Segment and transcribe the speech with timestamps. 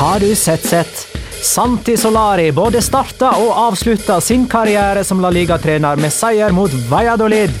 [0.00, 1.16] Har du sett sett?
[1.42, 7.52] Santi Solari både starta og avslutta sin karriere som La Liga-trener med seier mot Valladolid.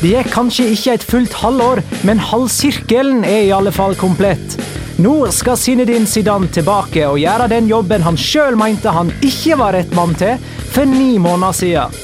[0.00, 4.56] Det gikk kanskje ikke et fullt halvår, men halvsirkelen er i alle fall komplett.
[4.98, 9.78] Nå skal Zinedine Zidane tilbake og gjøre den jobben han sjøl mente han ikke var
[9.78, 10.42] rett mann til
[10.74, 11.94] for ni måneder siden.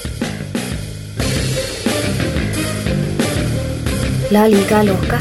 [4.31, 5.19] La liga loca.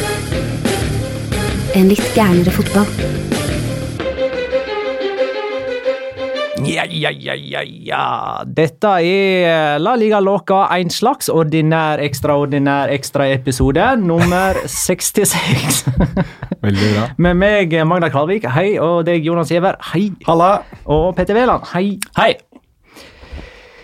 [1.73, 3.38] En litt gærnere fotball.
[6.69, 8.43] Ja, ja, ja, ja, ja.
[8.45, 15.79] Dette er La Liga Loca, en slags ordinær, ekstraordinær ekstraepisode nummer 66.
[16.61, 17.07] Veldig bra.
[17.25, 20.09] Med meg, Magna Kvalvik, hei, og deg, Jonas Giæver, hei.
[20.27, 20.51] Halla!
[20.85, 21.87] Og Petter Wæland, hei.
[22.19, 22.35] Hei!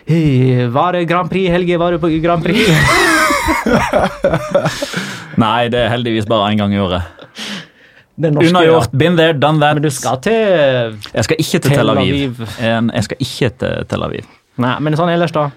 [0.05, 1.79] Eh, Var det Grand Prix, Helge?
[1.81, 2.69] Var du på Grand Prix?
[5.41, 7.01] Nei, det er heldigvis bare én gang i året.
[8.17, 8.91] Norske, Unnagjort.
[8.95, 9.75] Been there, done that.
[9.75, 10.33] Men du skal til
[11.13, 12.41] Jeg skal ikke til Tel Tel Aviv.
[12.63, 14.25] En- Jeg skal ikke til Tel Aviv.
[14.57, 15.49] Nei, men sånn ellers, da?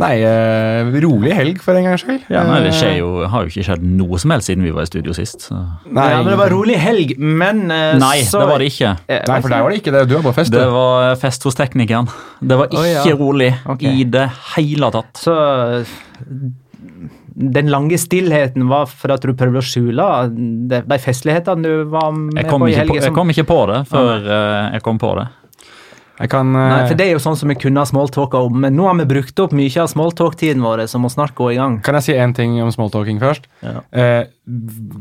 [0.00, 2.22] Nei, eh, rolig helg for en gangs skyld.
[2.32, 4.70] Ja, nei, det Eh, skjer jo, har jo ikke skjedd noe som helst siden vi
[4.72, 5.50] var i studio sist.
[5.50, 5.54] Så.
[5.84, 8.96] Nei, Ja, men det var rolig helg, men uh, Nei, så det var det ikke.
[9.06, 10.08] Eh, Nei, for deg var det ikke det.
[10.08, 10.50] Du var på fest.
[10.50, 12.08] Det var fest hos teknikeren.
[12.40, 13.18] Det var ikke ikke ja.
[13.20, 13.92] rolig okay.
[13.92, 15.12] i det hele tatt.
[15.20, 15.36] Så
[17.34, 22.10] den lange stillheten var for at du prøvde å skjule de, de festlighetene du var
[22.12, 22.98] med på i helga.
[23.06, 25.28] jeg kom ikke på det før eh, jeg kom på det.
[26.22, 28.60] Jeg kan eh, Nei, for Det er jo sånn som vi kunne ha smalltalka om,
[28.64, 31.58] men nå har vi brukt opp mye av smalltalk-tiden vår, så må snart gå i
[31.58, 31.78] gang.
[31.84, 33.48] Kan jeg si én ting om smalltalking først?
[33.64, 33.80] Ja.
[33.90, 34.20] Eh,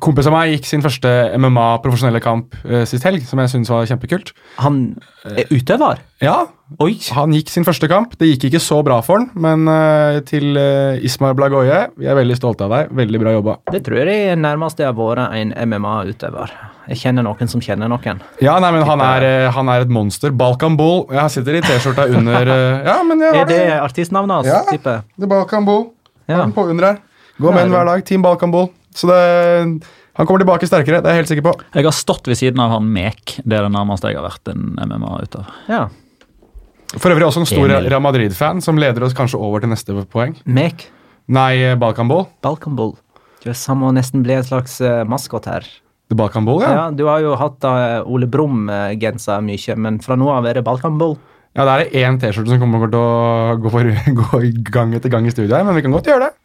[0.04, 3.90] kompis av meg gikk sin første MMA-profesjonelle kamp eh, sist helg, som jeg syntes var
[3.90, 4.34] kjempekult.
[4.64, 4.82] Han
[5.28, 6.02] er utøver?
[6.24, 6.40] Ja,
[6.80, 6.94] Oi!
[7.12, 8.14] han gikk sin første kamp.
[8.20, 12.16] Det gikk ikke så bra for han, men uh, til uh, Ismail Blagoye, vi er
[12.16, 12.94] veldig stolte av deg.
[12.96, 13.56] Veldig bra jobba.
[13.74, 16.54] Det tror jeg er nærmest det har vært en MMA-utøver.
[16.92, 18.22] Jeg kjenner noen som kjenner noen.
[18.44, 20.32] Ja, nei, men han er, uh, han er et monster.
[20.32, 21.04] Balkan Bull.
[21.12, 23.80] Jeg sitter i T-skjorta under eh, Ja, men jeg Er har det det.
[23.84, 24.52] artistnavnet hans?
[24.52, 24.62] Ja.
[24.72, 24.96] Type?
[25.18, 25.90] Det er Balkan Bull.
[26.32, 26.40] Ja.
[26.46, 27.02] Han på under her.
[27.42, 28.06] Går Ja, menn hver dag.
[28.08, 28.70] Team Balkan Bull.
[28.96, 29.20] Så det,
[30.20, 31.54] han kommer tilbake sterkere, det er jeg helt sikker på.
[31.76, 33.38] Jeg har stått ved siden av han Mek.
[33.44, 35.54] Det er det nærmeste jeg har vært en MMA-utøver.
[35.72, 35.86] Ja.
[36.98, 37.88] For øvrig også en stor Emil.
[37.92, 40.36] Real Madrid-fan, som leder oss kanskje over til neste poeng.
[40.44, 40.90] Mek.
[41.32, 42.26] Nei, Balkanball.
[42.44, 42.96] Balkanball.
[43.42, 45.66] Du er samme og nesten bli en slags uh, maskot her.
[46.12, 46.72] The Balkanball, ja.
[46.76, 50.66] Ja, Du har jo hatt uh, Ole Brumm-genser mye, men fra nå av er det
[50.68, 51.16] Balkanball.
[51.56, 53.88] Ja, det er én T-skjorte som kommer til å gå, for,
[54.22, 56.41] gå gang etter gang i studio her, men vi kan godt gjøre det.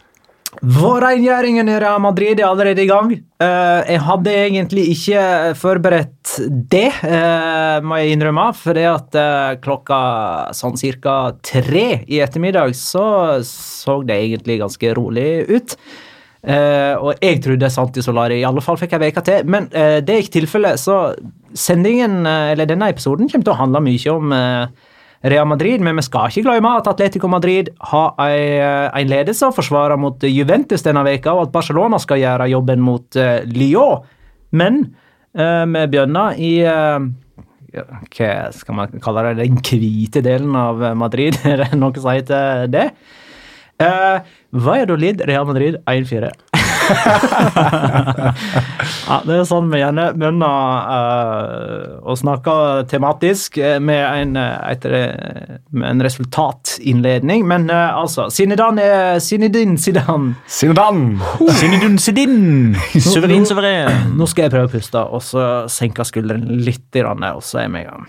[0.62, 3.10] Vårrengjøringen i Real Madrid er allerede i gang.
[3.12, 5.22] Eh, jeg hadde egentlig ikke
[5.58, 6.36] forberedt
[6.72, 8.48] det, eh, må jeg innrømme.
[8.56, 10.00] For det at eh, klokka
[10.56, 13.06] sånn cirka tre i ettermiddag så
[13.44, 15.76] så det egentlig ganske rolig ut.
[16.46, 20.20] og jeg trodde Santi Solari i alle fall fikk ei uke til, men det er
[20.22, 20.78] ikke tilfellet.
[20.78, 21.16] Så
[21.58, 24.34] sendingen, eller denne episoden kommer til å handle mye om
[25.24, 29.96] Real Madrid, men vi skal ikke glemme at Atletico Madrid har en ledelse å forsvare
[29.98, 34.04] mot Juventus denne veka, og at Barcelona skal gjøre jobben mot uh, Lyon.
[34.56, 34.82] Men
[35.38, 39.46] uh, vi begynner i Hva skal man kalle det?
[39.46, 41.40] Den hvite delen av Madrid?
[41.48, 42.90] Er det noe som heter det?
[43.76, 44.24] Uh,
[44.56, 46.30] Valladolid, Real Madrid 1-4.
[49.08, 50.46] Ja, det er sånn vi gjerne begynner
[50.90, 52.52] uh, å snakke
[52.90, 54.92] tematisk eh, med en, etter,
[55.70, 57.46] med en resultatinnledning.
[57.48, 60.34] Men uh, altså Sinedan er Sinedin Sidan.
[60.46, 61.20] Sinedan!
[61.60, 62.76] Sinedun Sidin!
[62.96, 64.14] Suveren, suveren.
[64.18, 65.42] Nå skal jeg prøve å puste, og så
[65.72, 68.06] senke skuldrene litt, og så er vi i gang.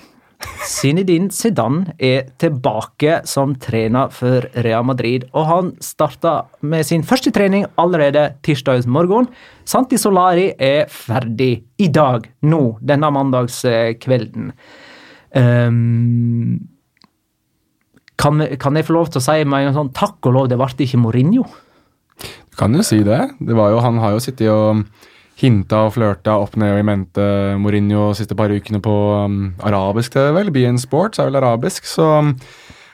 [0.67, 7.31] Zinedine Zidane er tilbake som trener for Real Madrid, og han starta med sin første
[7.33, 9.29] trening allerede tirsdags morgen.
[9.65, 14.51] Santi Solari er ferdig i dag, nå, denne mandagskvelden.
[15.37, 16.57] Um,
[18.17, 20.57] kan, kan, jeg få lov til å si meg en sånn takk og lov, det
[20.59, 21.45] ble ikke Mourinho?
[22.17, 23.21] Du kan jo si det.
[23.39, 24.85] det jo, han har jo sittet og
[25.37, 27.25] hinta og flørta opp ned og i mente
[27.61, 28.95] Mourinho de siste par ukene på
[29.25, 30.49] um, arabisk, er vel.
[30.57, 32.33] in Sports er vel arabisk, så um,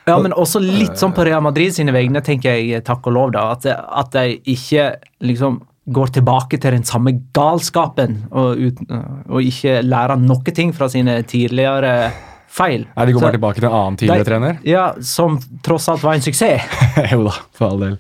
[0.04, 3.30] ja, men også litt sånn på Real Madrid sine vegne, tenker jeg, takk og lov,
[3.32, 3.54] da.
[3.56, 4.90] At, at de ikke
[5.24, 5.62] liksom
[5.94, 8.84] går tilbake til den samme galskapen og, ut,
[9.30, 12.12] og ikke lærer noe ting fra sine tidligere
[12.54, 12.86] feil.
[12.96, 14.60] Nei, De går bare tilbake til en annen tidligere de, trener?
[14.68, 16.68] Ja, Som tross alt var en suksess.
[17.14, 17.98] jo da, for all del.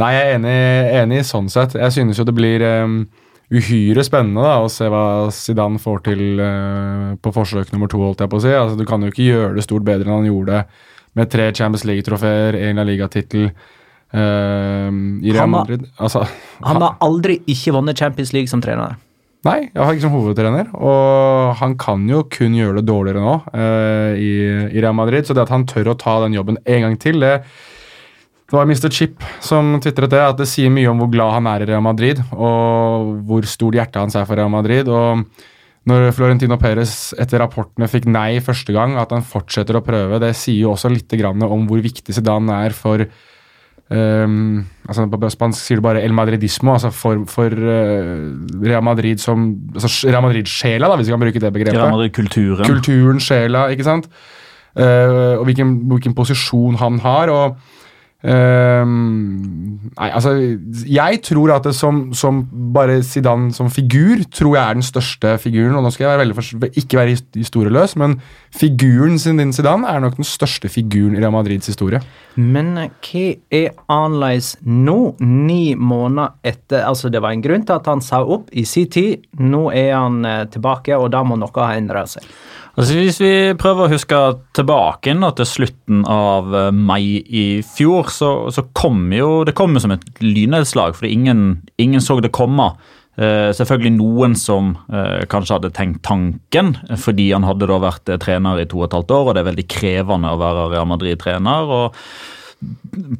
[0.00, 0.58] Nei, jeg er enig,
[1.02, 1.74] enig sånn sett.
[1.76, 3.02] Jeg synes jo det blir um,
[3.50, 5.02] uhyre spennende da, å se hva
[5.34, 7.98] Zidane får til uh, på forsøk nummer to.
[8.04, 8.54] holdt jeg på å si.
[8.54, 10.88] Altså, du kan jo ikke gjøre det stort bedre enn han gjorde det
[11.18, 15.88] med tre Champions League-trofeer, en La Liga-tittel uh, i Real Madrid.
[15.98, 16.22] Altså,
[16.62, 18.94] han, han har aldri ikke vunnet Champions League som trener.
[19.48, 23.36] Nei, jeg har ikke som hovedtrener, og han kan jo kun gjøre det dårligere nå
[23.50, 24.32] uh, i,
[24.68, 25.26] i Real Madrid.
[25.26, 27.40] Så det at han tør å ta den jobben en gang til, det
[28.50, 28.90] det var Mr.
[28.90, 31.84] Chip som tvitret det, at det sier mye om hvor glad han er i Real
[31.86, 34.90] Madrid, og hvor stort hjertet hans er for Real Madrid.
[34.90, 35.22] og
[35.88, 40.34] når Florentino Perez etter rapportene fikk nei første gang, at han fortsetter å prøve, det
[40.36, 43.06] sier jo også litt om hvor viktig Zidane er for
[43.88, 48.28] um, altså På spansk sier du bare El Madridismo, altså for, for uh,
[48.66, 51.80] Real Madrid som altså Real Madrid-sjela, hvis vi kan bruke det begrepet.
[51.80, 52.66] Real Madrid-kulturen.
[52.66, 54.10] Kulturen, sjela, ikke sant.
[54.76, 57.32] Uh, og hvilken, hvilken posisjon han har.
[57.32, 57.78] og
[58.20, 60.34] Um, nei, altså
[60.84, 62.42] Jeg tror at det som, som,
[62.74, 65.78] bare Zidane som figur tror jeg er den største figuren.
[65.78, 68.18] Og nå skal jeg være veldig ikke være historieløs, men
[68.52, 72.02] figuren sin din Zidane er nok den største figuren i Real Madrids historie.
[72.36, 73.24] Men hva
[73.56, 78.20] er annerledes nå, ni måneder etter Altså Det var en grunn til at han sa
[78.22, 79.26] opp i sin tid.
[79.40, 82.26] Nå er han eh, tilbake, og da må noe ha endret seg.
[82.80, 84.18] Altså Hvis vi prøver å huske
[84.56, 89.82] tilbake til slutten av eh, mai i fjor, så, så kom jo det kom jo
[89.84, 91.42] som et lynnedslag, fordi ingen,
[91.76, 92.70] ingen, så det komme.
[93.20, 98.62] Uh, selvfølgelig noen som uh, kanskje hadde tenkt tanken, fordi han hadde da vært trener
[98.62, 101.74] i to og et halvt år, og det er veldig krevende å være Real Madrid-trener.
[101.76, 101.98] og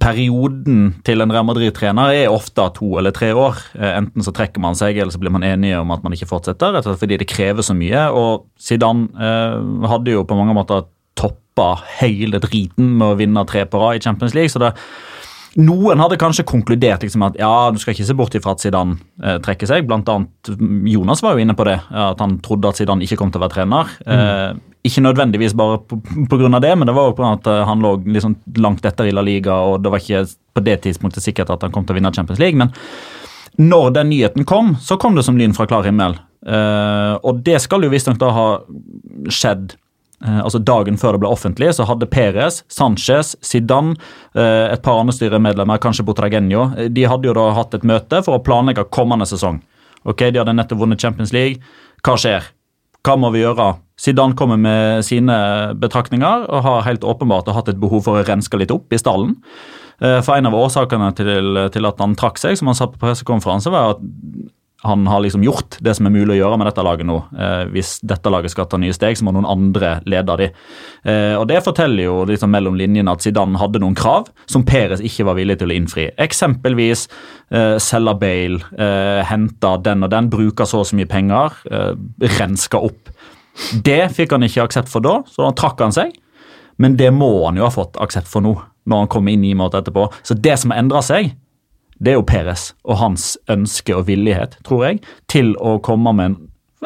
[0.01, 3.59] perioden til en Real Madrid-trener er ofte to eller tre år.
[3.79, 6.29] Eh, enten så trekker man seg, eller så blir man enige om at man ikke
[6.29, 6.75] fortsetter.
[6.75, 8.07] rett og slett fordi det krever så mye.
[8.13, 10.85] Og Zidane eh, hadde jo på mange måter
[11.21, 14.53] toppa hele driten med å vinne tre på rad i Champions League.
[14.53, 14.75] så det
[15.59, 18.99] noen hadde kanskje konkludert liksom at ja, du skal ikke se bort ifra at Zidane
[19.23, 19.87] eh, trekker seg.
[19.89, 20.51] Blant annet
[20.93, 23.45] Jonas var jo inne på det, at han trodde at Zidane ikke kom til å
[23.47, 23.91] være trener.
[24.07, 24.13] Mm.
[24.15, 25.81] Eh, ikke nødvendigvis bare
[26.31, 26.61] pga.
[26.63, 29.25] det, men det var jo på at eh, han lå liksom langt etter i La
[29.27, 32.15] Liga, og det var ikke på det tidspunktet sikkert at han kom til å vinne
[32.15, 32.57] Champions League.
[32.57, 32.73] Men
[33.61, 36.17] når den nyheten kom, så kom det som lyn fra klar himmel.
[36.47, 38.49] Eh, og det skal jo visstnok da ha
[39.29, 39.75] skjedd
[40.21, 43.97] altså Dagen før det ble offentlig, så hadde Perez, Sanchez, Zidane,
[44.35, 48.23] eh, et par andre styremedlemmer, kanskje Botragenio, eh, de hadde jo da hatt et møte
[48.27, 49.63] for å planlegge kommende sesong.
[50.05, 51.61] Ok, De hadde nettopp vunnet Champions League.
[52.05, 52.45] Hva skjer?
[53.05, 53.79] Hva må vi gjøre?
[54.01, 58.59] Zidane kommer med sine betraktninger og har helt åpenbart hatt et behov for å renske
[58.59, 59.37] litt opp i stallen.
[60.01, 63.69] For En av årsakene til, til at han trakk seg, som han sa på pressekonferanse,
[63.69, 64.01] var at
[64.83, 67.19] han har liksom gjort det som er mulig å gjøre med dette laget nå.
[67.37, 70.49] Eh, hvis dette laget skal ta nye steg, så må noen andre lede de.
[71.05, 75.03] Eh, og Det forteller jo liksom mellom linjene at Zidane hadde noen krav som Peres
[75.05, 76.07] ikke var villig til å innfri.
[76.17, 77.09] Eksempelvis
[77.53, 81.93] eh, selge Bale, eh, hente den og den, bruke så og så mye penger, eh,
[82.39, 83.13] renske opp.
[83.85, 86.17] Det fikk han ikke aksept for da, så da trakk han seg.
[86.81, 88.55] Men det må han jo ha fått aksept for nå,
[88.89, 90.09] når han kommer inn ni måneder etterpå.
[90.25, 91.35] Så det som har endra seg,
[92.01, 96.31] det er jo Peres og hans ønske og villighet, tror jeg, til å komme med
[96.31, 96.37] en,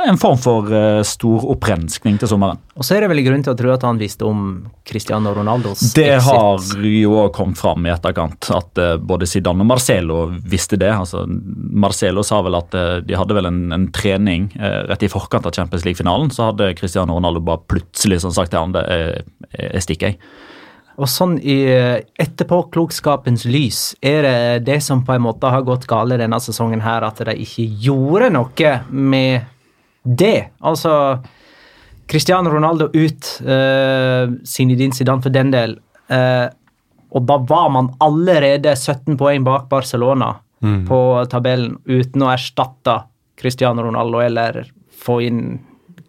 [0.03, 2.59] en form for uh, stor opprenskning til sommeren.
[2.75, 4.41] Og så er det vel grunn til å tro at han visste om
[4.83, 6.27] Cristiano Ronaldos Det exit.
[6.27, 10.91] har jo òg kommet fram i etterkant, at uh, både Zidane og Marcelo visste det.
[10.91, 15.47] altså Marcelo sa vel at uh, de hadde vel en, en trening rett i forkant
[15.47, 16.35] av Champions League-finalen.
[16.35, 18.83] Så hadde Cristiano Ronaldo bare plutselig sånn sagt til han det
[19.55, 20.19] jeg stikker, jeg.
[20.95, 21.57] Og sånn i
[22.23, 27.03] etterpåklokskapens lys, er det det som på en måte har gått galt denne sesongen her,
[27.03, 29.49] at de ikke gjorde noe med
[30.05, 30.53] det?
[30.63, 30.95] Altså
[32.07, 35.79] Cristiano Ronaldo ut, uh, Zinedine Zidane for den del.
[36.11, 36.47] Uh,
[37.15, 40.81] og da var man allerede 17 poeng bak Barcelona mm.
[40.89, 43.01] på tabellen uten å erstatte
[43.39, 44.65] Cristiano Ronaldo eller
[45.05, 45.45] få inn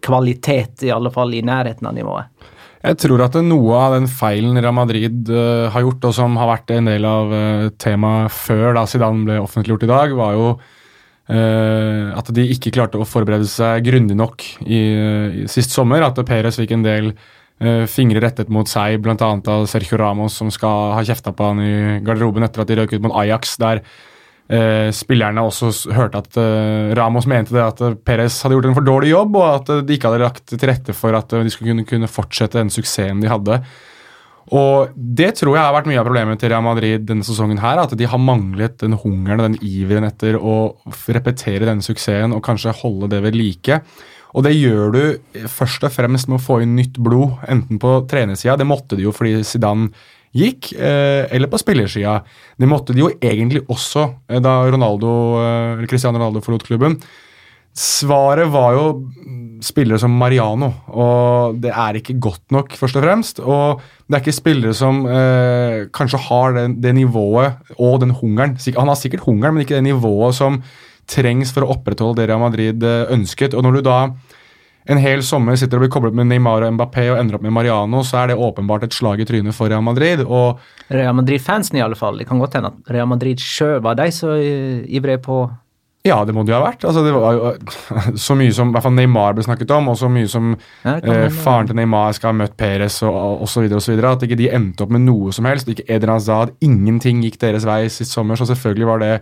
[0.02, 2.52] kvalitet, i alle fall i nærheten av nivået.
[2.86, 6.52] Jeg tror at noe av den feilen Real Madrid uh, har gjort, og som har
[6.52, 10.52] vært en del av uh, temaet før da Zidane ble offentliggjort i dag, var jo
[10.54, 14.82] uh, at de ikke klarte å forberede seg grundig nok i,
[15.42, 16.04] i sist sommer.
[16.06, 17.16] At Perez fikk en del
[17.88, 19.16] fingre rettet mot seg, bl.a.
[19.16, 22.92] av Sergio Ramos, som skal ha kjefta på han i garderoben etter at de røk
[22.92, 23.54] ut mot Ajax.
[23.62, 23.80] der
[24.46, 28.76] Eh, spillerne også hørte at eh, Ramos mente det at eh, Perez hadde gjort en
[28.76, 31.74] for dårlig jobb, og at de ikke hadde lagt til rette for at de skulle
[31.74, 33.58] kunne, kunne fortsette den suksessen de hadde.
[34.54, 37.58] Og Det tror jeg har vært mye av problemet til Real Madrid denne sesongen.
[37.58, 40.76] her, At de har manglet den hungeren og den iveren etter å
[41.10, 43.80] repetere denne suksessen og kanskje holde det ved like.
[44.36, 45.02] Og det gjør du
[45.48, 48.54] først og fremst med å få inn nytt blod, enten på trenersida.
[48.60, 49.90] Det måtte de jo fordi Zidane
[50.36, 52.18] gikk, eh, eller på spillersida.
[52.56, 56.98] Det måtte de jo egentlig også eh, da Ronaldo, eh, Cristiano Ronaldo forlot klubben.
[57.76, 58.84] Svaret var jo
[59.60, 63.40] spillere som Mariano, og det er ikke godt nok, først og fremst.
[63.44, 68.56] Og det er ikke spillere som eh, kanskje har det, det, nivået og den hungeren.
[68.78, 70.62] Han har sikkert hungeren, men ikke det nivået som
[71.06, 73.54] trengs for å opprettholde det Real Madrid ønsket.
[73.54, 73.98] Og når du da
[74.86, 77.54] en hel sommer sitter og blir koblet med Neymar og Mbappé og ender opp med
[77.56, 80.22] Mariano, så er det åpenbart et slag i trynet for Real Madrid.
[80.26, 82.18] og Real Madrid-fansen, i alle fall.
[82.18, 85.44] Det kan godt hende at Real Madrid sjøl var de så ivrige på
[86.06, 86.84] ja, det må det jo ha vært.
[86.86, 87.48] Altså, det var jo
[88.26, 90.52] Så mye som i hvert fall Neymar ble snakket om, og så mye som
[90.84, 93.66] ja, eh, faren til Neymar skal ha møtt Perez og osv.
[93.66, 95.70] At ikke de endte opp med noe som helst.
[95.72, 98.38] Ikke Eden Hazard, ingenting gikk deres vei sist sommer.
[98.38, 99.12] Så selvfølgelig var det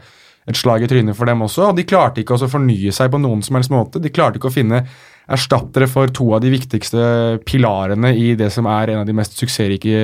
[0.45, 1.71] et slag i trynet for dem også.
[1.71, 4.03] Og de klarte ikke å fornye seg på noen som helst måte.
[4.03, 4.85] De klarte ikke å finne
[5.25, 7.05] erstattere for to av de viktigste
[7.49, 10.03] pilarene i det som er en av de mest suksessrike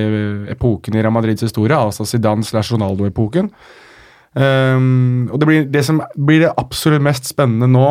[0.55, 3.51] epokene i Real Madrids historie, altså Zidane slash Ronaldo-epoken.
[4.31, 7.89] Um, og det, blir, det som blir det absolutt mest spennende nå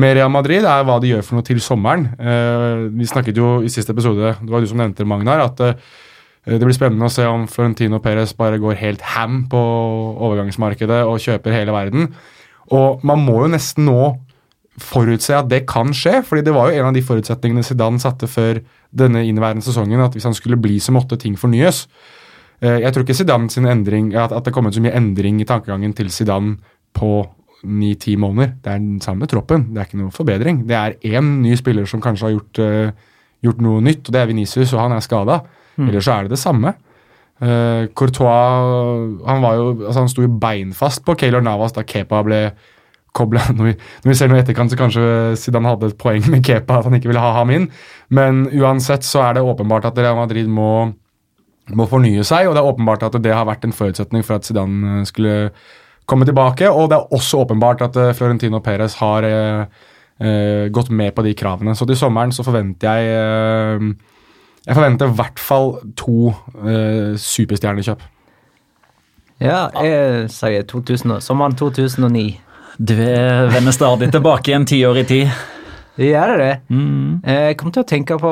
[0.00, 2.08] med Real Madrid, er hva de gjør for noe til sommeren.
[2.18, 5.94] Uh, vi snakket jo i siste episode, det var du som nevnte Magnar, at uh,
[6.46, 9.60] det blir spennende å se om Florentino Perez bare går helt ham på
[10.28, 12.10] overgangsmarkedet og kjøper hele verden.
[12.74, 14.00] Og man må jo nesten nå
[14.82, 16.22] forutse at det kan skje.
[16.24, 18.60] fordi det var jo en av de forutsetningene Zidane satte før
[18.92, 21.86] denne inneværende sesongen, at hvis han skulle bli, så måtte ting fornyes.
[22.60, 25.48] Eh, jeg tror ikke Zidane sin endring, at det kom ut så mye endring i
[25.48, 26.56] tankegangen til Zidane
[26.96, 27.26] på
[27.64, 28.54] ni-ti måneder.
[28.62, 30.64] Det er den samme troppen, det er ikke noe forbedring.
[30.68, 32.90] Det er én ny spiller som kanskje har gjort, uh,
[33.42, 35.40] gjort noe nytt, og det er Venicius, og han er skada.
[35.76, 35.88] Mm.
[35.88, 36.74] Eller så er det det samme.
[37.40, 42.22] Uh, Courtois han, var jo, altså han sto jo beinfast på Keylor Navas da Kepa
[42.24, 42.38] ble
[43.16, 43.72] koble når vi,
[44.04, 45.08] når vi ser noe i etterkant, så kanskje
[45.40, 47.66] Zidane hadde et poeng med Kepa, at han ikke ville ha ham inn.
[48.14, 50.70] Men uansett så er det åpenbart at Real Madrid må,
[51.76, 54.48] må fornye seg, og det er åpenbart at det har vært en forutsetning for at
[54.48, 55.36] Zidane eh, skulle
[56.06, 56.70] komme tilbake.
[56.70, 59.86] Og det er også åpenbart at eh, Florentino Perez har eh,
[60.20, 61.74] eh, gått med på de kravene.
[61.76, 63.88] Så til sommeren så forventer jeg eh,
[64.66, 66.32] Jeg forventer i hvert fall to
[66.66, 68.00] eh, superstjernekjøp.
[69.38, 72.40] Ja, jeg sier 2000, sommeren 2009.
[72.76, 75.36] Du vender stadig tilbake igjen ti år i tid.
[75.96, 76.50] Gjør det?
[76.68, 77.22] Mm.
[77.24, 78.30] Eh, jeg kom til å tenke på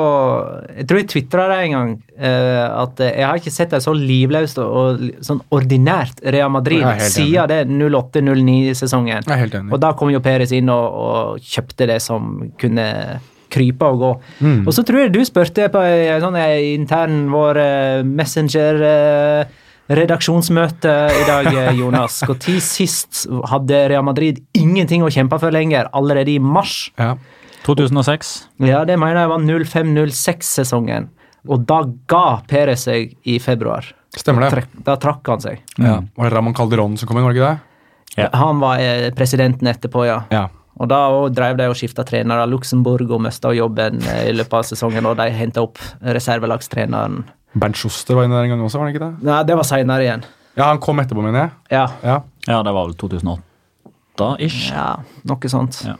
[0.77, 1.93] Jeg tror jeg tvitra det en gang.
[2.13, 7.49] Eh, at jeg har ikke sett et så livløst og sånn ordinært Real Madrid siden
[7.49, 9.25] det 08-09-sesongen.
[9.71, 12.85] Og da kom jo Peres inn og, og, kjøpte det som kunne
[13.55, 14.13] krype og gå.
[14.45, 14.61] Mm.
[14.67, 16.37] Og så tror jeg du spurte på en sånn
[16.75, 18.81] intern vår eh, messenger
[19.89, 22.21] redaksjonsmøte i dag, eh, Jonas.
[22.25, 25.89] Når sist hadde Real Madrid ingenting å kjempe for lenger?
[25.93, 26.91] Allerede i mars?
[26.97, 27.15] Ja.
[27.65, 28.47] 2006.
[28.61, 31.09] Ja, det mener jeg var 05-06-sesongen.
[31.47, 33.85] Og da ga Perez seg i februar.
[34.15, 34.65] Stemmer det.
[34.85, 35.61] Da trakk han seg.
[35.77, 35.99] Ja.
[36.15, 38.21] Var det Ramón Calderón som kom inn, var det ikke det?
[38.21, 38.29] Ja.
[38.39, 40.21] Han var eh, presidenten etterpå, ja.
[40.31, 40.47] Ja.
[40.75, 40.99] Og da
[41.31, 42.47] drev de og skifta trenere.
[42.51, 47.23] Luxembourg og mista jobben eh, i løpet av sesongen, og de henta opp reservelagstreneren.
[47.55, 49.27] Bernt Schuster var inne der en gang også, var det ikke det?
[49.27, 50.25] Nei, det var seinere igjen.
[50.55, 51.51] Ja, han kom etterpå, mener jeg.
[51.75, 51.85] Ja.
[52.03, 52.17] Ja.
[52.47, 54.69] Ja, det var vel 2008-ish.
[54.71, 54.89] ja
[55.27, 55.79] noe sånt.
[55.87, 55.95] Ja.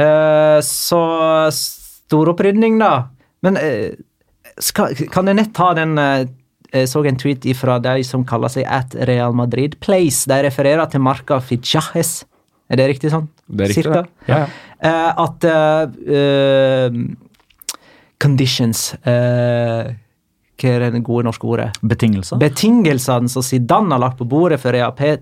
[0.00, 1.00] Uh, så
[1.52, 3.08] storopprydning, da.
[3.44, 3.90] Men uh,
[4.60, 6.22] skal, kan jeg nett ta den uh,
[6.70, 10.28] Jeg så en tweet fra de som kaller seg at Real Madrid Place.
[10.30, 12.20] De refererer til marka Fichajes.
[12.70, 13.26] Er det riktig sånn?
[13.50, 14.04] Det er riktig, Cirka?
[14.04, 14.30] det.
[14.30, 14.46] Ja, ja.
[14.86, 15.42] Eh, at
[18.20, 19.90] Conditions eh,
[20.60, 21.70] Hva er det gode norske ordet?
[21.82, 22.36] Betingelser.
[22.42, 25.14] Betingelsene som Zidane har lagt på bordet for Real, Pe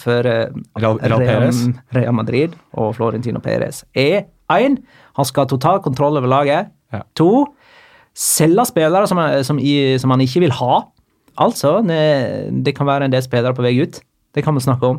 [0.00, 1.50] for, Real, Real- Real
[1.96, 4.76] Real Madrid og Florentino Perez, er én
[5.16, 6.68] Han skal ha total kontroll over laget.
[6.92, 7.00] Ja.
[7.16, 7.46] To
[8.14, 9.58] Selge spillere som, er- som,
[9.98, 10.82] som han ikke vil ha.
[11.40, 14.00] Altså, det, det kan være en del spillere på vei ut.
[14.34, 14.98] Det kan vi snakke om.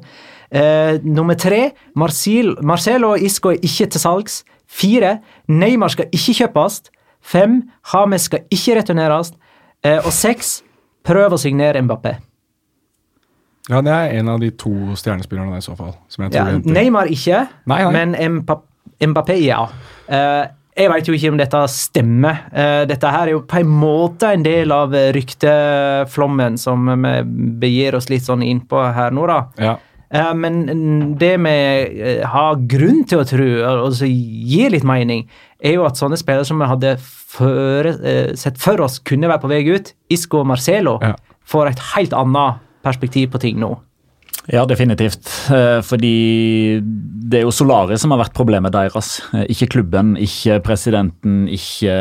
[0.54, 4.44] Uh, nummer tre Marcel, Marcelo og Isco er ikke til salgs.
[4.70, 5.20] Fire
[5.50, 6.82] Neymar skal ikke kjøpes.
[7.22, 7.62] Fem
[7.94, 9.32] Hames skal ikke returneres.
[9.84, 10.62] Eh, og seks
[11.04, 12.16] prøv å signere Mbappé.
[13.70, 15.94] ja, det er en av de to stjernespillerne i så fall.
[16.08, 16.60] Som jeg tror Ja.
[16.82, 18.06] Neymar ikke, Nei, nei.
[18.06, 18.44] men
[19.04, 19.66] Mbappé ja.
[20.08, 22.40] Eh, jeg veit jo ikke om dette stemmer.
[22.52, 27.14] Eh, dette her er jo på en måte en del av rykteflommen som vi
[27.60, 29.40] begir oss litt sånn innpå her nå, da.
[29.62, 29.76] Ja.
[30.14, 33.48] Eh, Men det vi eh, har grunn til å tro,
[33.88, 35.26] og som gir litt mening,
[35.64, 36.98] er jo at sånne spillere som vi hadde
[37.34, 41.16] føre, eh, sett for oss kunne være på vei ut, Isco og Marcelo, Ja.
[41.46, 43.78] får et helt annet perspektiv på ting nå.
[44.52, 45.30] Ja, definitivt.
[45.52, 49.16] Eh, Fordi det er jo Solari som har vært problemet deres.
[49.34, 51.96] Eh, Ikke klubben, ikke presidenten, ikke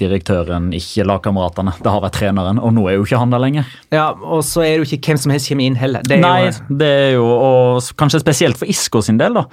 [0.00, 1.76] direktøren, ikke lagkameratene.
[1.82, 3.68] Det har vært treneren, og nå er jo ikke han der lenger.
[3.92, 6.02] Ja, Og så er det jo ikke hvem som helst kommer inn heller.
[6.06, 9.44] Det er Nei, jo, det er jo og kanskje spesielt for Isko sin del, da,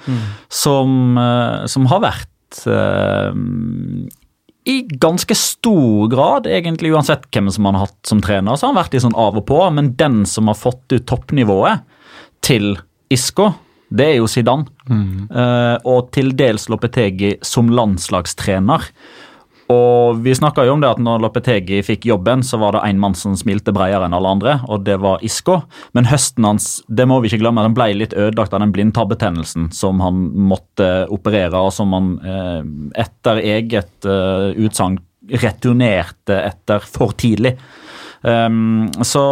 [0.48, 3.34] som, eh, som har vært uh,
[4.64, 8.72] i ganske stor grad, egentlig uansett hvem som han har hatt som trener, så har
[8.72, 11.84] han vært litt sånn av og på, men den som har fått ut toppnivået
[12.44, 12.74] til
[13.12, 13.50] Isco,
[13.94, 14.68] det er jo Zidane.
[15.30, 18.90] Eh, og til dels Lopetegi som landslagstrener.
[19.72, 23.00] Og vi snakka jo om det at når Lopetegi fikk jobben, så var det én
[23.00, 25.62] mann som smilte bredere enn alle andre, og det var Isco.
[25.96, 29.70] Men høsten hans det må vi ikke glemme, den ble litt ødelagt av den blindtabbetennelsen
[29.72, 32.60] som han måtte operere, og som han eh,
[33.06, 35.00] etter eget eh, utsagn
[35.32, 37.54] returnerte etter for tidlig.
[38.24, 39.22] Um, så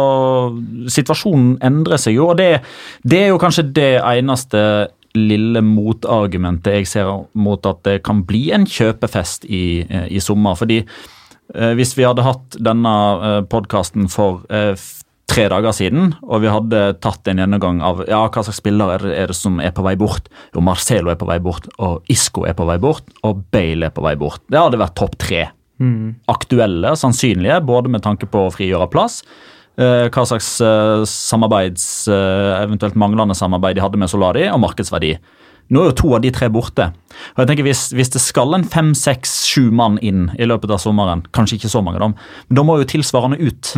[0.93, 2.59] situasjonen endrer seg jo, og det,
[3.01, 4.61] det er jo kanskje det eneste
[5.17, 10.57] lille motargumentet jeg ser mot at det kan bli en kjøpefest i, eh, i sommer.
[10.57, 14.73] Fordi eh, hvis vi hadde hatt denne eh, podkasten for eh,
[15.29, 19.05] tre dager siden, og vi hadde tatt en gjennomgang av ja, hva slags spillere er
[19.05, 20.29] det, er det som er på vei bort.
[20.53, 23.95] Jo, Marcelo er på vei bort, og Isco er på vei bort, og Bale er
[23.95, 24.43] på vei bort.
[24.49, 25.47] Det hadde vært topp tre
[26.29, 29.21] aktuelle, sannsynlige, både med tanke på å frigjøre plass,
[29.77, 35.17] eh, hva slags eh, samarbeids, eh, eventuelt manglende samarbeid de hadde med Solari, og markedsverdi.
[35.71, 36.89] Nå er jo to av de tre borte.
[37.35, 40.71] Og jeg tenker Hvis, hvis det skal en fem, seks, sju mann inn i løpet
[40.73, 42.09] av sommeren, kanskje ikke så mange, da,
[42.49, 43.73] men da må jo tilsvarende ut.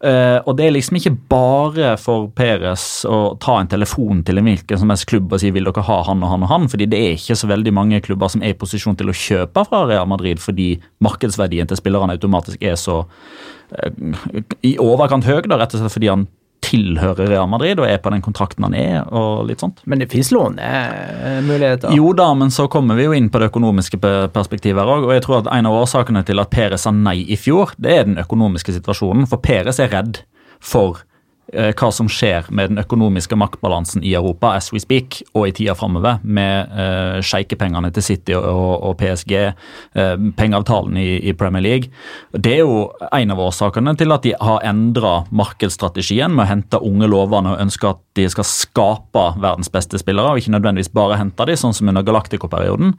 [0.00, 4.48] Eh, og det er liksom ikke bare for Peres å ta en telefon til en
[4.48, 6.86] hvilken som helst klubb og si vil dere ha han og han og han, fordi
[6.86, 9.84] det er ikke så veldig mange klubber som er i posisjon til å kjøpe fra
[9.90, 15.74] Real Madrid fordi markedsverdien til spillerne automatisk er så uh, i overkant høy, da, rett
[15.74, 16.28] og slett fordi han
[16.64, 19.80] tilhører Real Madrid og er på den kontrakten han er, og litt sånt.
[19.88, 21.94] Men det fins lånemuligheter.
[21.96, 24.00] Jo da, men så kommer vi jo inn på det økonomiske
[24.34, 25.08] perspektivet her òg.
[25.08, 27.94] Og jeg tror at en av årsakene til at Peres sa nei i fjor, det
[27.94, 29.28] er den økonomiske situasjonen.
[29.30, 30.22] For Peres er redd
[30.58, 31.04] for
[31.48, 35.74] hva som skjer med den økonomiske maktbalansen i Europa as we speak, og i tida
[35.78, 41.92] framover, med eh, sjeikepengene til City og, og, PSG, eh, pengeavtalen i, i Premier League.
[42.32, 46.82] Det er jo en av årsakene til at de har endra markedsstrategien med å hente
[46.84, 51.18] unge lovende og ønske at de skal skape verdens beste spillere, og ikke nødvendigvis bare
[51.20, 52.94] hente de, sånn som under Galactico-perioden.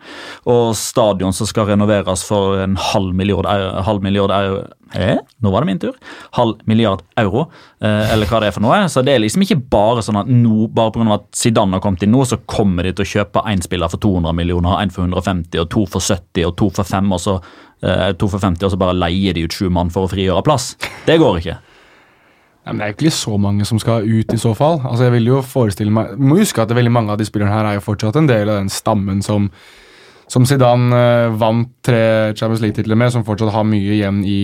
[0.50, 3.50] Og stadion som skal renoveres for en halv milliard,
[3.86, 4.34] halv milliard
[4.94, 5.20] Hæ?
[5.44, 5.96] Nå var det min tur.
[6.38, 7.46] Halv milliard euro,
[7.82, 8.82] eh, eller hva det er for noe.
[8.90, 11.14] Så det er liksom ikke bare sånn at nå, bare pga.
[11.20, 14.02] at Zidane har kommet inn nå, så kommer de til å kjøpe én spiller for
[14.02, 17.42] 200 millioner, én for 150, og to for 70 og to for 5, og så,
[17.84, 20.44] eh, to for 50, og så bare leier de ut sju mann for å frigjøre
[20.44, 20.76] plass.
[21.06, 21.58] Det går ikke.
[22.66, 24.82] Nei, men Det er ikke så mange som skal ut, i så fall.
[24.84, 27.54] Altså, jeg vil jo forestille meg Du må huske at veldig mange av de spillerne
[27.54, 29.50] her er jo fortsatt en del av den stammen som
[30.30, 34.42] som Zidane uh, vant tre Champions League-titler med, som fortsatt har mye igjen i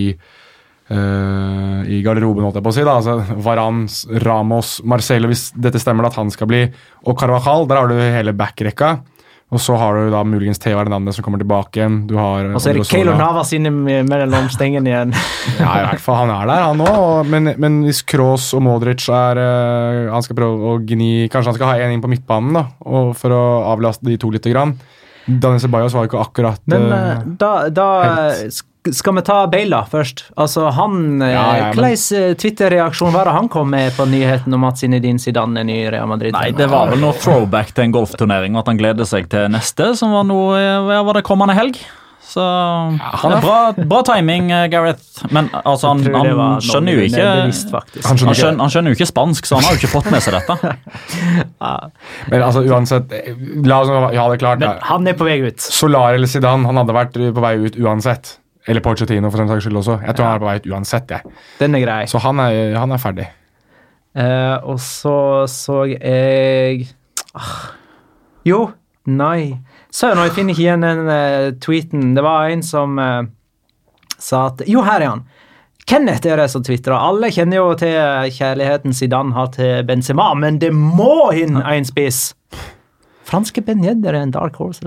[0.90, 2.86] uh, i garderoben, holdt jeg på å si.
[2.86, 6.64] da, altså Varans, Ramos, Marcelo, hvis dette stemmer at han skal bli,
[7.06, 7.68] og Carvajal.
[7.70, 8.96] Der har du hele backrekka.
[9.54, 12.00] Og så har du da muligens Theo Hernandez som kommer tilbake igjen.
[12.10, 13.70] Du har og så er det Keilo Navas inne
[14.02, 15.12] mellom stengene igjen.
[15.60, 16.18] ja, i hvert fall.
[16.24, 17.30] Han er der, han òg.
[17.30, 19.38] Men, men, hvis Kroos og Modric er
[20.10, 22.64] Han skal prøve å gni Kanskje han skal ha én inn på midtbanen da,
[23.14, 24.74] for å avlaste de to lite grann.
[25.26, 27.88] Daniel Ceballos var jo ikke akkurat Men uh, da, da
[28.94, 30.28] skal vi ta Beila først?
[30.38, 31.96] Altså, han, ja, ja, men...
[32.38, 35.90] Twitter-reaksjon var det han kom med på nyheten om at Zinedine Zidane er ny i
[35.90, 36.36] Real Madrid?
[36.36, 39.50] Nei, Det var vel noe throwback til en golfturnering, og at han gleder seg til
[39.50, 41.82] neste, som var noe var det kommende helg.
[42.26, 45.26] Så ja, han er bra, bra timing, Gareth.
[45.30, 49.08] Men altså, han, han skjønner jo ikke bevisst, han, skjønner, han, han, skjønner, jo ikke
[49.08, 50.74] spansk, så han har jo ikke fått med seg dette.
[52.32, 53.14] Men altså, uansett
[53.66, 54.60] La oss ha det klart.
[54.64, 55.62] Men han er på vei ut.
[55.62, 58.36] Solar eller Zidane, han hadde vært på vei ut uansett.
[58.66, 60.00] Eller Porcetino, for den saks skyld også.
[60.02, 60.30] Jeg tror ja.
[60.32, 61.14] han er på vei ut uansett.
[61.14, 61.36] Jeg.
[61.60, 62.00] Den er grei.
[62.10, 63.28] Så han er, han er ferdig.
[64.16, 66.86] Uh, og så så jeg
[67.36, 67.56] ah.
[68.48, 68.62] Jo,
[69.12, 69.58] nei
[69.96, 72.12] Søren, jeg finner ikke igjen den uh, tweeten.
[72.16, 73.24] Det var en som uh,
[74.20, 75.26] sa at Jo, her er han.
[75.86, 76.96] Kenneth er det som tvitrer.
[76.98, 77.94] Alle kjenner jo til
[78.34, 82.32] kjærligheten Zidane har til Benzema, men det må inn en spiss!
[83.26, 84.86] Franske Ben er en dark horse.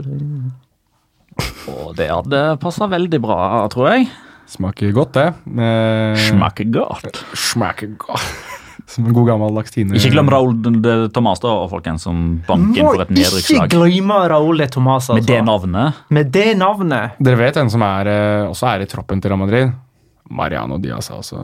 [1.71, 3.39] Og det hadde passa veldig bra,
[3.71, 4.09] tror jeg.
[4.49, 5.27] Smaker godt, det.
[5.61, 7.23] Eh, Smaker godt.
[7.37, 8.58] Smaker godt.
[8.89, 9.93] Som en god gammeldags Tine.
[9.99, 13.67] Ikke glem Raúl de Tomàs, da, folkens, som banken for et nedrykkslag.
[13.67, 15.19] Ikke glemme Raúl de Tomàs, altså.
[15.19, 15.99] Med det navnet.
[16.09, 17.19] Med det navnet.
[17.21, 19.75] Dere vet en som er, eh, også er i troppen til Real Madrid?
[20.29, 21.37] Mariano Diaz er også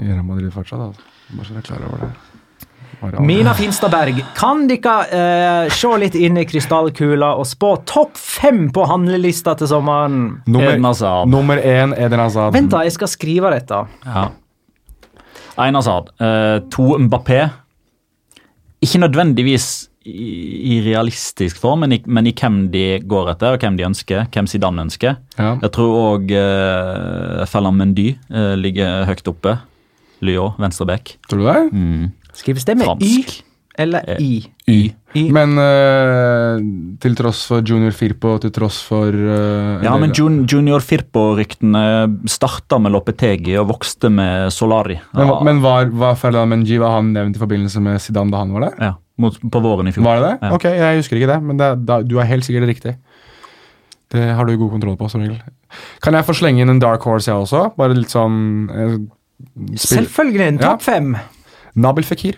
[0.00, 0.84] i Real Madrid fortsatt.
[0.90, 1.08] Altså.
[1.32, 2.12] Bare så dere er klar over det.
[3.02, 3.24] Mariano.
[3.26, 8.84] Mina Finstadberg, kan dere eh, se litt inn i krystallkula og spå topp fem på
[8.86, 10.20] handlelista til sommeren?
[10.44, 11.32] Nummer, Eden.
[11.32, 12.52] Nummer én Eden Hazard.
[12.52, 13.80] Vent, da, jeg skal skrive dette.
[14.04, 14.28] Ja.
[15.60, 16.12] Ein Asaad.
[16.20, 17.40] Uh, to Mbappé.
[18.82, 23.62] Ikke nødvendigvis i, i realistisk form, men i, men i, hvem de går etter, og
[23.62, 24.24] hvem de ønsker.
[24.32, 25.20] Hvem Zidane ønsker.
[25.38, 25.52] Ja.
[25.62, 29.58] Jeg tror òg uh, Fellan Mendy uh, ligger høyt oppe.
[30.22, 31.16] Lyon, venstreback.
[31.28, 31.62] Tror du det?
[31.74, 32.10] Mm.
[32.38, 33.42] Skrives det med Fransk.
[33.42, 33.48] Y?
[33.78, 34.52] Eller eh, I?
[34.66, 34.72] Y.
[34.72, 34.94] y.
[35.12, 36.56] Men uh,
[37.02, 41.84] til tross for Junior Firpo, til tross for uh, Ja, men jun Junior Firpo-ryktene
[42.30, 44.96] starta med Lopetegi og vokste med Solari.
[45.12, 45.38] Men, ja.
[45.48, 48.68] men var, var Ferland Menji var han nevnt i forbindelse med Zidane da han var
[48.68, 48.78] der?
[48.80, 50.06] Ja, mot, på våren i fjor.
[50.08, 50.36] Var det det?
[50.40, 50.52] Ja.
[50.56, 52.96] Ok, jeg husker ikke det, men det, da, du er helt sikkert riktig.
[54.12, 55.40] Det har du god kontroll på, som regel.
[56.04, 57.70] Kan jeg få slenge inn en dark horse, jeg også?
[57.78, 58.96] Bare litt sånn eh,
[59.80, 60.48] Selvfølgelig.
[60.52, 61.14] En topp fem.
[61.80, 62.36] Nabil Fikir.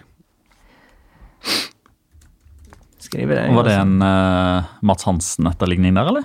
[3.15, 3.49] Skriver det.
[3.55, 6.25] Var det en uh, Mats Hansen-etterligning der, eller?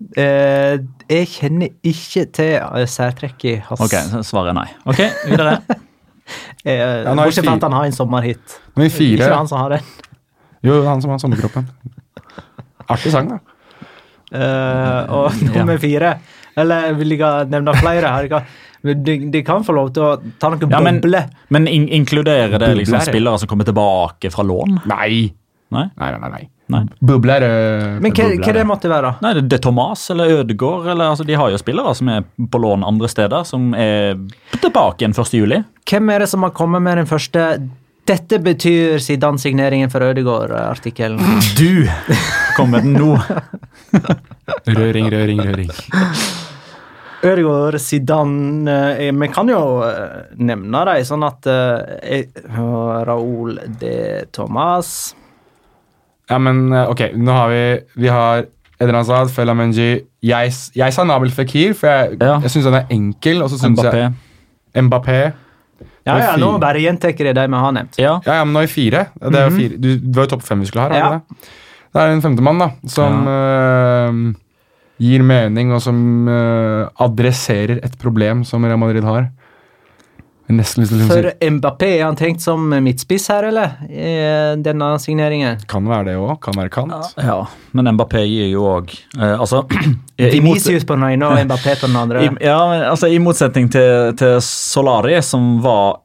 [0.00, 0.76] Uh,
[1.08, 3.80] jeg kjenner ikke til særtrekk særtrekket hans.
[3.86, 3.96] Ok,
[4.28, 4.66] svaret er nei.
[4.84, 5.54] Ok, videre.
[6.68, 8.58] uh, Bortsett fra at han har en sommerhit.
[8.76, 9.22] Nå er fire.
[9.22, 9.88] Ikke han som har den.
[10.68, 11.70] Jo, han som har sommerkroppen.
[12.90, 13.40] Artig sang, da.
[14.30, 16.12] Uh, og nummer fire
[16.54, 18.12] Eller vil jeg nevne flere?
[18.14, 18.28] her
[18.82, 21.26] de, de, kan få lov til å ta noen ja, bobler.
[21.48, 24.80] Men, men in inkluderer det liksom spillere som kommer tilbake fra lån?
[24.90, 25.28] Nei.
[25.70, 26.30] Nei, nei, nei.
[26.30, 26.46] nei.
[26.72, 26.80] nei.
[26.98, 27.44] Bubler
[28.02, 29.12] Men hva, hva det måtte være?
[29.22, 30.88] Nei, det, er Thomas eller Ødegaard.
[30.94, 34.16] Eller, altså, de har jo spillere som er på lån andre steder, som er
[34.56, 35.60] tilbake igjen 1.7.
[35.90, 37.52] Hvem er det som har kommet med den første
[38.10, 41.20] dette betyr siden signeringen for Ødegaard-artikkelen.
[41.58, 41.86] Du
[42.56, 43.14] kom med den nå.
[44.66, 45.70] røring, røring, røring.
[47.20, 52.22] Ødegaard, Zidane eh, Vi kan jo eh, nevne dem, sånn at eh,
[52.56, 53.94] Raúl de
[54.32, 55.12] Thomas
[56.30, 57.62] Ja, men ok, nå har vi
[58.00, 58.46] Vi har
[58.80, 59.92] Eden Hazard, Fela Menji
[60.24, 62.38] jeg, jeg, sa Nabel Fikir, for jeg, ja.
[62.44, 63.40] jeg syns han er enkel.
[63.44, 64.10] Og så syns jeg
[64.84, 65.20] Mbappé.
[66.04, 67.98] Ja, ja, nå bare gjentar jeg de vi har nevnt.
[68.00, 68.18] Ja.
[68.24, 69.06] ja, ja, men nå er vi fire.
[69.16, 69.58] Det, er mhm.
[69.58, 69.80] fire.
[69.80, 70.96] Du, du var jo topp fem vi skulle ha.
[70.96, 71.10] Ja.
[71.16, 71.50] Det?
[71.92, 73.36] det er en femtemann, da, som ja.
[74.08, 74.20] øh,
[75.00, 75.96] gir mening, og som
[76.28, 79.30] uh, adresserer et problem som Real Madrid har.
[80.50, 83.76] Nesten lyst til å For Mbappé, er han tenkt som midtspiss her, eller?
[83.86, 85.62] I eh, denne signeringen?
[85.70, 86.32] Kan være det òg.
[86.42, 87.12] Kan være kant.
[87.22, 87.38] Ja,
[87.76, 92.24] men Mbappé gir jo òg eh, Altså på den ene og Mbappé på den andre.
[92.26, 96.00] I, ja, men, altså I motsetning til, til Solari, som var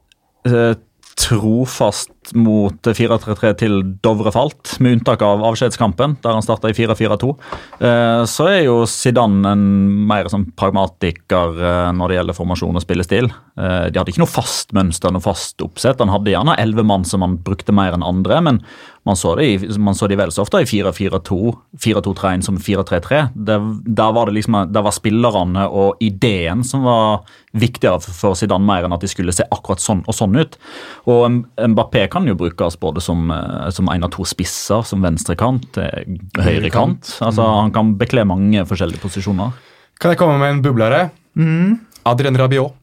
[0.46, 0.76] eh,
[1.16, 7.30] trofast mot 4-3-3 til Dovre falt, med unntak av avskjedskampen, der han starta i 4-4-2.
[7.78, 9.66] Eh, så er jo Zidane en
[10.10, 13.30] mer sånn pragmatiker eh, når det gjelder formasjon og spillestil.
[13.56, 16.02] De hadde ikke noe fast mønster, noe fast oppsett.
[16.02, 18.60] Han hadde gjerne elleve mann som han brukte mer enn andre, men
[19.06, 21.36] man så, det i, man så de vel så ofte i 4-4-2,
[21.84, 23.20] 4-2-3-1 som 4-3-3.
[23.36, 27.22] Der var det liksom, der var spillerne og ideen som var
[27.56, 30.58] viktigere for Zidane mer enn at de skulle se akkurat sånn og sånn ut.
[31.06, 35.78] Og Mbappé kan jo brukes både som, eh, som en av to spisser, som venstrekant,
[35.78, 36.02] eh,
[36.42, 37.12] høyrekant.
[37.20, 37.54] Altså, mm.
[37.60, 39.54] han kan bekle mange forskjellige posisjoner.
[40.02, 41.06] Kan jeg komme med en bublere?
[41.38, 41.78] Mm.
[42.10, 42.74] Adrien Rabiot.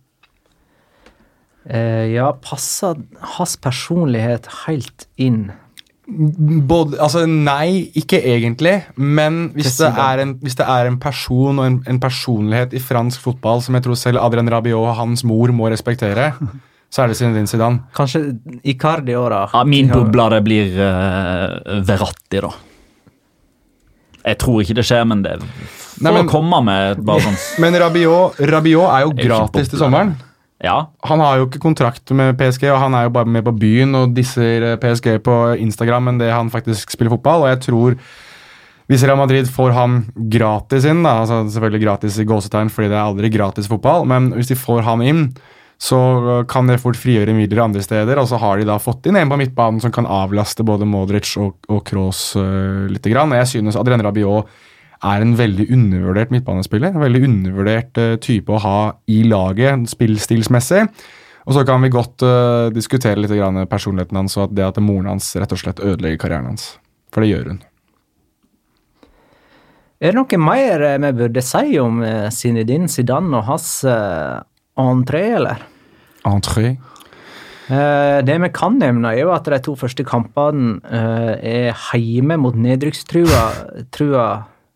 [1.64, 2.98] Eh, ja, passer
[3.38, 5.52] hans personlighet helt inn?
[6.04, 8.76] Både, altså Nei, ikke egentlig.
[9.00, 13.24] Men hvis det, en, hvis det, er en, person og en, en, personlighet i fransk
[13.24, 16.34] fotball som jeg tror selv Adrian Rabiot og hans mor må respektere,
[16.92, 17.88] så er det Zinedine Zidane.
[17.96, 18.26] Kanskje
[18.68, 19.46] Icardi òg, da.
[19.56, 22.52] Ja, min boblere blir uh, Verratti, da.
[24.24, 25.40] Jeg tror ikke det skjer, men det
[26.04, 30.14] får komme med bare sånn Men Rabiot, Rabiot er jo gratis til sommeren.
[30.64, 30.78] Ja.
[31.10, 33.98] Han har jo ikke kontrakt med PSG, og han er jo bare med på byen
[34.00, 37.44] og disser eh, PSG på Instagram enn det han faktisk spiller fotball.
[37.44, 37.98] Og jeg tror
[38.92, 40.00] hvis Real Madrid får han
[40.32, 44.32] gratis inn, da, altså selvfølgelig gratis i gåsetegn fordi det er aldri gratis fotball, men
[44.36, 45.26] hvis de får han inn,
[45.84, 46.00] så
[46.48, 48.20] kan det fort frigjøre midler andre steder.
[48.22, 51.34] Og så har de da fått inn en på midtbanen som kan avlaste både Modric
[51.42, 53.04] og, og Kroos uh, litt.
[53.12, 53.36] Grann.
[53.36, 54.48] Jeg synes Adrian Rabiot
[55.04, 56.94] er en veldig undervurdert midtbanespiller.
[56.94, 58.78] En veldig undervurdert uh, type å ha
[59.12, 60.86] i laget spillstilsmessig.
[61.44, 64.80] Og så kan vi godt uh, diskutere litt grann personligheten hans og at det at
[64.84, 66.74] moren hans rett og slett ødelegger karrieren hans.
[67.14, 67.60] For det gjør hun.
[70.04, 72.02] Er det noe mer eh, vi burde si om
[72.34, 74.42] Zinedine Zidane og hans uh,
[74.80, 75.64] entré, eller?
[76.28, 76.74] Entré?
[77.64, 80.82] Det vi kan nevne, er jo at de to første kampene
[81.40, 83.46] er hjemme mot nedrykkstrua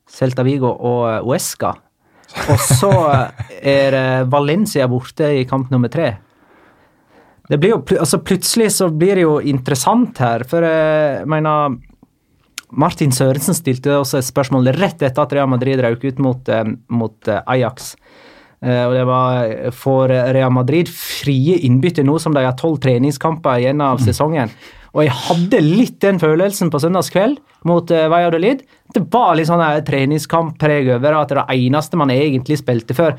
[0.10, 1.74] Celta Vigo og Uesca.
[2.52, 2.92] Og så
[3.62, 3.98] er
[4.30, 6.16] Valencia borte i kamp nummer tre.
[7.48, 11.78] Det blir jo, altså Plutselig så blir det jo interessant her, for jeg mener
[12.76, 16.50] Martin Sørensen stilte også et spørsmål rett etter at Real Madrid røk ut mot,
[16.92, 17.94] mot Ajax.
[18.60, 23.84] Og det var for Real Madrid frie innbytte nå som de har tolv treningskamper igjen
[23.86, 24.52] av sesongen.
[24.96, 28.64] Og jeg hadde litt den følelsen på søndagskveld mot uh, Valladolid.
[28.96, 33.18] Det var litt sånn treningskamppreg over at det eneste man egentlig spilte før,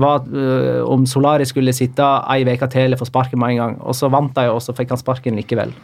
[0.00, 3.80] var uh, om Solari skulle sitte ei uke til eller få sparken med en gang.
[3.82, 5.74] Og så vant de, og så fikk han sparken likevel.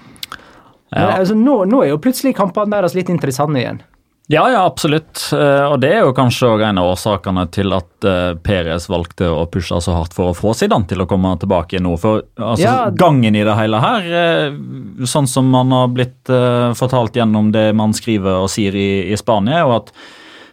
[0.95, 1.03] Ja.
[1.03, 3.83] Men, altså, nå, nå, er jo plutselig kampene deres litt interessante igjen.
[4.29, 5.21] Ja, ja, absolutt.
[5.33, 9.45] Eh, og det er jo kanskje en av årsakene til at uh, Perez valgte å
[9.47, 11.95] pushe så hardt for å få Zidane til å komme tilbake nå.
[12.03, 12.75] For altså, ja.
[12.91, 16.33] gangen i det hele her, uh, sånn som man har blitt
[16.77, 19.95] fortalt gjennom det man skriver og sier i, i Spania, er jo at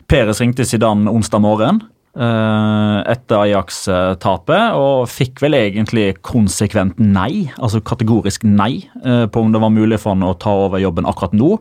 [0.05, 7.81] Perez ringte Zidane onsdag morgen Eh, etter Ajax-tapet, og fikk vel egentlig konsekvent nei, altså
[7.81, 11.33] kategorisk nei, eh, på om det var mulig for han å ta over jobben akkurat
[11.33, 11.55] nå.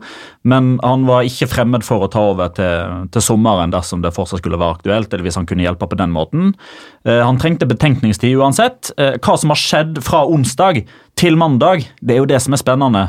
[0.45, 4.43] Men han var ikke fremmed for å ta over til, til sommeren dersom det fortsatt
[4.43, 6.53] skulle være aktuelt, eller hvis han kunne hjelpe på den måten.
[7.07, 8.93] Eh, han trengte betenkningstid uansett.
[8.93, 10.83] Hva som har skjedd fra onsdag
[11.19, 13.07] til mandag, det er jo det som er spennende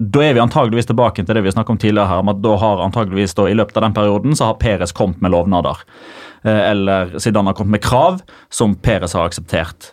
[0.00, 2.56] da er vi antageligvis tilbake til det vi snakket om tidligere her, om at da
[2.62, 5.82] har antageligvis da, i løpet av den perioden så har Peres kommet med lovnader.
[6.42, 9.90] Eh, eller Zidane har kommet med krav som Peres har akseptert.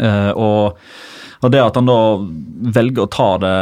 [0.00, 0.78] Eh, og,
[1.42, 1.98] og, det at han da
[2.72, 3.56] velger å ta det,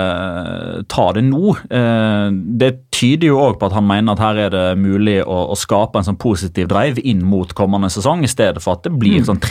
[0.92, 2.28] ta det nå, eh,
[2.62, 5.58] det tyder jo òg på at han mener at her er det mulig å, å,
[5.58, 9.18] skape en sånn positiv drive inn mot kommende sesong, i stedet for at det blir
[9.18, 9.42] en sånn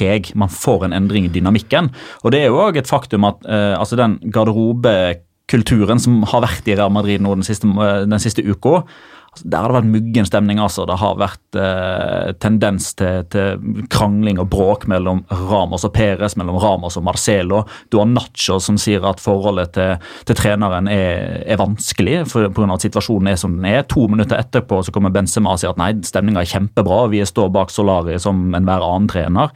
[0.00, 0.34] treningskampspreg.
[0.34, 1.90] Man får en endring i dynamikken.
[2.24, 6.76] Og det er jo òg et faktum at altså den garderobekulturen som har vært i
[6.76, 8.82] Real Madrid nå den siste, den siste uka,
[9.30, 10.58] Altså, der har det vært muggen stemning.
[10.58, 10.84] altså.
[10.90, 16.58] Det har vært eh, tendens til, til, krangling og bråk mellom Ramos og Perez, mellom
[16.58, 17.62] Ramos og Marcelo.
[17.90, 22.66] Du har Nacho som sier at forholdet til, til treneren er, er vanskelig pga.
[22.74, 23.84] at situasjonen er som den er.
[23.90, 27.52] To minutter etterpå så kommer Benzema og sier at nei, stemninga er kjempebra, vi står
[27.54, 29.54] bak Solari som enhver annen trener.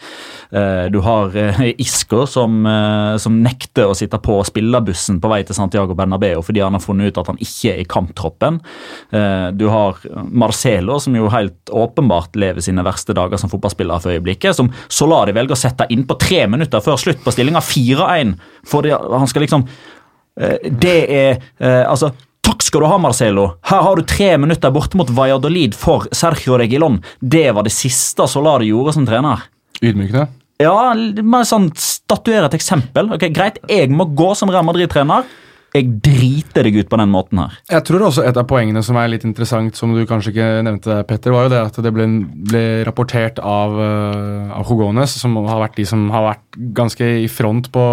[0.55, 5.43] Eh, du har eh, Isco som, eh, som, nekter å sitte på spillerbussen på vei
[5.45, 8.61] til Santiago Bernabeu fordi han har funnet ut at han ikke er i kamptroppen.
[9.11, 9.97] Eh, du du har
[10.29, 14.57] Marcelo, som jo helt åpenbart lever sine verste dager som fotballspiller for øyeblikket.
[14.59, 18.37] Som Solari velger å sette inn på tre minutter før slutt på stillinga 4-1.
[18.69, 22.13] Fordi han skal liksom eh, Det er eh, Altså
[22.45, 23.47] Takk skal du ha, Marcelo.
[23.65, 26.99] Her har du tre minutter borte mot Valladolid for Sergio Regilon.
[27.19, 29.47] Det var det siste Solari gjorde som trener.
[29.81, 30.27] Ydmykende?
[30.61, 30.93] Ja,
[31.49, 33.09] sånn statuere et eksempel.
[33.17, 35.25] Ok, Greit, jeg må gå som Real Madrid-trener.
[35.75, 37.57] Jeg driter deg ut på den måten her.
[37.73, 41.01] Jeg tror også et av poengene som er litt interessant, som du kanskje ikke nevnte,
[41.09, 42.07] Petter, var jo det at det ble,
[42.47, 43.75] ble rapportert av,
[44.55, 47.85] av Jogones, som har vært de som har vært ganske i front på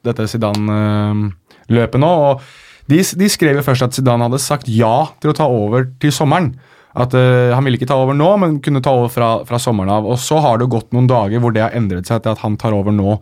[0.00, 2.10] dette Zidane-løpet nå.
[2.30, 2.48] og
[2.90, 6.14] de, de, skrev jo først at Zidane hadde sagt ja til å ta over til
[6.14, 6.54] sommeren.
[6.90, 9.92] At uh, Han ville ikke ta over nå, men kunne ta over fra, fra sommeren
[9.94, 10.08] av.
[10.10, 12.58] Og Så har det gått noen dager hvor det har endret seg til at han
[12.58, 13.20] tar over nå.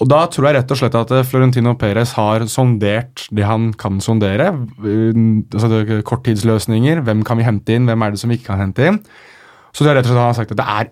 [0.00, 3.98] Og Da tror jeg rett og slett at Florentino Perez har sondert det han kan
[4.00, 4.54] sondere.
[4.80, 7.02] Altså Korttidsløsninger.
[7.04, 9.02] Hvem kan vi hente inn, hvem er det som vi ikke kan hente inn?
[9.70, 10.88] Så det er rett og slett han har sagt at det er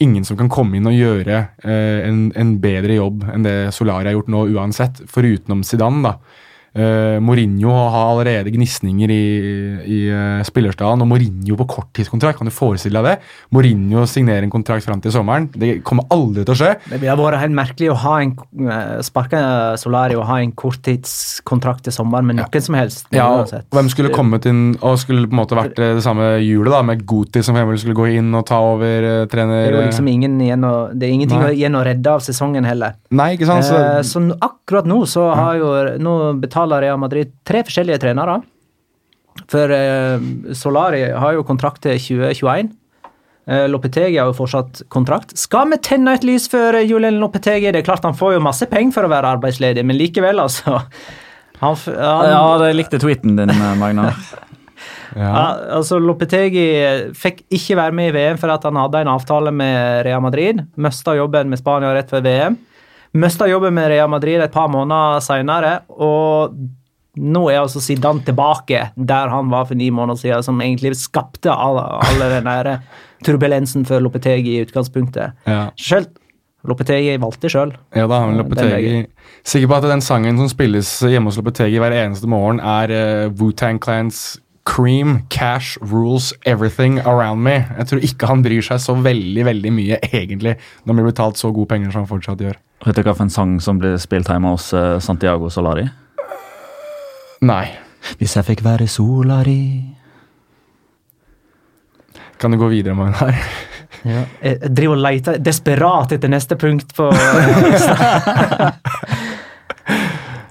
[0.00, 4.08] ingen som kan komme inn og gjøre eh, en, en, bedre jobb enn det Solari
[4.08, 6.00] har gjort nå uansett, forutenom Zidane.
[6.06, 6.46] da.
[6.76, 9.22] Uh, Mourinho har allerede gnisninger i,
[9.88, 12.38] i uh, spillerstaden, og Mourinho på korttidskontrakt.
[12.38, 13.30] Kan du forestille deg det?
[13.56, 15.48] Mourinho signerer en kontrakt fram til sommeren.
[15.54, 16.74] Det kommer aldri til å skje.
[16.90, 18.34] Det ville vært helt merkelig å ha en
[18.68, 19.40] uh, sparke
[19.80, 22.64] Solari og ha en korttidskontrakt til sommeren med noen ja.
[22.68, 23.08] som helst.
[23.16, 26.72] Ja, og Hvem skulle kommet inn og skulle på en måte vært det samme hjulet,
[26.74, 29.64] da, med Guti som for skulle gå inn og ta over trener...
[29.64, 31.52] Det er jo liksom ingen igjen å, det er ingenting Nei.
[31.56, 32.98] igjen å redde av sesongen heller.
[33.14, 33.66] Nei, ikke sant?
[33.66, 38.40] Så, så akkurat nå så har jo nå betaler betaler Real Madrid tre forskjellige trenere.
[39.48, 40.18] For eh,
[40.58, 42.72] Solari har jo kontrakt til 2021.
[43.48, 45.36] Eh, Lopetegi har jo fortsatt kontrakt.
[45.38, 47.70] Skal vi tenne et lys for Julian Lopetegi?
[47.70, 50.82] Det er klart Han får jo masse penger for å være arbeidsledig, men likevel, altså.
[51.60, 54.10] Han, han, ja, det likte tweeten din, eh, Magna.
[55.14, 55.30] ja.
[55.78, 56.66] altså, Lopetegi
[57.14, 60.66] fikk ikke være med i VM for at han hadde en avtale med Real Madrid.
[60.74, 62.58] Mista jobben med Spania rett før VM.
[63.18, 66.54] Mista jobben med Real Madrid et par måneder seinere, og
[67.18, 71.50] nå er altså Zidane tilbake der han var for ni måneder siden, som egentlig skapte
[71.50, 72.78] alle, alle den der
[73.26, 75.34] turbulensen for Lopetegi i utgangspunktet.
[75.48, 75.68] Ja.
[75.74, 76.12] Selv
[76.68, 77.72] Lopetegi valgte sjøl.
[77.96, 79.06] Ja da, men Lopetegi
[79.46, 83.32] Sikker på at den sangen som spilles hjemme hos Lopetegi hver eneste morgen, er uh,
[83.38, 87.62] Wu-Tang Clans Cream, cash, rules, everything around me.
[87.78, 91.40] Jeg tror ikke han bryr seg så veldig veldig mye, egentlig, når han blir betalt
[91.40, 92.58] så gode penger som han fortsatt gjør.
[92.86, 95.86] Vet du hva for en sang som blir spilt hjemme hos uh, Santiago Solari?
[97.48, 97.66] Nei.
[98.18, 99.82] Hvis jeg fikk være Solari
[102.38, 103.34] Kan du gå videre, Magnar?
[104.06, 104.20] Ja.
[104.44, 107.08] Jeg driver og leter desperat etter neste punkt på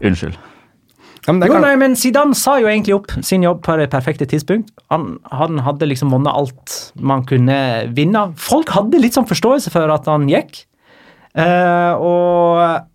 [0.03, 0.35] Unnskyld.
[1.27, 4.27] Ja, men, jo, nei, men Zidane sa jo egentlig opp sin jobb på det perfekte
[4.27, 4.73] tidspunkt.
[4.91, 7.57] Han, han hadde liksom vunnet alt man kunne
[7.95, 8.25] vinne.
[8.39, 10.65] Folk hadde litt sånn forståelse for at han gikk.
[11.37, 12.87] Uh, og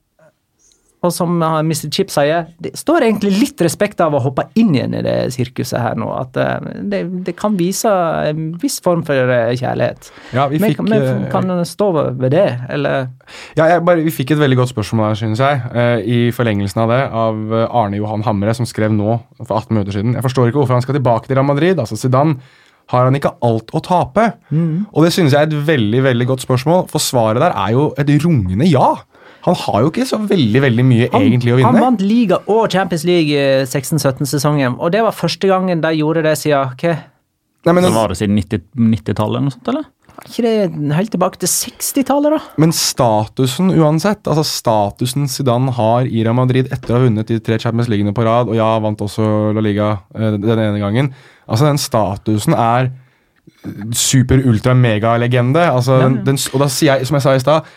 [1.03, 1.89] og som Mr.
[1.91, 5.81] Chip sier, det står egentlig litt respekt av å hoppe inn igjen i det sirkuset
[5.83, 6.07] her nå.
[6.15, 7.91] At eh, det, det kan vise
[8.29, 10.13] en viss form for eh, kjærlighet.
[10.31, 13.11] Ja, vi fikk, Men kan, kan en stå ved det, eller?
[13.59, 17.03] Ja, bare, vi fikk et veldig godt spørsmål her, synes jeg, i forlengelsen av det,
[17.25, 20.15] av Arne Johan Hamre, som skrev nå for 18 minutter siden.
[20.15, 21.83] Jeg forstår ikke hvorfor han skal tilbake til Real Madrid.
[21.83, 22.39] altså Zidane
[22.90, 24.27] har han ikke alt å tape?
[24.51, 24.88] Mm.
[24.90, 27.90] Og det synes jeg er et veldig veldig godt spørsmål, for svaret der er jo
[28.01, 28.90] et rungende ja.
[29.47, 31.73] Han har jo ikke så veldig veldig mye han, egentlig å vinne.
[31.73, 36.37] Han vant liga og Champions League 16-17-sesongen, og det var første gangen de gjorde det
[36.42, 37.01] siden hva?
[37.62, 39.90] Nei, men, var det siden 90-tallet 90 eller noe sånt, eller?
[40.29, 42.40] ikke det helt tilbake til 60-tallet, da?
[42.62, 47.40] Men statusen uansett, altså statusen Zidane har i Real Madrid etter å ha vunnet de
[47.42, 51.12] tre Champions League-ene på rad, og ja, vant også La Liga uh, den ene gangen
[51.53, 52.91] Altså, den statusen er
[53.95, 55.62] super-ultra-mega-legende.
[55.69, 56.37] Altså, ja, ja.
[56.55, 57.73] Og da sier jeg, som jeg sa i stad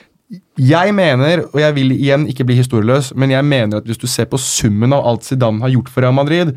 [0.58, 4.08] jeg mener, og jeg vil igjen ikke bli historieløs, men jeg mener at hvis du
[4.10, 6.56] ser på summen av alt Zidane har gjort for Real Madrid,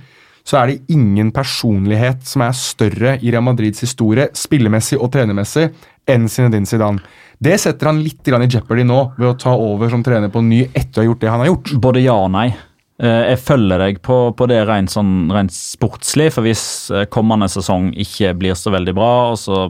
[0.49, 5.67] så er det ingen personlighet som er større i Real Madrids historie, spillemessig og trenermessig,
[6.09, 7.03] enn Zinedine Zidane.
[7.39, 10.63] Det setter han litt i jeopardy nå, ved å ta over som trener på ny
[10.73, 11.75] etter å ha gjort det han har gjort.
[11.85, 12.49] Både ja og nei.
[12.99, 17.47] Eh, jeg følger deg på, på det rent, sånn, rent sportslig, for hvis eh, kommende
[17.51, 19.69] sesong ikke blir så veldig bra, og så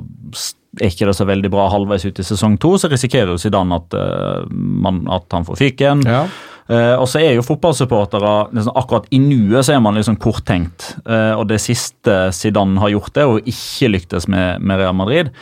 [0.78, 3.76] er ikke det så veldig bra halvveis ut i sesong to, så risikerer jo Zidane
[3.80, 6.04] at, uh, man, at han får fyken.
[6.06, 6.26] Ja.
[6.68, 10.90] Uh, og så er jo fotballsupportere liksom, Akkurat i nuet så er man liksom korttenkt.
[11.08, 15.32] Uh, og det siste Zidane har gjort, er å ikke lyktes med, med Real Madrid.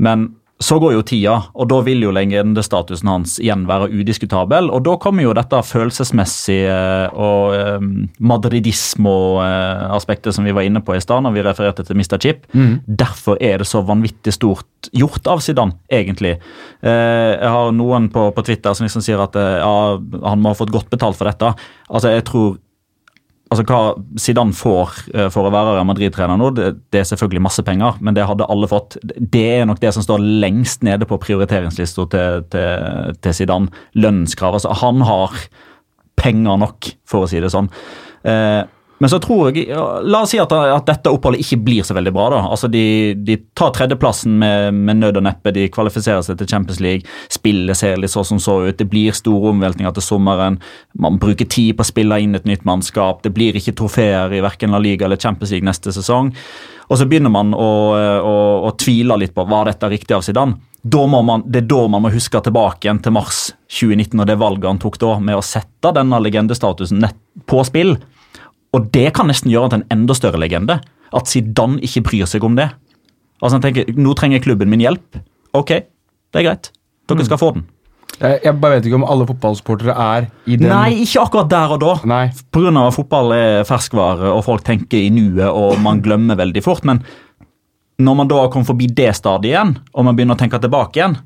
[0.00, 0.28] Men
[0.60, 4.68] så går jo tida, og da vil jo legendestatusen hans igjen være udiskutabel.
[4.68, 6.74] Og da kommer jo dette følelsesmessige
[7.16, 12.18] og um, madridismo-aspektet som vi var inne på i stad, når vi refererte til Mr.
[12.20, 12.44] Chip.
[12.52, 12.84] Mm.
[12.84, 16.36] Derfor er det så vanvittig stort gjort av Zidane, egentlig.
[16.84, 19.96] Uh, jeg har noen på, på Twitter som liksom sier at uh, ja,
[20.28, 21.48] han må ha fått godt betalt for dette.
[21.88, 22.60] Altså, jeg tror
[23.50, 23.80] altså Hva
[24.22, 27.98] Zidane får eh, for å være Real Madrid-trener nå, det, det, er selvfølgelig masse penger,
[28.00, 28.98] men det hadde alle fått.
[29.02, 33.82] Det er nok det som står lengst nede på prioriteringslista til, til, til Zidane.
[33.98, 34.58] Lønnskrav.
[34.60, 35.34] Altså, han har
[36.20, 37.70] penger nok, for å si det sånn.
[38.28, 38.62] Eh,
[39.00, 39.72] men så tror jeg
[40.04, 42.26] La oss si at, at, dette oppholdet ikke blir så veldig bra.
[42.34, 42.40] da.
[42.52, 45.54] Altså De, de tar tredjeplassen med, med, nød og neppe.
[45.56, 47.08] De kvalifiserer seg til Champions League.
[47.32, 48.76] Spillet ser litt så som så ut.
[48.76, 50.60] Det blir store omveltninger til sommeren.
[51.00, 53.24] Man bruker tid på å spille inn et nytt mannskap.
[53.24, 56.34] Det blir ikke trofeer i verken La Liga eller Champions League neste sesong.
[56.90, 58.36] Og så begynner man å, å,
[58.68, 60.60] å tvile litt på var dette riktig av Zidane.
[60.82, 64.68] Man, det er da man må huske tilbake igjen til mars 2019 og det valget
[64.74, 67.04] han tok da, med å sette denne legendestatusen
[67.48, 67.98] på spill.
[68.76, 70.78] Og det kan nesten gjøre han til en enda større legende.
[71.16, 72.68] At Zidane ikke bryr seg om det.
[73.40, 75.20] Altså han tenker, Nå trenger klubben min hjelp.
[75.56, 75.74] Ok,
[76.30, 76.72] det er greit.
[77.10, 77.66] Dere skal få den.
[78.20, 81.80] Jeg bare vet ikke om alle fotballsportere er i den Nei, ikke akkurat der og
[81.80, 81.94] da.
[82.10, 82.24] Nei.
[82.52, 86.36] På grunn av at fotball er ferskvare, og folk tenker i nuet, og man glemmer
[86.38, 86.84] veldig fort.
[86.88, 87.00] Men
[88.00, 91.16] når man da kommer forbi det stadiet igjen, og man begynner å tenke tilbake igjen,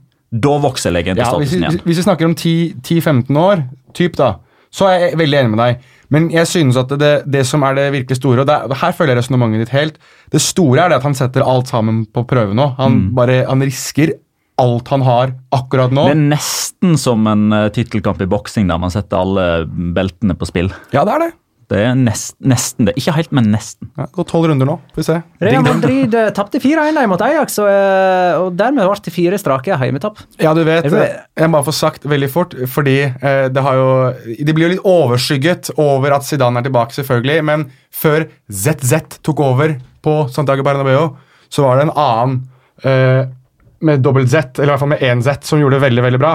[0.45, 1.83] da vokser legendestatusen ja, igjen.
[1.87, 3.67] Hvis vi snakker om 10-15 år,
[3.97, 4.37] typ da,
[4.75, 5.91] så er jeg veldig enig med deg.
[6.13, 9.17] Men jeg synes at det, det som er det virkelig store, og det, her følger
[9.19, 9.97] resonnementet ditt helt
[10.33, 12.75] Det store er det at han setter alt sammen på prøve nå.
[12.81, 13.09] Han, mm.
[13.17, 14.17] bare, han risker
[14.61, 16.05] alt han har akkurat nå.
[16.07, 19.47] Det er nesten som en uh, tittelkamp i boksing der man setter alle
[19.97, 20.71] beltene på spill.
[20.95, 21.33] Ja, det er det.
[21.71, 22.95] Det er nest, nesten det.
[23.01, 23.89] Ikke helt, men nesten.
[23.97, 24.77] Ja, Gått tolv runder nå.
[24.93, 25.17] Får vi se.
[25.45, 29.79] Real Madrid uh, tapte 4-1 mot Ajax, og, uh, og dermed ble det fire strake
[29.81, 30.21] hjemmetap.
[30.43, 32.97] Ja, du vet, jeg må bare få sagt veldig fort, fordi
[33.55, 33.89] det har jo
[34.47, 39.41] De blir jo litt overskygget over at Zidane er tilbake, selvfølgelig, men før ZZ tok
[39.45, 41.15] over på Santiago Bernabeu,
[41.49, 43.31] så var det en annen
[43.85, 46.21] med dobbelt Z, eller i hvert fall med én Z, som gjorde det veldig, veldig
[46.23, 46.35] bra.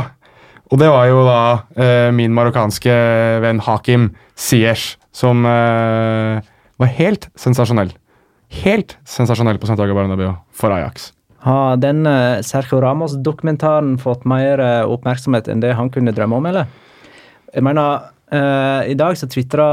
[0.69, 2.95] Og det var jo da min marokkanske
[3.43, 6.41] venn Hakim Ziyech som uh,
[6.79, 7.93] var helt sensasjonell.
[8.63, 11.11] Helt sensasjonell på Santiago Bernabeu for Ajax.
[11.45, 16.49] Har den uh, Sergio Ramos-dokumentaren fått mer uh, oppmerksomhet enn det han kunne drømme om,
[16.51, 16.71] eller?
[17.49, 18.11] Jeg mener,
[18.85, 19.65] i dag så tvitra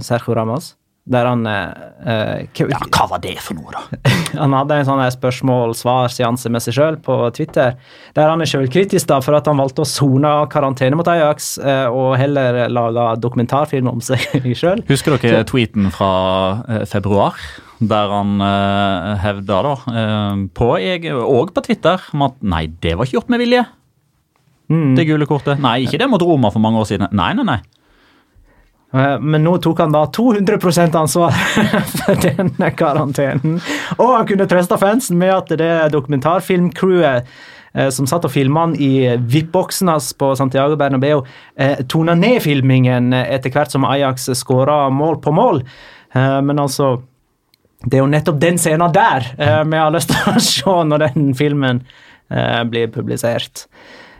[0.00, 0.70] Sergio Ramos
[1.04, 4.12] der han eh, Ja, hva var det for noe, da?
[4.42, 7.74] han hadde en sånn spørsmål-svar-seanse med seg sjøl på Twitter,
[8.14, 12.14] der han er sjølkritisk for at han valgte å sone karantene mot Ajax eh, og
[12.20, 14.22] heller lage dokumentarfilm om seg
[14.60, 14.84] sjøl.
[14.90, 16.14] Husker dere tweeten fra
[16.68, 17.38] eh, februar?
[17.82, 20.68] Der han uh, hevda, da, uh, på,
[21.26, 23.64] og på Twitter, om at nei, det var ikke gjort med vilje.
[24.70, 24.92] Mm.
[24.94, 25.58] Det gule kortet.
[25.58, 27.10] Nei, ikke det mot Roma for mange år siden.
[27.10, 27.58] Nei, nei, nei.
[28.92, 31.32] Eh, men nå tok han da 200% ansvar
[31.96, 33.58] for denne karantenen.
[33.98, 37.30] Og han kunne trøste fansen med at det dokumentarfilmcrewet
[37.72, 41.22] eh, som satt og filma han i VIP-boksen hans på Santiago Bernabeu,
[41.56, 45.64] eh, tona ned filmingen etter hvert som Ajax skåra mål på mål.
[46.12, 46.98] Men altså
[47.88, 49.24] Det er jo nettopp den scenen der
[49.64, 51.80] vi har lyst til å se når den filmen
[52.68, 53.64] blir publisert.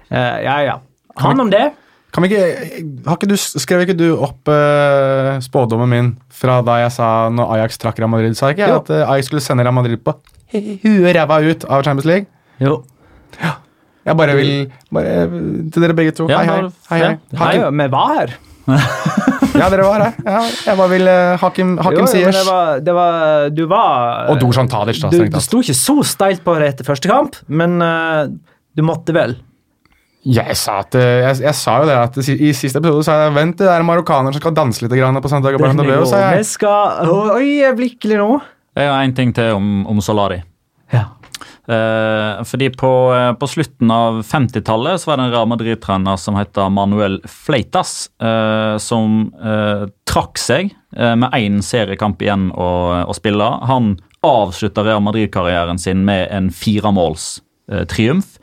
[0.08, 0.78] Ja, ja.
[1.20, 1.66] Han om det.
[2.12, 2.42] Ikke,
[3.06, 7.54] har ikke du, skrev ikke du opp uh, spådommen min fra da jeg sa når
[7.56, 8.36] Ajax trakk Real Madrid?
[8.36, 10.12] Sa ikke jeg at uh, Ajax skulle sende Real Madrid på
[10.52, 12.28] huet ræva ut av Champions League?
[12.60, 12.82] Jo.
[13.40, 13.56] Ja.
[14.02, 14.50] Jeg bare vil
[14.92, 15.12] bare,
[15.72, 16.26] Til dere begge to.
[16.28, 16.56] Ja, hei,
[16.90, 16.98] hei.
[16.98, 17.52] hei, hei.
[17.70, 18.34] vi var her.
[19.60, 20.18] ja, dere var her.
[20.26, 22.36] Ja, jeg bare vil uh, Hakim, Hakim Siers.
[22.36, 25.12] Det var, det var, du var Og Dusan Tadic, da.
[25.14, 28.26] Du, du sto ikke så steilt på det etter første kamp, men uh,
[28.76, 29.38] du måtte vel.
[30.22, 33.34] Jeg sa, at, eh, jeg, jeg sa, jo det at i siste episode sa jeg
[33.34, 36.04] vent, det er marokkanere som skal danse litt grann på Santiago Bernabeu.
[36.06, 36.44] sa jeg.
[36.44, 37.10] Vi skal
[37.40, 38.38] Øyeblikkelig nå.
[38.78, 40.38] Jeg har en ting til om, om Solari.
[40.94, 41.08] Ja.
[41.68, 46.38] Eh, fordi på, eh, på, slutten av 50-tallet så var det en Real Madrid-trener som
[46.38, 52.70] het Manuel Fleitas, eh, som eh, trakk seg eh, med én seriekamp igjen å,
[53.06, 53.46] å spille.
[53.70, 53.96] Han
[54.26, 58.38] avslutta Real Madrid-karrieren sin med en firemålstriumf.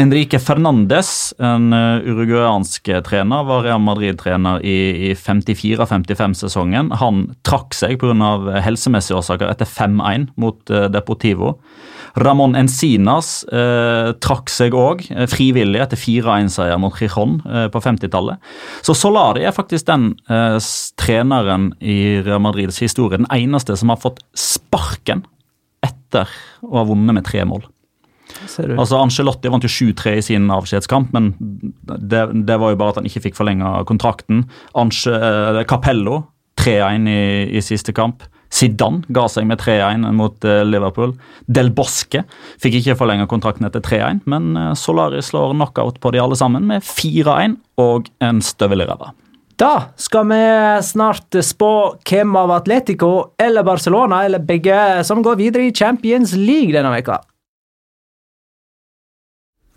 [0.00, 6.88] Enrique Fernandes, en uh, uruguayansk trener, var Real Madrid-trener i, i 54-55-sesongen.
[7.02, 8.30] Han trakk seg pga.
[8.64, 11.58] helsemessige årsaker etter 5-1 mot uh, Deportivo.
[12.18, 17.36] Ramón Encinas eh, trakk seg òg frivillig etter 4-1-seier mot Gijon
[17.70, 18.42] på 50-tallet.
[18.82, 20.16] Så Solari er faktisk den
[20.98, 25.22] treneren i Real Madrids historie, den eneste som har fått sparken
[25.86, 26.26] etter
[26.66, 27.62] å ha vunnet med tre mål.
[28.76, 33.00] Altså Angelotti vant jo 7-3 i sin avskjedskamp, men det, det, var jo bare at
[33.00, 34.44] han ikke fikk forlenga kontrakten.
[34.78, 36.22] Ange, eh, Capello
[36.60, 37.22] 3-1 i,
[37.56, 38.24] i, siste kamp.
[38.50, 41.14] Zidane ga seg med 3-1 mot eh, Liverpool.
[41.46, 42.24] Del Bosque
[42.60, 46.66] fikk ikke forlenga kontrakten etter 3-1, men eh, Solari slår knockout på de alle sammen
[46.70, 49.14] med 4-1 og en støvel i ræva.
[49.60, 50.44] Da skal vi
[50.88, 51.72] snart spå
[52.08, 57.18] hvem av Atletico eller Barcelona eller begge som går videre i Champions League denne veka.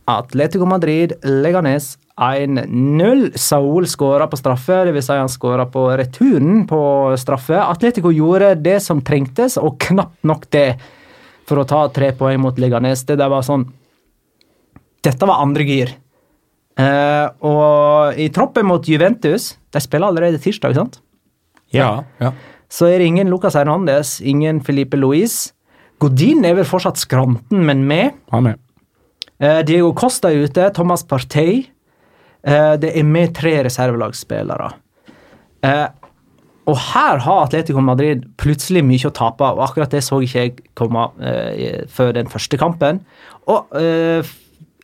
[0.05, 3.37] Atletico Madrid, Leganes 1-0.
[3.37, 5.05] Saul skåra på straffe, dvs.
[5.05, 6.81] Si han skåra på returen på
[7.17, 7.57] straffe.
[7.61, 10.67] Atletico gjorde det som trengtes, og knapt nok det,
[11.49, 13.05] for å ta tre poeng mot Leganes.
[13.07, 13.69] Det der var sånn
[15.03, 15.89] Dette var andre gir.
[16.79, 20.95] Eh, og i troppen mot Juventus De spiller allerede tirsdag, sant?
[21.69, 22.01] Ja.
[22.17, 22.31] ja.
[22.65, 25.51] Så er det ingen Lucas Hernandez, ingen Felipe Luis.
[26.01, 28.15] Godin er vel fortsatt skranten, men med.
[28.33, 28.62] Han med.
[29.41, 31.65] Eh, Diego Costa er ute, Thomas Partey.
[32.43, 34.71] Eh, det er med tre reservelagsspillere.
[35.63, 35.87] Eh,
[36.69, 40.53] og her har Atletico Madrid plutselig mye å tape, og akkurat det så ikke jeg
[40.79, 43.01] komme eh, før den første kampen.
[43.51, 44.31] Og eh,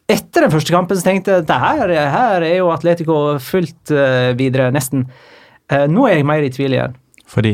[0.09, 4.31] etter den første kampen så tenkte jeg at her, her er jo Atletico fullt uh,
[4.37, 5.03] videre, nesten.
[5.69, 6.95] Uh, nå er jeg mer i tvil igjen.
[7.29, 7.51] Fordi?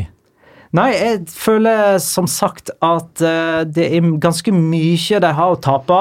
[0.76, 5.98] Nei, jeg føler som sagt at uh, det er ganske mye de har å tape.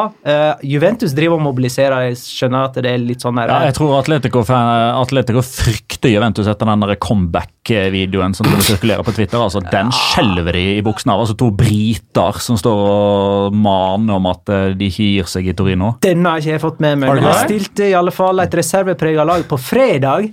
[0.66, 3.94] Juventus driver og mobiliserer, jeg skjønner at det er litt sånn der, Ja, jeg tror
[3.98, 9.40] Atletico, Atletico frykter Juventus etter den comeback-videoen som sirkulerer på Twitter.
[9.40, 11.24] altså Den skjelver de i buksene av.
[11.24, 15.94] altså To briter som står og maner om at de ikke gir seg i Torino.
[16.04, 17.14] Denne har ikke jeg fått med meg.
[17.14, 20.32] Men jeg stilte i alle fall et reserveprega lag på fredag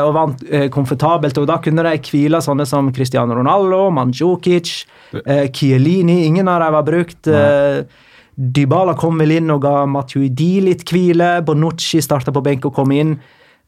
[0.00, 1.36] og vant eh, komfortabelt.
[1.38, 4.84] og Da kunne de hvile sånne som Cristiano Ronaldo, Manjukic,
[5.26, 6.24] eh, Chiellini.
[6.26, 7.26] Ingen av dem var brukt.
[7.28, 7.82] Eh,
[8.34, 11.42] Dybala kom vel inn og ga Matuidi litt hvile.
[11.46, 13.16] Bonucci starta på benk og kom inn.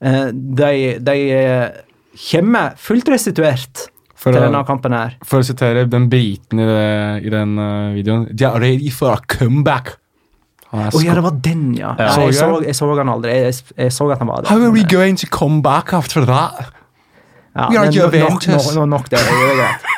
[0.02, 1.18] Eh, de, de
[2.30, 3.86] kommer fullt restituert
[4.16, 5.14] For til å- denne kampen her.
[5.24, 7.54] For å sitere den briten i, det, i den
[7.94, 9.96] videoen They are ready for a comeback.
[10.72, 11.92] Å ja, det var den, ja.
[11.98, 12.08] Ja.
[12.18, 12.74] Jeg, Så jeg?
[12.74, 13.36] så han aldri.
[13.38, 14.50] Jeg, jeg så at han var der.
[14.50, 16.72] How are we going to come back after that?
[17.56, 18.48] Ja, We are Juventus.
[18.48, 19.20] nok, nok, nok det.
[19.22, 19.92] det er greit.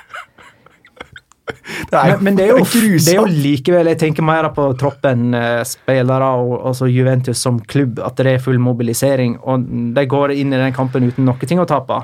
[1.90, 3.04] Det er, Men, men det, er jo, grusomt.
[3.06, 7.98] det er jo likevel Jeg tenker mer på troppen, eh, spillere og Juventus som klubb,
[8.04, 9.38] at det er full mobilisering.
[9.42, 9.64] Og
[9.96, 12.02] de går inn i den kampen uten noe ting å tape.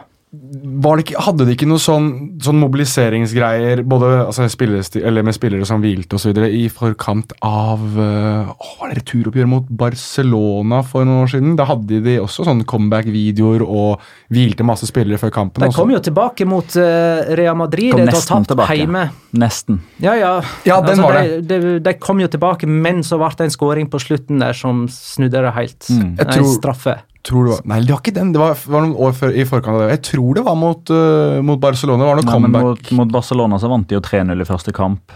[0.84, 2.06] Var det ikke, hadde de ikke noe sånn,
[2.42, 6.38] sånn mobiliseringsgreier både altså, med spillere som hvilte osv.
[6.48, 11.54] i forkant av uh, Var det returoppgjør mot Barcelona for noen år siden?
[11.58, 14.04] Da hadde de også sånne comeback-videoer og
[14.34, 15.64] hvilte masse spillere før kampen.
[15.64, 15.82] De også.
[15.82, 18.78] kom jo tilbake mot uh, Real Madrid Kom etter å ha tapt tilbake.
[18.82, 19.06] hjemme.
[19.44, 19.80] Nesten.
[20.02, 20.34] Ja, ja.
[20.66, 23.90] Ja, den var de, de, de kom jo tilbake, men så ble det en skåring
[23.90, 25.90] på slutten der som snudde det helt.
[25.90, 26.14] Mm.
[26.24, 26.98] Tror- straffe.
[27.24, 28.32] Tror det var, Nei, det var ikke den.
[28.34, 29.92] Det var, var noen år før, i forkant av det.
[29.96, 32.04] Jeg tror det var mot, uh, mot Barcelona.
[32.04, 32.64] Det var noe comeback.
[32.64, 35.14] mot, mot Barcelona så vant de jo 3-0 i første kamp.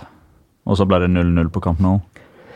[0.68, 1.98] Og så ble det 0-0 på kamp nå.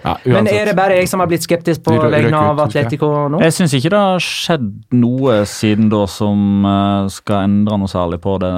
[0.02, 2.58] Ja, Men er det bare jeg som har blitt skeptisk på De vegne av.
[2.64, 3.40] Atletico nå?
[3.44, 4.66] Jeg syns ikke det har skjedd
[4.98, 8.50] noe siden da som eh, skal endre noe særlig på det,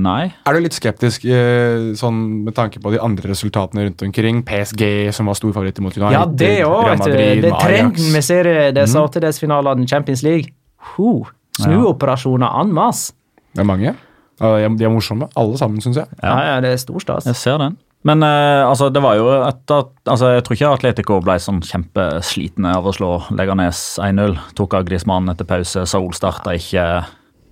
[0.00, 0.30] nei.
[0.48, 4.40] Er du litt skeptisk eh, sånn med tanke på de andre resultatene rundt omkring?
[4.48, 4.84] PSG,
[5.16, 6.16] som var storfavoritter mot United.
[6.16, 6.70] Ja, det du.
[7.04, 9.04] Madrid, Det er trenden vi ser i disse mm.
[9.10, 10.54] åttedelsfinalene i Champions League.
[10.96, 11.28] Huh.
[11.60, 13.12] Snuoperasjoner en masse.
[13.52, 13.94] Det er mange.
[14.40, 16.06] Ja, de er- de er morsomme, alle sammen, syns jeg.
[16.22, 17.26] Ja, ja, det er stor stas.
[17.28, 17.76] Jeg ser den.
[18.08, 21.60] Men eh, altså, det var jo et, at, altså, jeg tror ikke Atletico ble sånn
[21.60, 24.38] kjempeslitne av å slå Leganes 1-0.
[24.56, 25.82] Tok av Griezmann etter pause.
[25.90, 26.86] Saul starta ikke.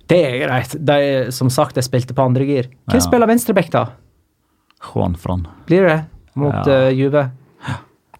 [0.09, 0.73] Det er greit.
[0.89, 0.97] De,
[1.35, 2.69] som sagt, jeg spilte på andre gir.
[2.89, 3.05] Hvem Ja.
[3.05, 3.83] spiller venstreback, da?
[4.89, 5.45] Juan Fran.
[5.69, 5.99] Blir det?
[6.39, 6.87] Mot Ja.
[6.87, 7.27] uh, Juve?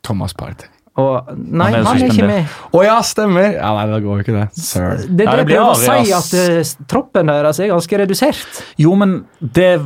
[0.06, 0.68] Thomas Partey.
[1.00, 2.48] Og, nei, Han er han er ikke med.
[2.76, 3.54] Å ja, stemmer!
[3.56, 4.48] Ja, Nei, det går jo ikke, det.
[4.60, 4.98] Sir.
[5.08, 8.62] Det er Ja, det det blir å si, at uh, troppen deres er ganske redusert.
[8.78, 9.80] Jo, men det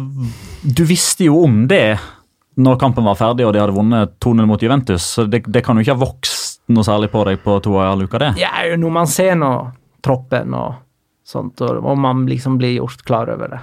[0.66, 2.00] Du visste jo om det
[2.56, 5.78] når kampen var ferdig og de hadde vunnet 2-0 mot Juventus, så det, det kan
[5.78, 8.34] jo ikke ha vokst noe særlig på deg på to og en halv uke, det.
[8.41, 9.51] Ja, når man ser nå
[10.06, 10.76] troppen og
[11.28, 13.62] sånt, og, og man liksom blir gjort klar over det.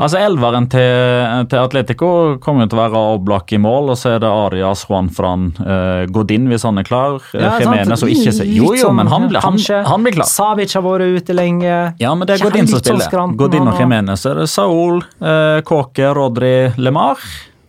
[0.00, 2.08] Altså, Elveren til, til Atletico
[2.42, 5.50] kommer jo til å være Oblak i mål, og så er det Arias, Juan Fran,
[5.60, 7.18] uh, Godin hvis han er klar.
[7.36, 10.30] Ja, Jimenez og ikke Jo, jo, men han, blir- han, han blir klar.
[10.32, 11.76] Savic har vært ute lenge.
[12.00, 13.36] Ja, men det er Godin som sånn spiller.
[13.38, 14.24] Godin og Jimenez.
[14.24, 17.20] Så er det Saul, uh, Kåke, Rodri, Lemar.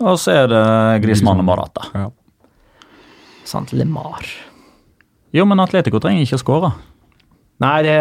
[0.04, 0.64] Og så er det
[1.06, 1.88] Griezmann og Marata.
[1.96, 2.10] Ja.
[3.48, 4.28] Sant, Lemar.
[5.34, 6.74] Jo, men Atletico trenger ikke å skåre.
[7.64, 7.98] Nei, det,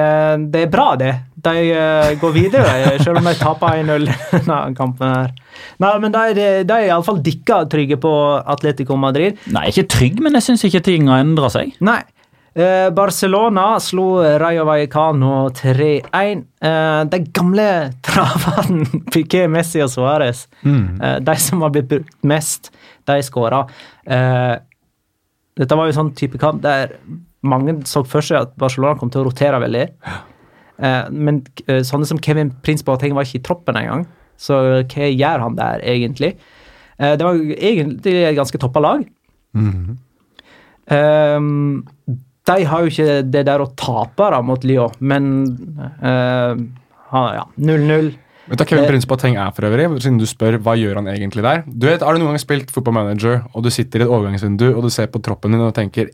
[0.50, 1.12] det er bra, det.
[1.42, 2.72] De uh, går videre,
[3.02, 5.12] selv om de taper 1-0 denne kampen.
[5.12, 5.34] her.
[5.82, 9.38] Nei, men de, de, de er iallfall dikka trygge på Atletico Madrid.
[9.54, 11.76] Nei, ikke trygg, men jeg syns ikke ting har endra seg.
[11.84, 12.00] Nei.
[12.54, 16.44] Eh, Barcelona slo Rayo Vallecano 3-1.
[16.60, 22.70] Eh, de gamle travene Piqué, Messi og Suárez, eh, de som har blitt brukt mest,
[23.08, 23.64] de skåra.
[24.04, 24.56] Eh,
[25.56, 26.98] dette var jo sånn type kamp der
[27.42, 29.86] mange så for seg at Barcelona kom til å rotere veldig.
[31.12, 31.40] Men
[31.84, 34.06] sånne som Kevin Prince Boateng var ikke i troppen engang.
[34.40, 36.30] Så hva gjør han der, egentlig?
[36.96, 39.04] Det var egentlig et ganske toppa lag.
[39.58, 39.98] Mm.
[40.96, 41.84] Ehm,
[42.50, 45.28] de har jo ikke det der å tape da mot Lyon, men
[46.02, 46.58] uh,
[47.12, 48.10] ja, 0-0.
[48.50, 49.86] Vet du hva Kevin Eh, Prince Boateng er for øvrig?
[50.02, 51.62] Siden du spør hva gjør han egentlig der.
[51.66, 54.72] Du vet, Har du noen gang spilt football manager, og du sitter i et overgangsvindu
[54.72, 56.10] og du ser på troppen din og tenker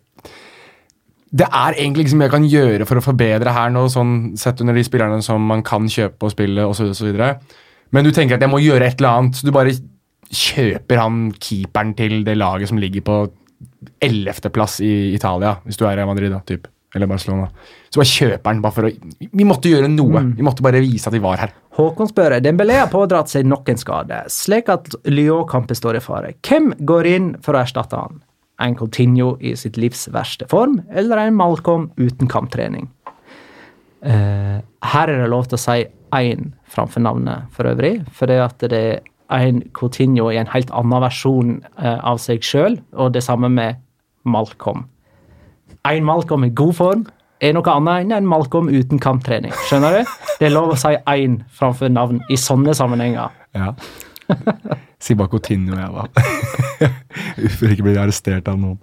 [1.28, 4.12] det er egentlig ikke så mye jeg kan gjøre for å forbedre her nå, sånn
[4.40, 7.18] sett under de spillerne som man kan kjøpe og spille osv.
[7.92, 9.74] Men du tenker at jeg må gjøre et eller annet, så du bare
[10.28, 13.18] kjøper han keeperen til det laget som ligger på
[14.02, 16.68] ellevteplass i Italia, hvis du er i Madrid, da, typ.
[16.96, 17.50] Eller Barcelona.
[17.92, 20.22] Så bare kjøper han bare for å Vi måtte gjøre noe.
[20.38, 21.52] Vi måtte bare vise at vi var her.
[21.76, 26.32] Håkon spør Dembélé har pådratt seg nok en skade, slik at Lyon-kampen står i fare.
[26.48, 28.22] Hvem går inn for å erstatte han?
[28.58, 32.88] En Coutinho i sitt livs verste form, eller en Malcolm uten kamptrening?
[34.02, 34.58] Uh,
[34.88, 35.84] her er det lov til å si
[36.16, 38.00] én framfor navnet, for øvrig.
[38.16, 42.44] For det at det er en Coutinho i en helt annen versjon eh, av seg
[42.44, 43.80] sjøl, og det samme med
[44.28, 44.86] Malcolm.
[45.88, 47.06] En Malcolm i god form
[47.44, 49.52] er noe annet enn en Malcolm uten kamptrening.
[49.68, 50.16] Skjønner du?
[50.40, 53.34] Det er lov å si én framfor navn i sånne sammenhenger.
[53.56, 53.72] Ja.
[55.00, 56.88] Si bare Coutinho, jeg, da.
[57.58, 58.80] For ikke bli arrestert av noen.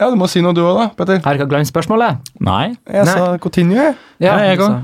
[0.00, 1.20] Ja, du må si noe du òg, da, Petter.
[1.22, 2.32] Har dere glemt spørsmålet?
[2.42, 2.72] Nei.
[2.88, 3.12] Jeg Nei.
[3.14, 3.94] sa Coutinho, jeg.
[4.24, 4.80] Ja, jeg òg.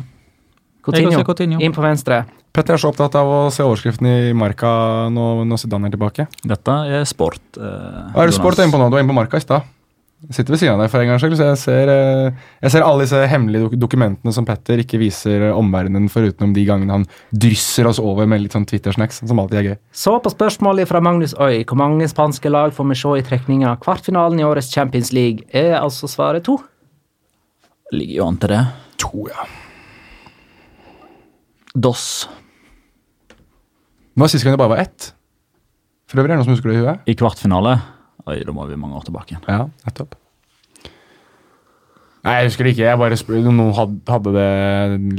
[0.87, 1.25] Coutinho.
[1.27, 1.59] Coutinho.
[1.65, 2.23] Inn på venstre.
[2.53, 4.71] Petter er så opptatt av å se overskriften i Marka
[5.15, 6.25] når, når Zidane er tilbake.
[6.43, 7.43] Dette er sport.
[7.57, 8.89] eh, Hva er det sport du er inne på nå?
[8.91, 9.69] Du var inne på Marka i stad.
[10.29, 12.33] Sitter ved siden av deg for en gangs skyld, så jeg ser, eh,
[12.67, 16.93] jeg ser alle disse hemmelige dok dokumentene som Petter ikke viser omverdenen, forutenom de gangene
[16.93, 19.79] han drysser oss over med litt sånn Twitter-snacks, som alltid er gøy.
[19.97, 23.71] Så på spørsmålet fra Magnus Øy, hvor mange spanske lag får vi se i trekninga
[23.73, 26.59] av kvartfinalen i årets Champions League, er altså svaret to.
[27.95, 28.61] Ligger jo an til det.
[29.07, 29.49] To, ja.
[31.75, 32.29] Dos.
[34.21, 35.05] Nå var sist gang det bare var ett.
[36.11, 37.07] For øvrig er det noen som husker det i huet?
[37.09, 37.71] I kvartfinale.
[38.29, 39.47] Oi, da må vi mange år tilbake igjen.
[39.49, 40.13] Ja, nettopp.
[42.21, 42.85] Nei, jeg husker det ikke.
[42.85, 44.51] Jeg bare spør, Om noen hadde det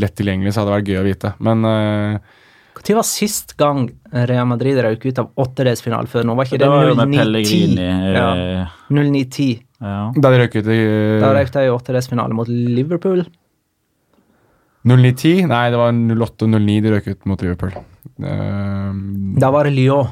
[0.03, 1.31] lett tilgjengelig, så hadde det vært gøy å vite.
[1.41, 2.37] Men uh,
[2.77, 3.87] Når var sist gang
[4.29, 6.37] Real Madrid røk ut av åttedelsfinale før nå?
[6.37, 7.23] Var ikke Det det, var jo med 09-10?
[7.23, 7.89] Pellegrini.
[8.13, 8.29] Ja.
[8.37, 9.51] eh, 09-10.
[9.81, 9.99] Ja.
[10.13, 10.81] da de røk ut i
[11.25, 13.25] Da røk de i åttedelsfinale mot Liverpool.
[14.87, 15.45] 09-10?
[15.51, 17.73] Nei, det var 08 og 09 de røk ut mot Liverpool.
[18.21, 18.91] Uh,
[19.41, 20.07] Da var det Lyon.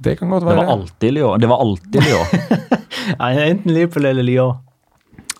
[0.00, 0.56] det kan godt Det være.
[0.64, 1.40] var alltid Lyon.
[1.42, 2.26] Det var alltid Lyon.
[3.20, 4.54] Nei, enten Liverpool eller Lyon.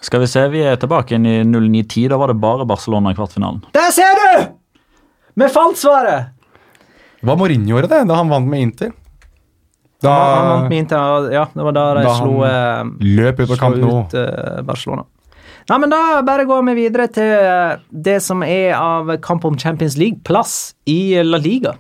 [0.01, 2.09] Skal vi se, vi er tilbake igjen i 09-10.
[2.09, 3.61] Da var det bare Barcelona i kvartfinalen.
[3.77, 4.55] Der ser du!
[5.41, 6.33] Vi fant svaret!
[7.21, 8.91] Det var Mourinho gjorde det, da han vant med Inter.
[10.01, 13.43] Da Han vant med Inter, ja, det var da de Da slo, han eh, løp
[13.43, 13.91] ut på slo kamp nå.
[14.09, 15.05] ut uh, Barcelona.
[15.71, 19.59] Nei, men Da bare går vi videre til eh, det som er av kamp om
[19.59, 21.77] Champions League-plass i La Liga.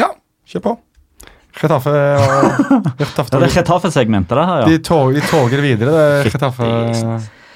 [0.00, 0.08] Ja,
[0.48, 0.74] kjør på.
[1.54, 2.56] Getafe og
[2.98, 4.70] Getafe det er Getafe-segmentet, det her, ja.
[4.72, 6.66] de, tog, de toger videre, det Getafe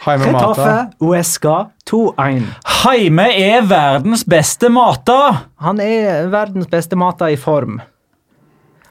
[0.04, 0.52] Jaime Mata.
[0.52, 1.56] Getafe Uesca
[1.90, 2.44] 2-1.
[2.84, 5.40] Heime er verdens beste mater!
[5.64, 7.80] Han er verdens beste mata i form.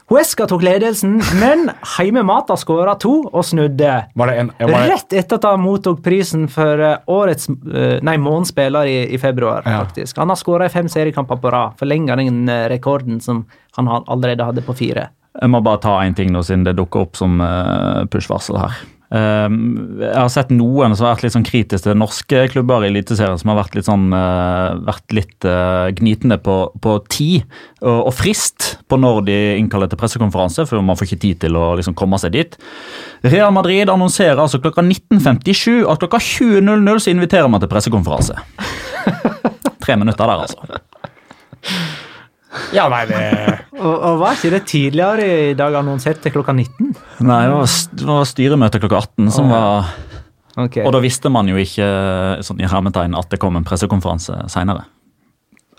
[0.08, 1.66] Huesca tok ledelsen, men
[1.98, 3.90] Heime Mata skåra to og snudde.
[4.16, 7.98] Var det en, var det, Rett etter at han mottok prisen for eh, årets eh,
[8.06, 9.82] Nei, månedens spiller i, i februar, Ja.
[9.84, 10.16] faktisk.
[10.16, 11.76] Han har skåra i fem seriekamper på rad.
[11.78, 13.44] Forlenga den eh, rekorden som
[13.76, 15.10] han allerede hadde på fire.
[15.38, 17.36] Jeg må bare ta én ting nå, siden det dukker opp som
[18.10, 18.80] push-varsel her.
[19.08, 22.90] Um, jeg har sett noen som har vært litt sånn kritiske til norske klubber i
[22.90, 27.46] Eliteserien, som har vært litt sånn uh, vært litt uh, gnitende på, på tid
[27.80, 31.56] og, og frist på når de innkaller til pressekonferanse, for man får ikke tid til
[31.56, 32.58] å liksom komme seg dit.
[33.24, 38.36] Real Madrid annonserer altså klokka 19.57 at klokka 20.00 så inviterer man til pressekonferanse.
[39.84, 42.04] Tre minutter der, altså.
[42.72, 43.22] Ja, nei, det
[43.78, 46.92] Og, og var ikke det tidligere i dag annonsert til klokka 19?
[47.26, 49.90] Nei, det var, det var styremøte klokka 18 som var
[50.56, 50.84] okay.
[50.84, 51.88] Og da visste man jo ikke
[52.46, 54.86] sånn i hermetegn at det kom en pressekonferanse seinere.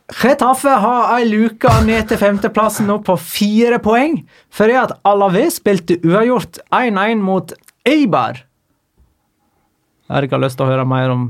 [0.09, 5.99] Retaffe har ei luke ned til femteplassen nå på fire poeng, fordi at Alaves spilte
[6.01, 7.53] uavgjort 1-1 mot
[7.85, 8.41] Eibar.
[10.09, 11.27] Har dere lyst til å høre mer om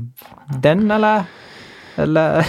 [0.64, 1.28] den, eller?
[2.00, 2.40] Eller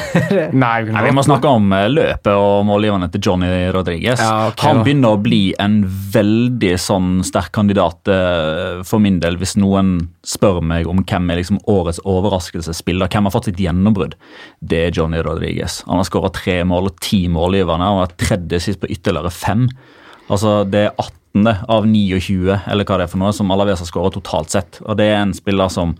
[0.53, 4.21] Nei, vi Nei, vi må snakke om eh, løpet og målgiverne til Johnny Rodriguez.
[4.21, 4.85] Ja, okay, Han da.
[4.87, 5.81] begynner å bli en
[6.13, 9.93] veldig sånn sterk kandidat eh, for min del, hvis noen
[10.27, 14.17] spør meg om hvem er liksom årets overraskelsesspiller, hvem har fått sitt gjennombrudd.
[14.59, 15.81] Det er Johnny Rodriguez.
[15.87, 17.89] Han har skåra tre mål og ti målgiverne.
[17.93, 19.67] Han er tredje sist på ytterligere fem.
[20.31, 21.47] Altså, Det er 18.
[21.71, 24.81] av 29, eller hva det er for noe, som Alaves har skåra totalt sett.
[24.85, 25.95] Og det er en spiller som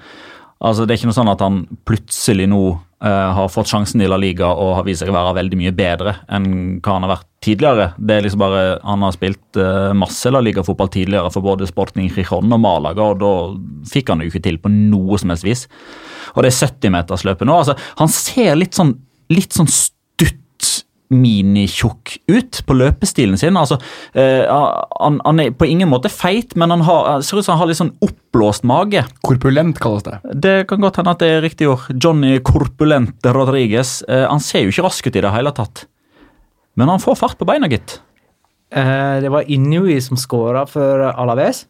[0.62, 1.60] Altså, Det er ikke noe sånn at han
[1.90, 5.34] plutselig nå uh, har fått sjansen i La Liga og har vist seg å være
[5.40, 6.48] veldig mye bedre enn
[6.78, 7.88] hva han har vært tidligere.
[7.98, 12.12] Det er liksom bare, Han har spilt uh, masse La Liga-fotball tidligere for både Sporting
[12.14, 13.34] Rijon og Malaga, og da
[13.90, 15.66] fikk han det jo ikke til på noe som helst vis.
[16.36, 17.58] Og det er 70-metersløpet nå.
[17.58, 18.94] altså, Han ser litt sånn,
[19.34, 20.38] litt sånn stutt
[21.12, 23.58] minitjukk ut på løpestilen sin.
[23.60, 23.78] altså
[24.14, 27.64] eh, han, han, er på ingen måte feit, men han har, ser ut som han
[27.64, 29.04] har litt sånn oppblåst mage.
[29.26, 30.20] Korpulent kalles det.
[30.34, 31.90] Det kan godt hende at det er riktig ord.
[31.92, 34.00] Johnny Korpulent Rodriguez.
[34.08, 35.86] Eh, han ser jo ikke rask ut i det hele tatt.
[36.80, 38.00] Men han får fart på beina, gitt.
[38.72, 41.66] Eh, det var Inui som skåra for Alaves.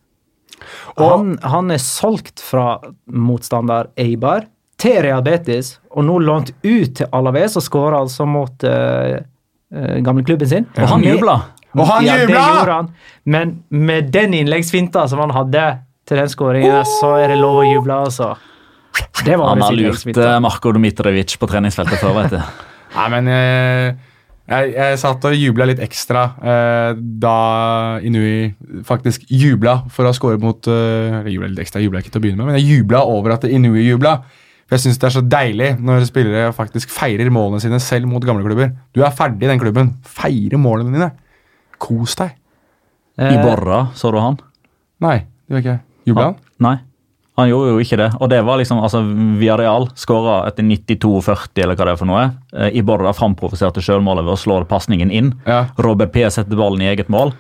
[0.99, 2.75] Og han, han er solgt fra
[3.09, 4.45] motstander Eibar
[4.81, 9.19] til Real Betis, og nå lånt ut til Alaves og skåra altså mot uh, uh,
[9.71, 10.69] gamleklubben sin.
[10.75, 11.37] Og han jubla!
[11.77, 12.43] Og han ja, jubla!
[12.65, 12.91] Det han.
[13.23, 15.65] Men med den innleggsfinta som han hadde
[16.09, 18.33] til den skåringen, så er det lov å juble, altså.
[19.23, 22.39] Det var han har lurt eh, Marko Dmitrovic på treningsfeltet før, vet du.
[22.97, 24.09] Nei, men eh,
[24.51, 27.35] jeg, jeg satt og jubla litt ekstra eh, da
[28.03, 28.51] Inui
[28.87, 32.11] faktisk jubla for å ha skåret mot eh, Eller jubla litt ekstra, jeg jubla ikke
[32.11, 34.17] til å begynne med, men jeg jubla over at Inui jubla.
[34.71, 38.23] For Jeg syns det er så deilig når spillere faktisk feirer målene sine selv mot
[38.23, 38.69] gamle klubber.
[38.95, 39.89] Du er ferdig i den klubben.
[40.07, 41.09] Feire målene dine.
[41.75, 42.37] Kos deg.
[43.19, 44.39] Eh, Iborra, så du han?
[45.03, 45.83] Nei, det gjør ikke jeg.
[46.07, 46.39] Jubla han?
[46.63, 46.77] Nei.
[47.41, 48.07] Han gjorde jo ikke det.
[48.23, 49.01] Og det var liksom, altså
[49.41, 52.23] Viareal skåra etter 92-40, eller hva det er for noe.
[52.55, 55.33] Eh, Iborra framprovoserte selvmålet ved å slå pasningen inn.
[55.43, 55.65] Ja.
[55.83, 57.35] Robert P setter ballen i eget mål.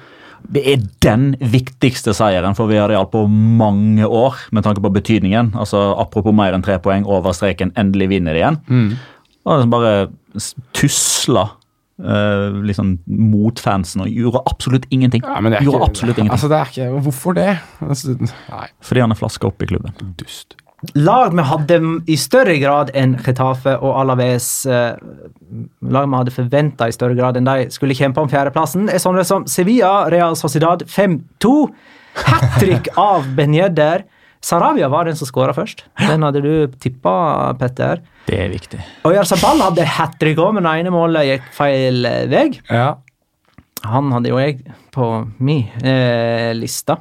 [0.51, 5.53] Det er den viktigste seieren for Villarreal på mange år, med tanke på betydningen.
[5.55, 8.61] Altså Apropos mer enn tre poeng over streken, endelig vinner de igjen.
[9.45, 9.93] Og liksom bare
[10.77, 11.47] tusla
[12.01, 15.23] uh, liksom mot fansen og gjorde absolutt ingenting.
[15.25, 16.35] Ja, men det er gjorde ikke, absolutt ingenting.
[16.37, 17.49] Altså, det er ikke, hvorfor det?
[17.87, 18.17] Altså,
[18.51, 19.95] nei, Fordi han er flaska opp i klubben.
[20.19, 20.57] dust.
[20.97, 21.77] Lag vi hadde
[22.09, 24.95] i større grad enn Getafe og Alaves eh,
[25.93, 29.25] Lag vi hadde forventa i større grad enn de skulle kjempe om fjerdeplassen, er sånne
[29.27, 31.53] som Sevilla, Real Sociedad 5-2.
[32.25, 34.07] Hat trick av Ben Yedder.
[34.41, 35.85] Sarabia var den som skåra først.
[36.01, 37.13] Den hadde du tippa,
[37.59, 38.01] Petter.
[38.25, 38.79] Det er viktig.
[39.05, 42.47] Og Jarzabal hadde hat trick òg, men det ene målet gikk feil eh, vei.
[42.71, 42.95] Ja.
[43.91, 44.63] Han hadde jo jeg
[44.93, 45.11] på
[45.41, 46.97] min eh, lista.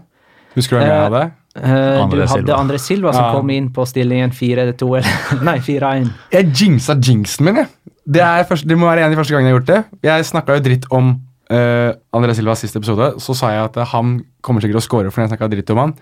[0.53, 1.28] Husker du hvem jeg hadde?
[1.57, 2.57] Eh, du hadde Silva.
[2.61, 3.32] André Silva som Ja.
[3.34, 5.03] kom inn på stillingen 4-2,
[5.48, 6.11] Nei, 4-1.
[6.30, 7.66] Jeg jinxa jinxen min, jeg.
[8.07, 9.84] Det, er første, det må være en av de første gangene jeg har gjort det.
[10.07, 11.12] Jeg snakka jo dritt om
[11.51, 13.12] uh, André Silvas siste episode.
[13.22, 15.70] Så sa jeg at eh, han kommer sikkert til å score fordi jeg snakka dritt
[15.74, 15.94] om han.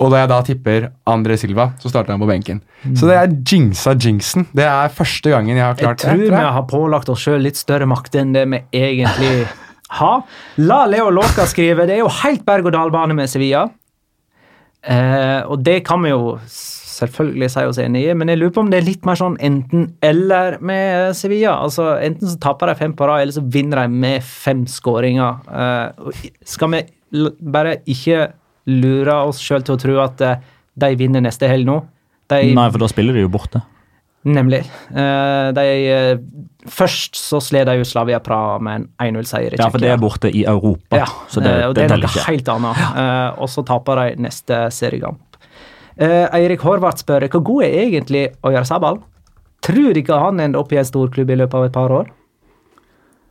[0.00, 2.62] Og da jeg da tipper André Silva, så starter han på benken.
[2.96, 4.46] Så det er jinxa jinxen.
[4.56, 6.08] Det er første gangen jeg har klart det.
[6.08, 6.38] Jeg tror det.
[6.38, 9.34] vi har pålagt oss sjøl litt større makt enn det vi egentlig
[10.00, 10.22] har.
[10.64, 13.66] La Leo Låka skrive det er jo helt berg-og-dal-bane med Sevilla.
[14.82, 16.36] Eh, og det kan vi jo
[16.92, 19.38] selvfølgelig si oss enig i, men jeg lurer på om det er litt mer sånn
[19.42, 21.56] enten-eller med Sevilla.
[21.64, 25.42] Altså Enten så taper de fem på rad, eller så vinner de med fem skåringer.
[25.48, 26.82] Eh, skal vi
[27.42, 28.30] bare ikke
[28.70, 30.42] lure oss sjøl til å tro at eh,
[30.82, 31.80] de vinner neste helg nå?
[32.32, 33.62] De Nei, for da spiller de jo borte.
[34.22, 34.60] Nemlig.
[34.94, 36.18] Eh, de, eh,
[36.70, 39.98] først så slet de jo Slavia Praha med en 1-0-seier i Ja, for det er
[39.98, 41.00] borte i Europa.
[41.00, 42.82] Ja, så det, eh, og det, det er noe helt annet.
[43.02, 45.20] Eh, og så taper de neste seriekamp.
[46.02, 49.02] Eirik Horvath spør hvor god er egentlig Oyarzabal?
[49.62, 52.08] Tror ikke han ender opp i en storklubb i løpet av et par år?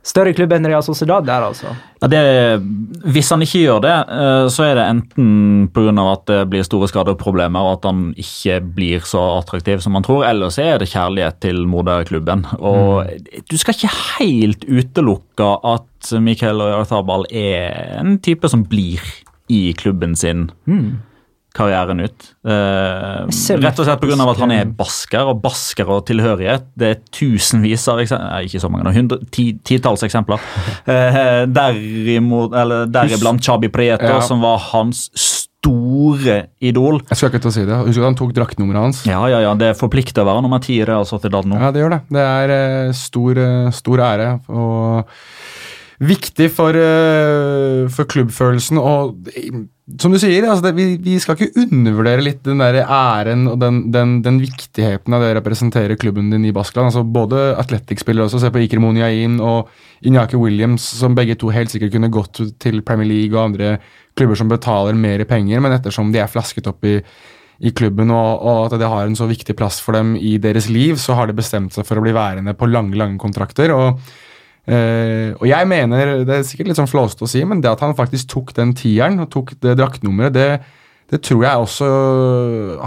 [0.02, 1.72] Større klubb enn Real Sociedad der, altså.
[2.02, 2.22] Ja, det,
[3.14, 5.92] hvis han ikke gjør det, eh, så er det enten pga.
[6.10, 10.24] at det blir store skadeproblemer og at han ikke blir så attraktiv som man tror,
[10.26, 12.42] eller så er det kjærlighet til moderklubben.
[12.58, 13.06] Og
[13.46, 18.98] du skal ikke helt utelukke at Mikael Oyarzabal er en type som blir
[19.52, 20.48] i klubben sin
[21.56, 22.28] karrieren ut.
[22.46, 23.26] Eh,
[23.62, 24.30] rett og slett pga.
[24.30, 26.64] at han er basker, og basker og tilhørighet.
[26.78, 30.40] Det er tusenvis av eksempler, ikke så mange, nå, hundre, ti, titalls eksempler.
[30.86, 34.20] Eh, derimot, eller deriblant Chabi Prieto, Ja.
[34.20, 35.10] som var hans
[35.62, 37.00] store idol.
[37.08, 37.76] Jeg skal ikke til å si det.
[37.86, 39.04] Husker du han tok draktnummeret hans?
[39.06, 41.60] Ja, ja, ja, det forplikter å være nummer ti i Real Sociedad nå.
[41.60, 42.00] Ja, det gjør det.
[42.10, 45.06] Det er eh, stor, eh, stor ære og
[46.02, 48.80] viktig for, eh, for klubbfølelsen.
[48.82, 49.30] Og
[49.98, 53.56] som du sier, altså det, vi, vi skal ikke undervurdere litt den der æren og
[53.58, 56.92] den, den, den viktigheten av det å representere klubben din i Baskeland.
[56.92, 59.72] Altså både Athletic-spillere også, se på Iker Moniain og
[60.06, 63.76] Inyaki Williams, som begge to helt sikkert kunne gått til Premier League og andre
[64.18, 67.00] klubber som betaler mer penger, men ettersom de er flasket opp i
[67.62, 70.66] i klubben, og, og at det har en så viktig plass for dem i deres
[70.72, 73.70] liv, så har de bestemt seg for å bli værende på lange lange kontrakter.
[73.70, 74.00] og
[74.66, 77.82] eh, og jeg mener, det er sikkert litt sånn flåsete å si, men det at
[77.82, 80.48] han faktisk tok den tieren og tok det draktnummeret, det,
[81.12, 81.88] det tror jeg også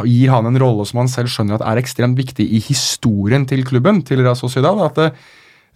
[0.10, 3.62] gir han en rolle som han selv skjønner at er ekstremt viktig i historien til
[3.68, 4.82] klubben, til Real Sociedad.
[4.88, 5.12] At det,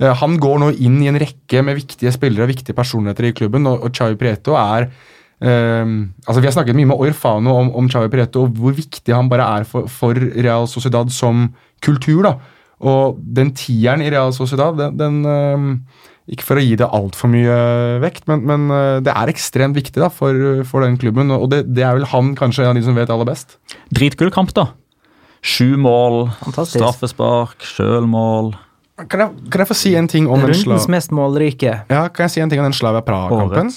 [0.02, 3.36] eh, han går nå inn i en rekke med viktige spillere og viktige personligheter i
[3.38, 4.92] klubben, og, og Chavi Prieto er
[5.40, 9.14] Um, altså Vi har snakket mye med Orfano om, om Chavi Prieto og hvor viktig
[9.16, 11.46] han bare er for, for, Real Sociedad som
[11.80, 12.26] kultur.
[12.28, 12.34] da
[12.80, 15.72] Og den tieren i Real Sociedad, den, den um,
[16.30, 17.56] ikke for å gi det altfor mye
[18.04, 21.34] vekt, men, men, eh, det er ekstremt viktig da, for, for den klubben.
[21.34, 23.58] Og det, det, er vel han kanskje en av de som vet aller best.
[23.96, 24.70] Dritkul kamp, da.
[25.42, 26.78] Sju mål, Fantastisk.
[26.78, 28.54] straffespark, sjølmål.
[29.08, 31.78] Kan jeg, kan jeg, få si en ting om Rundens den Rundens mest målrike.
[31.88, 33.72] Ja, kan jeg si en ting om den Slavia Praha-kampen?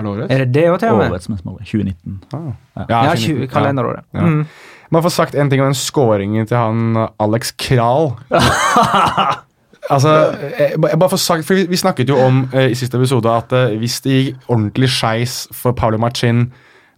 [0.00, 0.32] Er det årets?
[0.34, 1.14] Er det det til og med?
[1.14, 1.70] Årets mest målrike.
[1.72, 2.20] 2019.
[2.36, 2.84] Ah.
[2.84, 4.04] Ja, ja 20, kalenderåret.
[4.14, 4.26] Ja.
[4.28, 4.44] Mm.
[4.90, 8.12] Man får sagt en ting om den scoringen til han Alex Kral.
[9.90, 10.10] Altså,
[10.54, 13.50] jeg, jeg bare får sagt, for vi, snakket jo om eh, i siste episode at
[13.56, 16.44] eh, hvis det gikk ordentlig skeis for Paulo Machin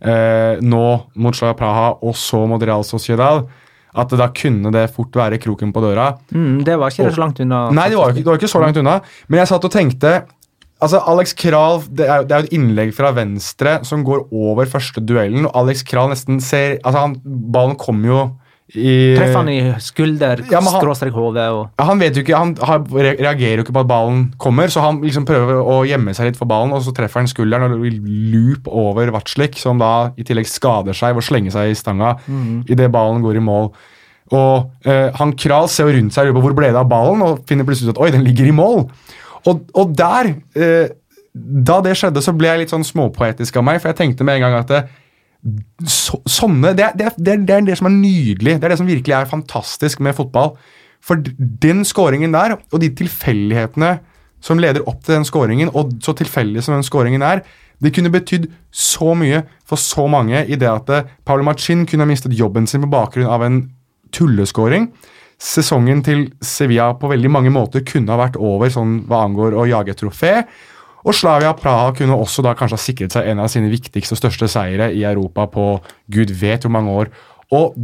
[0.05, 0.84] eh, nå
[1.14, 3.47] mot Slaga Praha og så mot Real Sociedad,
[3.97, 6.11] at da kunne det fort være kroken på døra.
[6.32, 7.64] Mm, det var ikke og, så langt unna.
[7.72, 8.99] Nei, det var, det var, ikke, så langt unna.
[9.28, 10.14] Men jeg satt og tenkte
[10.83, 14.68] altså Alex Kral det er, det er jo et innlegg fra venstre som går over
[14.70, 18.22] første duellen, og Alex Kral nesten ser altså han, Ballen kommer jo
[18.72, 21.43] i, Treffer han i skulder, ja, skråstrek hode?
[21.45, 24.85] Ja, han vet jo ikke, han, har, reagerer jo ikke på at ballen kommer, så
[24.85, 27.85] han liksom prøver å gjemme seg litt for ballen, og så treffer han skulderen og
[28.33, 32.14] loop over Vatslik, som da i tillegg skader seg ved å slenge seg i stanga
[32.24, 32.70] mm.
[32.72, 33.68] idet ballen går i mål.
[34.33, 36.89] Og eh, han Kral ser jo rundt seg og lurer på hvor ble det av
[36.89, 38.87] ballen, og finner plutselig ut at oi, den ligger i mål.
[39.51, 40.93] Og, og der, eh,
[41.32, 44.38] da det skjedde, så ble jeg litt sånn småpoetisk av meg, for jeg tenkte med
[44.38, 44.82] en gang at det,
[45.90, 48.59] så, sånne, det, det, det, det, er det som er nydelig.
[48.61, 50.55] Det er det som virkelig er fantastisk med fotball.
[51.03, 53.97] For den skåringen der, og de tilfeldighetene
[54.43, 57.43] som leder opp til den skåringen, og så tilfeldig som den skåringen er,
[57.82, 62.07] det kunne betydd så mye for så mange i det at eh, Paolo Machin kunne
[62.07, 63.64] ha mistet jobben sin på bakgrunn av en
[64.14, 64.93] tulleskåring.
[65.43, 69.66] Sesongen til Sevilla på veldig mange måter kunne ha vært over sånn hva angår å
[69.66, 70.36] jage trofé.
[71.03, 74.20] Og Slavia Praha kunne også da kanskje ha sikret seg en av sine viktigste og
[74.20, 75.66] største seire i Europa på
[76.14, 77.11] gud vet hvor mange år.
[77.53, 77.74] Og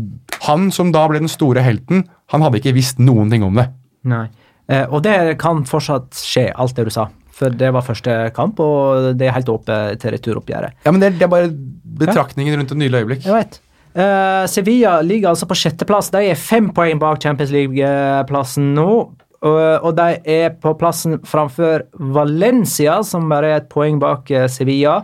[0.46, 3.66] han som da ble den store helten, han hadde ikke visst noen ting om det.
[4.08, 4.28] Nei,
[4.70, 7.08] eh, Og det kan fortsatt skje, alt det du sa.
[7.38, 10.78] For det var første kamp, og det er helt åpent til returoppgjøret.
[10.84, 11.50] Ja, men det, det, er bare
[11.98, 13.26] betraktningen rundt et nydelig øyeblikk.
[13.26, 13.60] Jeg vet.
[13.98, 16.12] Uh, Sevilla ligger altså på sjetteplass.
[16.14, 18.90] De er fem poeng bak Champions League-plassen nå.
[19.38, 21.84] Og, de er på plassen framfor
[22.14, 24.96] Valencia, som bare er et poeng bak eh, Sevilla.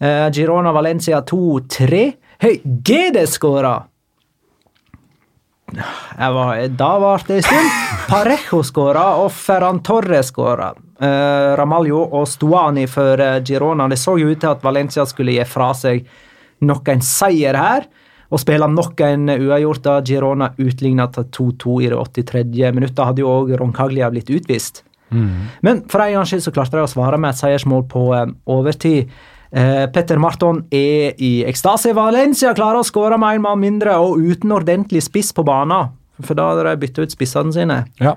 [0.00, 2.00] Uh, Girona Valencia 2-3.
[2.40, 3.74] Hei, GD skåra!
[5.70, 7.76] Da var det en stund.
[8.08, 10.72] Parejo skåra, og Ferran Torre skåra.
[11.00, 13.88] Uh, Ramaljo og Stuani for Girona.
[13.92, 16.04] Det så jo ut til at Valencia skulle gi fra seg
[16.64, 17.88] nok en seier her
[18.30, 22.70] og spille nok en uavgjort da Girona utligna til 2-2 i det 83.
[22.76, 23.02] minuttet.
[23.02, 24.84] Hadde jo òg Roncaglia blitt utvist.
[25.10, 25.50] Mm.
[25.66, 28.36] Men for en gangs skyld så klarte de å svare med et seiersmål på um,
[28.54, 29.10] overtid.
[29.50, 31.94] Eh, Petter Marton er i ekstase.
[31.96, 35.90] Valencia klarer å skåre med en mann mindre og uten ordentlig spiss på banen.
[36.22, 37.80] For da hadde de bytta ut spissene sine.
[37.98, 38.14] Ja.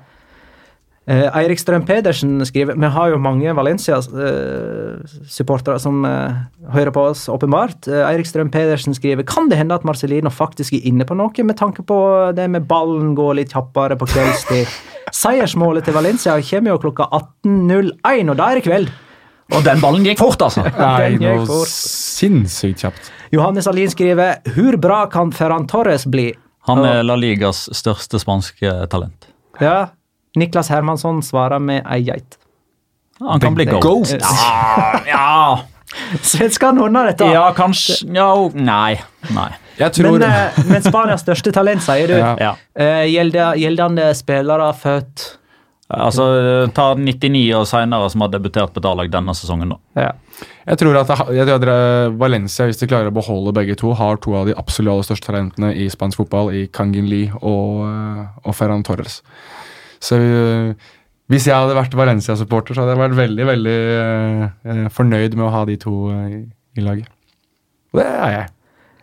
[1.04, 6.32] Eh, Eirik Strøm Pedersen skriver Vi har jo mange Valencia-supportere eh, som eh,
[6.72, 7.90] hører på oss, åpenbart.
[7.92, 11.44] Eh, Eirik Strøm Pedersen skriver Kan det hende at Marcelino faktisk er inne på noe,
[11.44, 14.68] med tanke på det med ballen går litt kjappere på kveldstid?
[15.14, 18.88] Seiersmålet til Valencia kommer jo klokka 18.01, og da er det kveld.
[19.54, 20.62] Og den ballen gikk fort, altså.
[20.80, 21.68] Nei, noe fort.
[21.68, 23.04] sinnssykt kjapt.
[23.34, 26.32] Johannes Alin skriver Hvor bra kan Ferran Torres bli?
[26.70, 29.28] Han er La Ligas største spanske talent.
[29.60, 29.92] Ja,
[30.40, 32.40] Niklas Hermansson svarer med ei geit.
[33.22, 34.16] Han kan bli goat.
[34.20, 35.60] Ja, ja.
[36.22, 37.28] Svenskene han ordne dette?
[37.30, 38.98] Ja, kanskje ja, Nei.
[39.36, 39.52] Nei.
[39.94, 40.18] Tror...
[40.18, 42.18] Men, eh, men, Spanias største talent, sier du.
[42.18, 42.56] Ja.
[43.10, 45.28] Gjelder, gjeldende spillere født
[45.94, 46.26] Altså,
[46.74, 49.76] Ta 99 og senere som har debutert på et A-lag denne sesongen.
[49.76, 50.06] da.
[50.08, 50.12] Ja.
[50.66, 54.18] Jeg tror at, jeg tror at Valencia, hvis de klarer å beholde begge to, har
[54.24, 58.56] to av de absolutt største talentene i spansk fotball, i Kangin Lee og, eh, og
[58.56, 59.22] Ferran Torres.
[60.04, 60.92] Så uh,
[61.32, 65.54] hvis jeg hadde vært Valencia-supporter, så hadde jeg vært veldig veldig uh, fornøyd med å
[65.56, 66.44] ha de to i,
[66.78, 67.12] i laget.
[67.94, 68.48] Og det er jeg.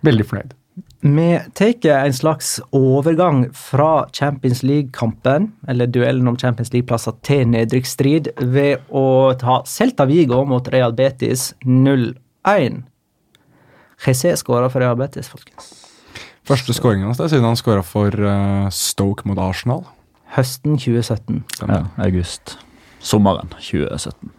[0.06, 0.56] Veldig fornøyd.
[1.00, 8.28] Vi tar en slags overgang fra Champions League-kampen, eller duellen om Champions League-plasser, til nedrykksstrid
[8.52, 12.82] ved å ta Celta Vigo mot Real Betis 0-1.
[14.00, 15.72] Jesse skåra for Real Betis, folkens.
[16.48, 19.86] Første skåringen hans siden han skåra for uh, Stoke mot Arsenal
[20.36, 21.42] høsten 2017.
[21.68, 22.56] Ja, august.
[23.00, 24.30] Sommeren 2017.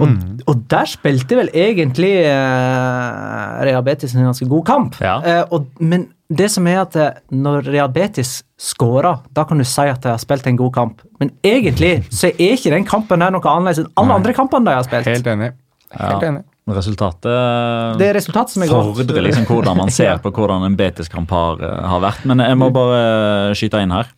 [0.00, 0.08] Og,
[0.48, 4.96] og der spilte vel egentlig eh, Real Betis en ganske god kamp.
[5.04, 5.18] Ja.
[5.20, 9.66] Eh, og, men det som er at eh, når Real Betis scorer, da kan du
[9.68, 11.02] si at de har spilt en god kamp.
[11.20, 14.78] Men egentlig så er ikke den kampen her noe annerledes enn alle andre kampene de
[14.78, 15.10] har spilt.
[15.12, 15.52] Helt enig.
[15.92, 16.30] Helt Ja.
[16.32, 16.42] enig.
[16.72, 21.30] Resultatet Det er resultatet som er fordrer liksom hvordan man ser på hvordan en Betis-kamp
[21.34, 22.24] har, eh, har vært.
[22.30, 24.08] Men jeg må bare skyte inn her.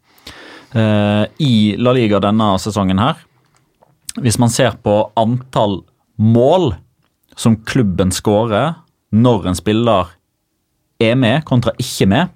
[0.75, 3.21] Eh, I La Liga denne sesongen her,
[4.19, 5.83] hvis man ser på antall
[6.19, 6.73] mål
[7.39, 8.75] som klubben skårer
[9.15, 10.11] når en spiller
[11.03, 12.31] er med kontra ikke med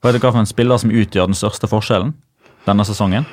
[0.00, 2.14] Vet du hva for en spiller som utgjør den største forskjellen
[2.64, 3.26] denne sesongen?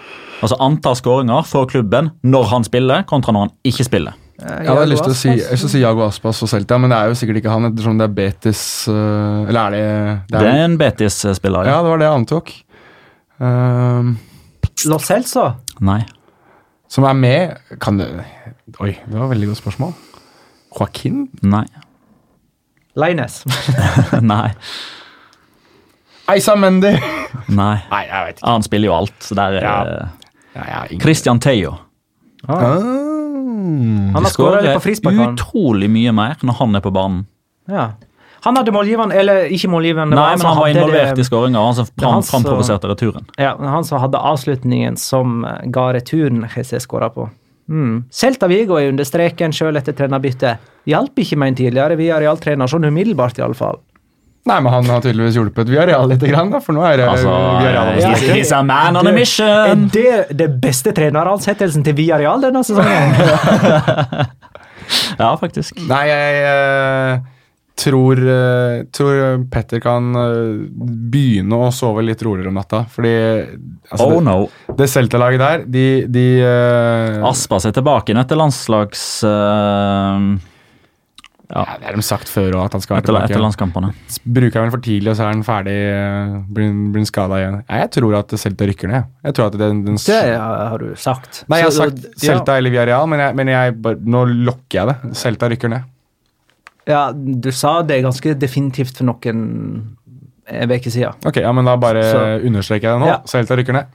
[0.43, 4.17] Altså antall skåringer for klubben når han spiller, kontra når han ikke spiller.
[4.37, 7.09] Jeg hadde lyst til å si, jeg si Jago Aspas for Celta, men det er
[7.09, 8.61] jo sikkert ikke han, ettersom det er Betis
[8.91, 11.71] øh, Eller er det Det er en Betis-spiller.
[11.71, 12.51] Ja, det var det jeg antok.
[13.39, 14.15] Ehm,
[14.85, 15.47] Lo Celso?
[15.81, 16.01] Nei.
[16.89, 18.05] som er med Kan du
[18.79, 19.93] Oi, det var et veldig godt spørsmål.
[20.79, 21.27] Joaquin?
[21.43, 21.65] Nei.
[22.97, 23.43] Leines.
[24.21, 24.51] Nei.
[26.29, 26.91] Eisa Mendy!
[27.47, 27.77] Nei.
[27.91, 28.47] Nei, jeg vet ikke.
[28.51, 29.77] Han spiller jo alt, så der er Ja.
[30.57, 31.75] Ja, ja, ingen- Christian Theo.
[32.49, 32.79] Ah.
[32.81, 35.15] Han har skåra på frispark.
[35.33, 37.25] utrolig mye mer når han er på banen.
[37.69, 37.91] Ja.
[38.45, 41.85] Han hadde målgivende, eller ikke målgivende Nei, men han var involvert i skåringa, han som
[41.87, 43.25] er som- framprovoserte returen.
[43.37, 47.29] Ja, han som hadde avslutningen som eh, ga returen Jesse skåra på.
[47.69, 48.05] Mm.
[48.13, 50.57] Celta Vigo er under streken sjøl etter trenerbyttet.
[50.87, 53.81] Hjalp ikke med en tidligere Viareal-trener, sånn umiddelbart iallfall.
[54.47, 57.27] Nei, men han har tydeligvis hjulpet Viareal litt, grann, da, for nå er det Altså,
[57.59, 57.97] Viareal.
[57.99, 59.89] ja, he's a man on a Er mission!
[59.91, 64.27] det det beste treneransettelsen til Viareal denne sesongen?
[65.19, 65.75] Ja, faktisk.
[65.89, 67.19] Nei, jeg eh,
[67.77, 70.65] tror, eh, tror Petter kan eh,
[71.13, 72.83] begynne å sove litt roligere om natta.
[72.91, 73.13] Fordi
[73.91, 74.37] altså, Oh no.
[74.67, 79.07] det, det Celta-laget der, de, de uh, Aspas er tilbake igjen etter landslags...
[79.25, 80.37] Uh,
[81.47, 83.93] ja, Det har de sagt før òg, at han skal være etter, etter landskampene.
[84.25, 85.75] Bruker han vel for tidlig, og så er han ferdig.
[85.95, 87.59] uh, Blir, blir han skada igjen.
[87.61, 89.13] Nei, jeg tror at Celta rykker ned.
[89.29, 91.45] Jeg tror at den, den Det har du sagt.
[91.47, 92.33] Nei, jeg har sagt sagt ja.
[92.33, 95.13] Celta eller Villarreal, men, jeg, men jeg, nå lokker jeg det.
[95.21, 95.93] Celta rykker ned.
[96.87, 99.41] Ja, du sa det ganske definitivt for noen
[100.47, 101.15] uker siden.
[101.27, 103.07] Ok, ja, men da bare Så- understreker jeg det nå.
[103.07, 103.21] Ja.
[103.27, 103.85] Celta rykker ned.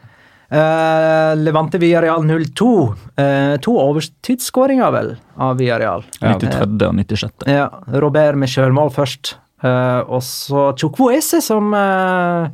[0.53, 2.95] Uh, Levante Villarreal 0-2.
[3.17, 6.05] Eh, to overtidsskåringer, vel, av Villarreal.
[6.21, 6.89] 93.
[6.89, 7.47] og 96.
[7.49, 9.37] Ja, Robert med sjølmål først.
[9.65, 12.51] Uh, og så Chukwueze, som uh,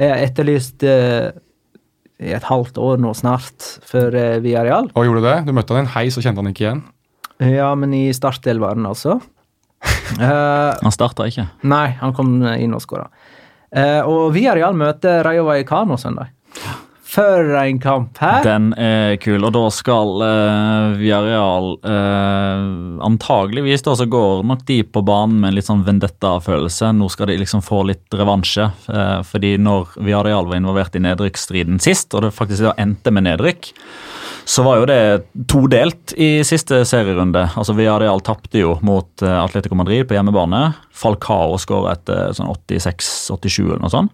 [0.00, 1.30] er etterlyst eh,
[2.16, 4.90] i et halvt år nå snart for uh, Villarreal.
[4.96, 5.38] Og gjorde du det?
[5.46, 6.82] Du møtte han i en heis og kjente han ikke igjen?
[7.44, 9.20] Ja, men i startelveren, altså.
[10.20, 11.48] Eh, Han starta ikke.
[11.62, 13.08] nei, han kom inn og skåra.
[13.76, 16.30] Uh, og Villarreal møter Rayo Vallecano søndag.
[17.16, 18.18] For en kamp!
[18.20, 18.42] Hæ?
[18.44, 24.80] Den er kul, og da skal uh, Villarreal uh, antageligvis da så går nok de
[24.84, 26.90] på banen med en litt sånn vendetta-følelse.
[26.98, 28.68] Nå skal de liksom få litt revansje.
[28.90, 33.28] Uh, fordi når Villarreal var involvert i nedrykksstriden sist, og det faktisk da endte med
[33.30, 33.72] nedrykk,
[34.46, 35.00] så var jo det
[35.50, 37.48] todelt i siste serierunde.
[37.58, 40.60] Altså Villarreal tapte jo mot eh, Atletico Madrid på hjemmebane.
[40.94, 44.12] Falcao skåra etter sånn 86-87 eller noe sånt.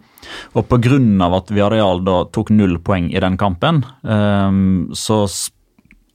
[0.57, 0.97] Og pga.
[1.37, 5.27] at Villarreal da tok null poeng i den kampen, ehm, så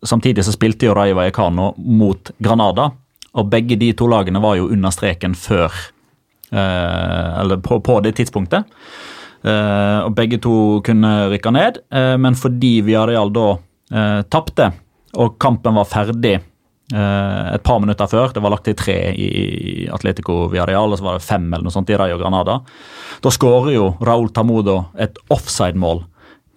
[0.02, 2.90] samtidig så spilte jo Rayo Vallecano mot Granada.
[3.38, 5.70] Og begge de to lagene var jo under streken før
[6.50, 8.66] eh, Eller på, på det tidspunktet.
[9.46, 13.60] Eh, og begge to kunne rykke ned, eh, men fordi Viareal da
[13.94, 14.72] uh, tapte,
[15.18, 16.36] og kampen var ferdig
[16.94, 21.06] eh, et par minutter før, det var lagt til tre i Atletico Villarreal, og så
[21.08, 22.60] var det fem eller noe sånt i Rayo Granada,
[23.24, 26.04] da skårer jo Raúl Tamudo et offside-mål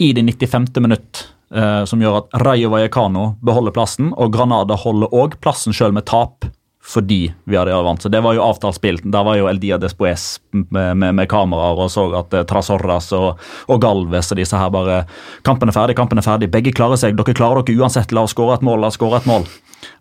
[0.01, 0.69] i det 95.
[0.81, 5.93] minutt, eh, som gjør at Rayo Vallecano beholder plassen, og Granada holder òg plassen sjøl
[5.97, 6.47] med tap.
[6.81, 8.03] Fordi Villarreal vant.
[8.03, 8.99] Så Det var jo avtalt spill.
[9.05, 13.13] Der var jo El Dia Despoes med, med, med kameraer og så at eh, Trasorras
[13.13, 15.03] og, og Galves og disse her bare
[15.47, 16.51] Kampen er ferdig, kampen er ferdig.
[16.51, 17.19] Begge klarer seg.
[17.19, 18.15] Dere klarer dere uansett.
[18.17, 18.81] La oss skåre et mål.
[18.81, 19.45] La oss skåre et mål.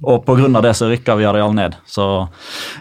[0.07, 0.47] Og pga.
[0.63, 1.75] det så rykker Villarreal ned.
[1.85, 2.07] Så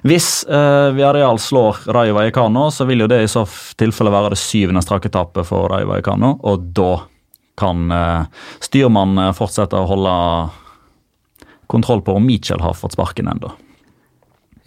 [0.06, 3.44] hvis eh, Villarreal slår Rayo Vallecano, så vil jo det i så
[3.78, 6.92] tilfelle være det syvende strake tapet for Rayo Vallecano, og da
[7.58, 10.16] kan eh, styrmannen fortsette å holde
[11.68, 13.50] kontroll på om Mitchell har fått sparken ennå.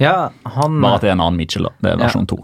[0.01, 1.75] Ja, han Bare at det er en annen Mitchell, da.
[1.81, 2.41] Det er versjon to.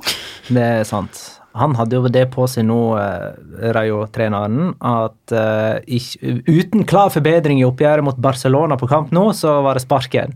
[0.48, 1.24] Det er sant.
[1.58, 7.62] Han hadde jo det på seg nå, eh, Rayo-treneren, at eh, ikke, uten klar forbedring
[7.62, 10.36] i oppgjøret mot Barcelona på kamp nå, så var det sparken.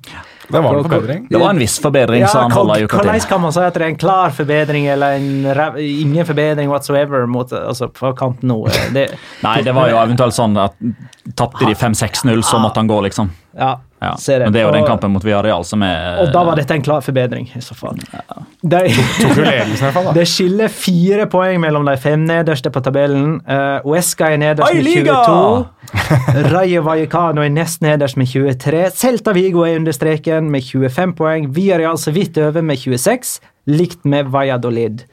[0.51, 1.27] Det var en forbedring.
[1.29, 3.93] Det var en viss forbedring, sa han Hvordan kan, kan man si at det er
[3.93, 8.57] en klar forbedring eller en ingen forbedring whatsoever mot, altså, på kamp nå?
[8.67, 9.05] Eh, Det,
[9.45, 10.75] Nei, det var jo eventuelt sånn at
[11.37, 13.29] tapte de 5-6-0, så måtte han gå, liksom.
[13.57, 14.15] Ja, Ja.
[14.17, 14.45] ser det.
[14.45, 16.81] Men det er jo den kampen mot Villarreal som er Og da var dette en
[16.81, 17.97] klar forbedring, i så fall.
[18.63, 18.79] De,
[19.21, 20.13] Tok jo ledelsen i hvert fall, da.
[20.15, 23.35] det skiller fire poeng mellom de fem nederste på tabellen.
[23.45, 26.49] Uh, Uesca er nederst Oi, med 22.
[26.53, 28.85] Rayo Vallecano er nest nederst med 23.
[28.95, 31.51] Celta Vigo er under streken med 25 poeng.
[31.53, 35.03] Villarreal så vidt over med 26, likt med Valladolid.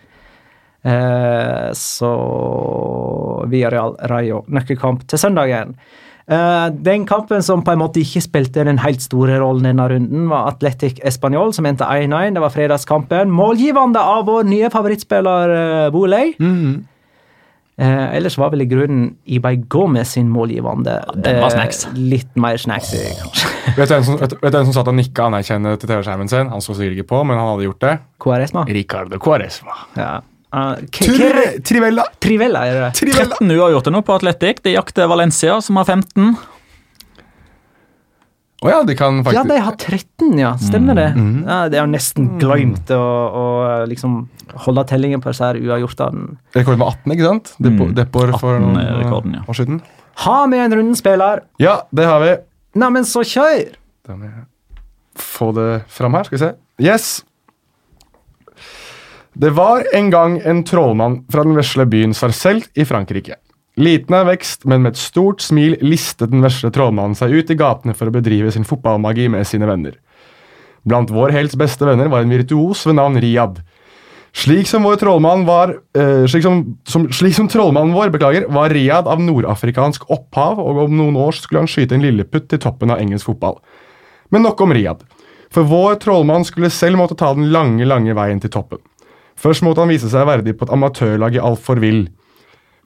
[0.86, 2.10] Eh, så
[3.50, 5.74] Villarreal Rayo nøkkelkamp til søndagen.
[6.28, 10.26] Eh, den kampen som på en måte ikke spilte den helt store rollen denne runden,
[10.28, 12.36] var Atletic Español, som endte 1-1.
[12.36, 13.32] Det var fredagskampen.
[13.32, 15.56] Målgivende av vår nye favorittspiller
[15.88, 15.98] uh,
[16.38, 16.84] Mm.
[17.78, 20.96] Eh, ellers var vel i grunnen Ibay Gomez sin målgivende.
[21.14, 22.90] den var eh, litt mer snacks.
[23.78, 26.28] Vet du en som, vet, vet du en som satt og nikka anerkjennende til TV-skjermen
[26.28, 26.50] sin?
[26.50, 27.92] Han så sikkert ikke på, men han hadde gjort det.
[28.18, 28.64] Quaresma?
[28.66, 29.76] Ricardo Quaresma.
[29.94, 30.10] Ja.
[30.48, 31.04] Uh, K-
[31.68, 32.04] Trivella!
[32.24, 32.92] Trivella, er det det?
[33.02, 33.36] Trivella!
[33.36, 34.62] 13 uavgjorte nå på Atletic.
[34.64, 36.30] De jakter Valencia, som har 15.
[38.58, 40.54] Å ja, de kan faktisk Ja, de har 13, ja.
[40.58, 41.04] Stemmer det.
[41.46, 43.44] Ja, de har nesten glemt å, å
[43.86, 44.16] liksom
[44.64, 46.32] holde tellingen på disse her uavgjortene.
[46.56, 47.52] Rekorden var 18, ikke sant?
[47.62, 47.94] Depo, Mm.
[48.00, 49.44] Depor for 18 noen er rekorden, ja.
[49.46, 49.78] år siden.
[50.24, 51.44] Ha med en rundespiller!
[51.62, 52.32] Ja, det har vi.
[52.82, 53.76] Neimen, så kjør!
[54.08, 54.42] Da må jeg
[55.22, 56.26] få det fram her.
[56.26, 56.50] Skal vi se.
[56.82, 57.06] Yes!
[59.38, 63.36] Det var en gang en trollmann fra den vesle byen Sarcelles i Frankrike.
[63.78, 67.56] Liten av vekst, men med et stort smil listet den vesle trollmannen seg ut i
[67.60, 69.94] gatene for å bedrive sin fotballmagi med sine venner.
[70.82, 73.62] Blant vår helts beste venner var en virtuos ved navn Riyad.
[74.34, 78.74] Slik som vår trollmann var eh, slik, som, som, slik som trollmannen vår beklager, var
[78.74, 82.90] Riyad av nordafrikansk opphav, og om noen år skulle han skyte en lilleputt til toppen
[82.90, 83.62] av engelsk fotball.
[84.34, 85.06] Men nok om Riyad.
[85.54, 88.82] For vår trollmann skulle selv måtte ta den lange, lange veien til toppen.
[89.38, 92.08] Først måtte han vise seg verdig på et amatørlag i Alforville.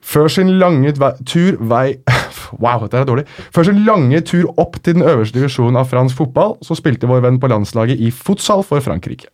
[0.03, 1.95] Før sin lange tur vei
[2.63, 3.25] Wow, dette er dårlig.
[3.55, 7.23] Før sin lange tur opp til den øverste divisjonen av fransk fotball, så spilte vår
[7.25, 9.31] venn på landslaget i futsal for Frankrike.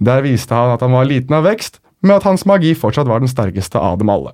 [0.00, 3.20] Der viste han at han var liten av vekst, men at hans magi fortsatt var
[3.20, 4.32] den sterkeste av dem alle.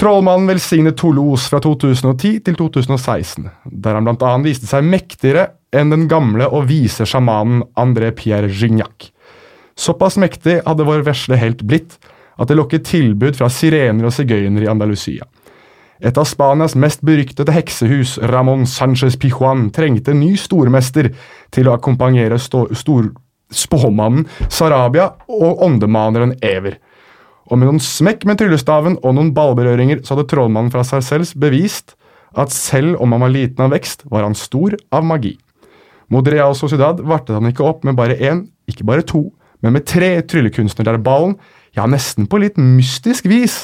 [0.00, 5.92] Trollmannen velsignet Toulouse fra 2010 til 2016, der han blant annet viste seg mektigere enn
[5.92, 9.10] den gamle og vise sjamanen André Pierre Gignac.
[9.82, 11.96] Såpass mektig hadde vår vesle helt blitt
[12.38, 15.26] at det lokket tilbud fra sirener og sigøynere i Andalusia.
[16.02, 21.12] Et av Spanias mest beryktede heksehus, Ramón Sánchez Pijuan, trengte en ny stormester
[21.54, 26.78] til å akkompagnere spåmannen Sarabia og åndemaneren Ever.
[27.50, 31.96] Og med noen smekk med tryllestaven og noen ballberøringer så hadde trollmannen fra Sarcels bevist
[32.38, 35.36] at selv om han var liten av vekst, var han stor av magi.
[36.10, 39.28] Mot Real Sociedad vartet han ikke opp med bare én, ikke bare to,
[39.62, 41.36] men med tre tryllekunstnere der ballen,
[41.76, 43.62] ja, nesten på litt mystisk vis,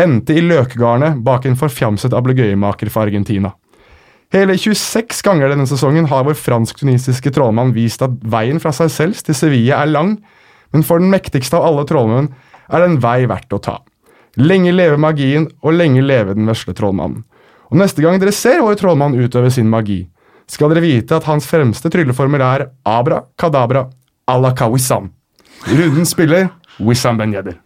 [0.00, 3.52] endte i løkgarnet bak en forfjamset ablegøyemaker fra Argentina.
[4.34, 9.20] Hele 26 ganger denne sesongen har vår fransk-tunisiske trollmann vist at veien fra seg selv
[9.22, 10.16] til Sevilla er lang,
[10.74, 12.32] men for den mektigste av alle trålmenn
[12.66, 13.76] er det en vei verdt å ta.
[14.40, 17.22] Lenge leve magien, og lenge leve den vesle trollmannen.
[17.70, 20.00] Og neste gang dere ser vår trollmann utøve sin magi,
[20.50, 23.86] skal dere vite at hans fremste trylleformel er abra kadabra
[24.26, 25.12] à la Kawissam.
[25.64, 27.56] Runden spiller Wissam Ben Yedder.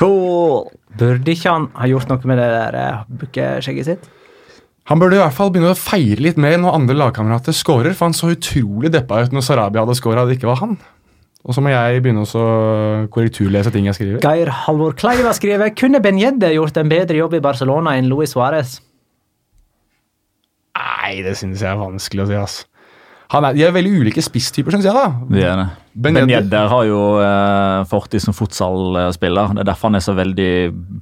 [0.00, 0.70] Cool!
[0.98, 4.08] Burde ikke han ha gjort noe med det der eh, bukkeskjegget sitt?
[4.90, 8.08] Han burde i hvert fall begynne å feire litt mer når andre lagkamerater scorer, for
[8.08, 10.78] han så utrolig deppa ut når Sarabia hadde scora det ikke var han.
[11.46, 12.46] Og så må jeg begynne å
[13.12, 14.24] korrekturlese ting jeg skriver.
[14.24, 18.34] Geir Halvor Kleiva skriver kunne Ben Yedde gjort en bedre jobb i Barcelona enn Luis
[18.34, 18.80] Suárez.
[20.76, 22.58] Nei, det synes jeg er vanskelig å si, ass.
[23.30, 24.96] Er, de er veldig ulike spisstyper, syns jeg.
[24.96, 25.10] da.
[25.30, 25.68] Det er det.
[26.00, 29.54] Ben Yedder har jo eh, fortid som fotballspiller.
[29.54, 30.50] Det er derfor han er så veldig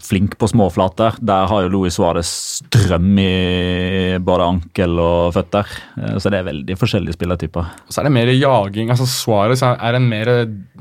[0.04, 1.16] flink på småflater.
[1.24, 5.72] Der har jo Luis Suárez strøm i både ankel og føtter.
[6.00, 7.72] Eh, så det er veldig forskjellige spillertyper.
[7.88, 8.92] Så er det mer jaging.
[8.92, 10.32] altså Suárez er en mer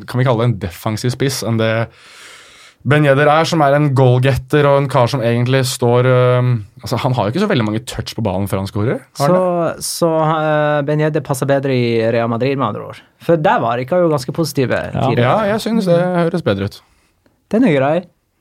[0.07, 1.71] kan vi kalle det en defensiv spiss enn det
[2.87, 6.99] Ben Yedder er, som er en goalgetter og en kar som egentlig står øhm, altså
[7.03, 9.01] Han har jo ikke så veldig mange touch på ballen før han skårer.
[9.19, 9.39] Så,
[9.83, 13.01] så uh, Ben Yedde passer bedre i Real Madrid, med andre ord.
[13.23, 14.79] For der var Rika jo ganske positive.
[14.93, 15.25] tidligere.
[15.25, 16.79] Ja, jeg synes det høres bedre ut.
[17.51, 17.95] Den er grei.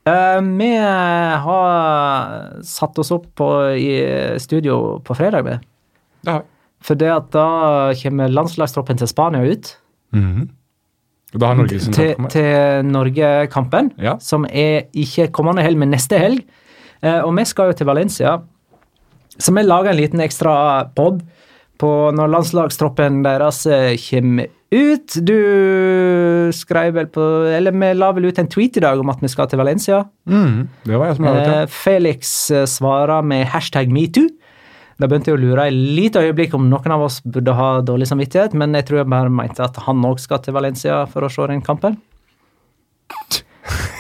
[0.07, 5.66] Uh, vi har satt oss opp på, i studio på fredag, med.
[6.23, 6.53] Det har vi.
[6.87, 7.49] For det at da
[7.99, 9.75] kommer landslagstroppen til Spania ut.
[10.15, 10.51] Mm sin
[11.93, 14.16] til, til Norge-kampen, Ja.
[14.20, 16.44] som er ikke kommende helg, men neste helg.
[17.03, 18.39] Eh, og vi skal jo til Valencia.
[19.39, 21.20] Så vi lager en liten ekstra pod
[21.78, 25.19] på når landslagstroppen deres eh, kommer ut.
[25.23, 25.36] Du
[26.57, 27.23] skrev vel på
[27.53, 30.05] Eller vi la vel ut en tweet i dag om at vi skal til Valencia.
[30.27, 31.66] Mm, Det var jeg som la ut, ja.
[31.69, 34.28] Felix eh, svarer med hashtag metoo.
[34.97, 38.09] Da begynte jeg å lure et lite øyeblikk om noen av oss burde ha dårlig
[38.09, 41.32] samvittighet, men jeg tror jeg bare mente at han òg skal til Valencia for å
[41.32, 41.98] se den kampen.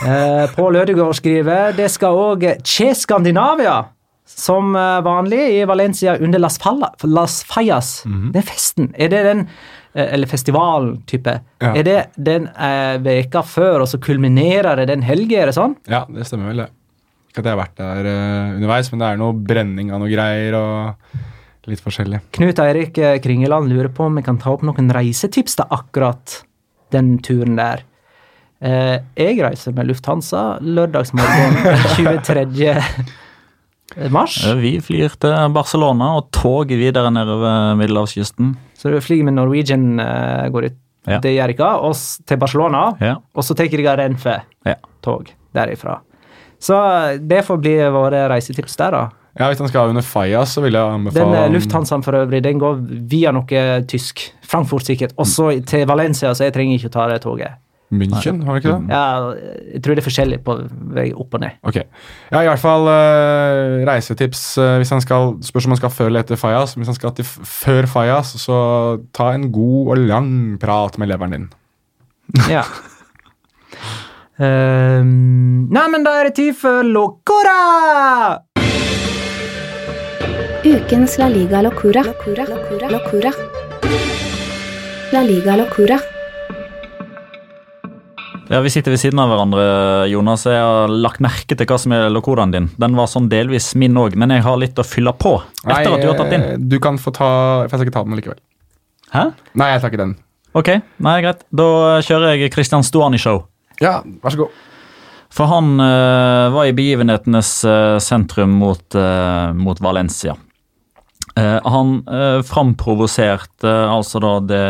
[0.06, 3.78] Eh, Pål Ødegaard skriver det skal òg Che Skandinavia,
[4.28, 8.02] som eh, vanlig i Valencia under Las, Falla, Las Fallas.
[8.04, 11.38] Den festen, er det den eh, Eller festivalen, type.
[11.64, 11.72] Ja.
[11.72, 15.74] Er det den eh, veka før, og så kulminerer det den helga, er det sånn?
[15.90, 16.70] Ja, det stemmer vel, det.
[17.36, 20.08] Ikke at jeg har vært der uh, underveis, men det er noe brenning av noe
[20.08, 22.20] greier og litt forskjellig.
[22.32, 26.36] Knut Eirik eh, Kringeland lurer på om vi kan ta opp noen reisetips til akkurat
[26.94, 27.82] den turen der.
[28.62, 31.58] Eh, jeg reiser med Lufthansa lørdagsmorgen
[31.98, 32.70] 23.
[34.14, 34.38] mars.
[34.46, 38.54] Eh, Vi flyr til Barcelona og tog videre nedover middelhavskysten.
[38.78, 40.78] Så du flyr med Norwegian eh, går ut.
[41.06, 41.20] Ja.
[41.22, 42.86] Det gjør ikke, og til Barcelona.
[43.02, 43.16] Ja.
[43.34, 45.34] Og så tar jeg Renfe-tog Ja.
[45.54, 46.00] derifra.
[46.62, 49.04] Så eh, det får bli våre reisetips der, da.
[49.36, 52.60] Ja, Hvis han skal under Faya, så vil jeg anbefale Den Lufthansaen for øvrig, den
[52.62, 52.78] går
[53.10, 54.24] via noe tysk.
[54.46, 55.12] Frankfurt sikkert.
[55.20, 57.58] Og så til Valencia, så jeg trenger ikke å ta det toget.
[57.94, 58.90] München, har vi ikke det?
[58.90, 59.02] Ja,
[59.76, 60.56] jeg tror det er forskjellig på
[60.96, 61.54] vei opp og ned.
[61.68, 61.76] Ok.
[62.32, 66.10] Ja, i hvert fall uh, reisetips uh, hvis han skal Spørs om han skal før
[66.10, 66.74] eller etter Fayas.
[66.74, 68.58] Hvis han skal til før Fayas, så
[69.14, 71.48] ta en god og lang prat med leveren din.
[72.50, 72.66] Ja.
[74.36, 78.42] Ehm, nei, men da er det tid for Locora!
[80.66, 82.02] Ukens La Liga Locura.
[82.04, 82.44] Locura.
[82.50, 82.90] Locura.
[82.90, 83.32] Locura.
[85.14, 85.98] La Liga Locura.
[88.50, 89.62] Ja, Vi sitter ved siden av hverandre,
[90.10, 90.44] Jonas.
[90.46, 92.68] Jeg har lagt merke til hva som er lokoraen din.
[92.78, 95.32] Den var sånn delvis min òg, men jeg har litt å fylle på
[95.64, 96.68] etter at du har tatt din.
[96.68, 97.30] Du kan få ta
[97.64, 98.38] jeg skal ikke ta den likevel.
[99.14, 99.24] Hæ?
[99.54, 100.14] Nei, jeg tar ikke den.
[100.56, 100.70] Ok,
[101.02, 101.42] nei, greit.
[101.54, 101.66] Da
[102.06, 103.46] kjører jeg Christian Stuani-show.
[103.82, 104.64] Ja, vær så god.
[105.36, 110.36] For han uh, var i begivenhetenes uh, sentrum mot, uh, mot Valencia.
[111.36, 111.98] Han
[112.48, 114.60] framprovoserte altså da det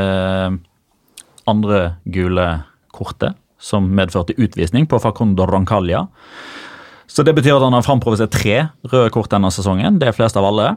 [1.46, 2.46] andre gule
[2.90, 6.00] kortet, som medførte utvisning på Facundo Roncalla.
[7.06, 10.00] Så det betyr at han har framprovosert tre røde kort denne sesongen.
[10.00, 10.72] Det er flest av alle.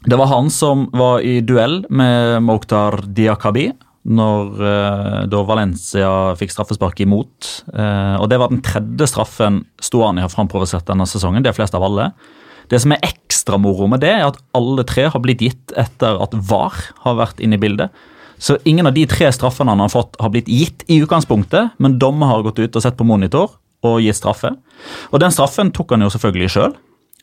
[0.00, 3.68] Det var han som var i duell med Mokhtar Diakabi
[4.02, 7.50] når eh, da Valencia fikk straffespark imot.
[7.70, 11.44] Eh, og Det var den tredje straffen Stoani har framprovosert denne sesongen.
[11.44, 12.10] Det er flest av alle.
[12.70, 16.18] Det som er ekstra moro med det, er at alle tre har blitt gitt etter
[16.22, 17.94] at VAR har vært inne i bildet.
[18.42, 21.98] Så ingen av de tre straffene han har fått, har blitt gitt i utgangspunktet, men
[22.02, 23.54] dommer har gått ut og sett på monitor
[23.86, 24.50] og gitt straffe.
[25.12, 26.74] Og den straffen tok han jo selvfølgelig sjøl.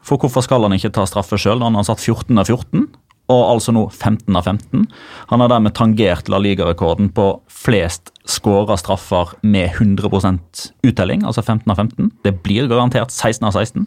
[0.06, 2.88] For hvorfor skal han ikke ta straffe sjøl når han har satt 14 av 14,
[3.30, 4.88] og altså nå 15 av 15?
[5.30, 11.70] Han har dermed tangert La Liga-rekorden på flest skåra straffer med 100% uttelling, altså 15
[11.72, 12.10] av 15.
[12.26, 13.86] Det blir garantert 16 av 16.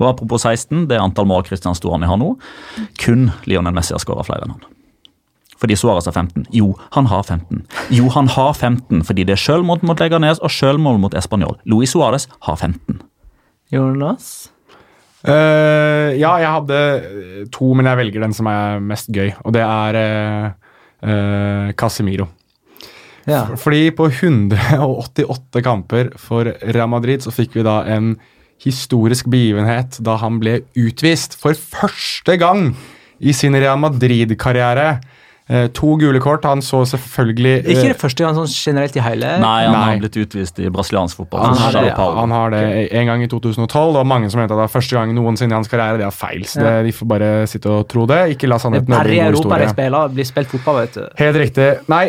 [0.00, 2.34] Og apropos 16, det er antall mål Christian Storani har nå.
[3.02, 4.68] Kun Lionel Messi har skåra flere enn han.
[5.60, 6.46] Fordi Suárez har 15.
[6.56, 7.66] Jo, han har 15.
[7.92, 11.58] Jo, han har 15 fordi det er sjølmål mot Leganes og sjølmål mot Español.
[11.68, 13.02] Luis Suárez har 15.
[13.70, 14.50] Jonas?
[15.20, 16.80] Eh, ja, jeg hadde
[17.52, 22.30] to, men jeg velger den som er mest gøy, og det er uh, Casemiro.
[23.28, 23.44] Ja.
[23.60, 28.14] Fordi på 188 kamper for Real Madrid så fikk vi da en
[28.60, 32.72] historisk begivenhet da han ble utvist for første gang
[33.20, 35.00] i sin Real Madrid-karriere.
[35.50, 36.44] Eh, to gule kort.
[36.46, 39.80] Han så selvfølgelig eh, Ikke det første gang sånn generelt i hele Nei, han Nei.
[39.88, 41.42] har blitt utvist i brasiliansk fotball.
[41.48, 42.60] han har, det, han har det
[43.00, 43.66] en gang i 2012.
[43.66, 45.98] Det var mange som mente at det var første gang noensinne i hans karriere.
[45.98, 46.44] Det er feil.
[46.46, 48.20] så det, De får bare sitte og tro det.
[48.36, 49.74] Ikke la Det sannheten ødelegge Europa god historie.
[49.74, 51.02] spiller, blir spilt fotball, vet du.
[51.24, 51.68] Helt riktig.
[51.90, 52.04] Nei,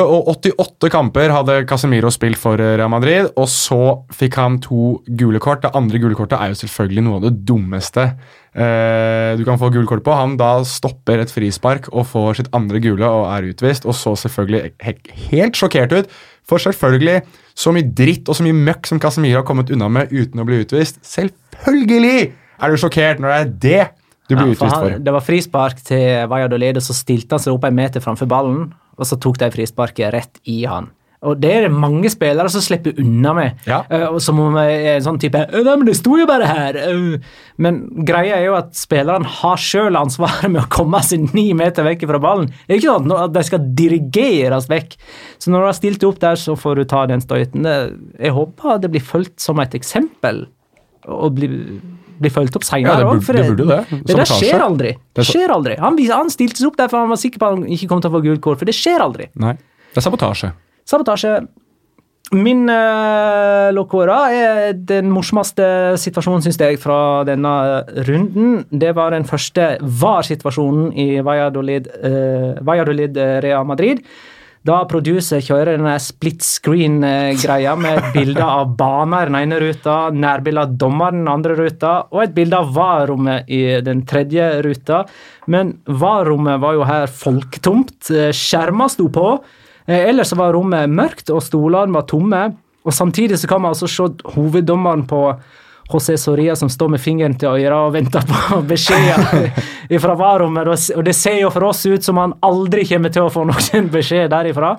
[0.00, 3.80] 188 kamper hadde Casemiro spilt for eh, Real Madrid, og så
[4.16, 5.62] fikk han to gule kort.
[5.66, 8.08] Det andre gule kortet er jo selvfølgelig noe av det dummeste
[8.54, 10.14] eh, du kan få gult kort på.
[10.16, 14.14] Han da stopper et frispark og får sitt andre gule og er utvist, og så
[14.26, 14.96] selvfølgelig he
[15.30, 16.12] helt sjokkert ut.
[16.48, 17.22] For selvfølgelig,
[17.54, 20.46] så mye dritt og så mye møkk som Casemiro har kommet unna med uten å
[20.48, 20.98] bli utvist.
[21.06, 23.82] Selvfølgelig er du sjokkert når det er det
[24.30, 25.04] du blir Ja, for utvist han, for.
[25.06, 28.72] det var frispark til Valladolid, og så stilte han seg opp en meter framfor ballen,
[28.96, 30.90] og så tok de frisparket rett i han.
[31.22, 33.60] Og det er det mange spillere som slipper unna med.
[33.70, 33.82] Ja.
[33.86, 36.48] Uh, som om jeg er en sånn type «Øh, Nei, men det sto jo bare
[36.50, 36.78] her!
[36.90, 37.20] Uh.
[37.62, 37.76] Men
[38.08, 42.02] greia er jo at spillerne har sjøl ansvaret med å komme seg ni meter vekk
[42.10, 42.48] fra ballen.
[42.66, 44.96] Det er ikke sånn at de skal dirigeres vekk.
[45.38, 47.70] Så når du har stilt opp der, så får du ta den støyten.
[48.18, 50.42] Jeg håper det blir fulgt som et eksempel,
[51.06, 51.54] og blir,
[52.18, 54.02] bli fulgt opp Ja, seinere det burde- det burde det.
[54.10, 54.96] Det der skjer aldri.
[55.14, 55.78] Det er skjer aldri.
[55.78, 58.02] Han, han stilte seg opp der for han var sikker på at han ikke kom
[58.02, 59.30] til å få gult kort, for det skjer aldri.
[59.38, 59.54] Nei,
[59.94, 60.52] det er sabotasje.
[60.88, 61.40] Sabotasje.
[62.32, 65.66] Min uh, Locora er den morsomste
[66.00, 67.52] situasjonen, syns jeg, fra denne
[68.08, 68.62] runden.
[68.72, 74.00] Det var den første VAR-situasjonen i Valladolid, uh, Valladolid Real Madrid.
[74.62, 80.62] Da producer kjører denne split screen-greia med et bilde av baner den ene ruta, nærbilde
[80.62, 85.02] av dommeren den andre ruta, og et bilde av VAR-rommet i den tredje ruta.
[85.50, 88.14] Men VAR-rommet var jo her folketomt.
[88.38, 89.34] Skjerma sto på.
[89.86, 92.44] Eh, ellers var rommet mørkt, og stolene var tomme.
[92.82, 95.22] Og Samtidig så kan man altså se hoveddommeren på
[95.92, 99.50] José Soria som står med fingeren til øret og venter på beskjeder
[100.04, 100.70] fra varrommet.
[100.96, 103.90] Og det ser jo for oss ut som han aldri kommer til å få noen
[103.96, 104.76] beskjed derifra.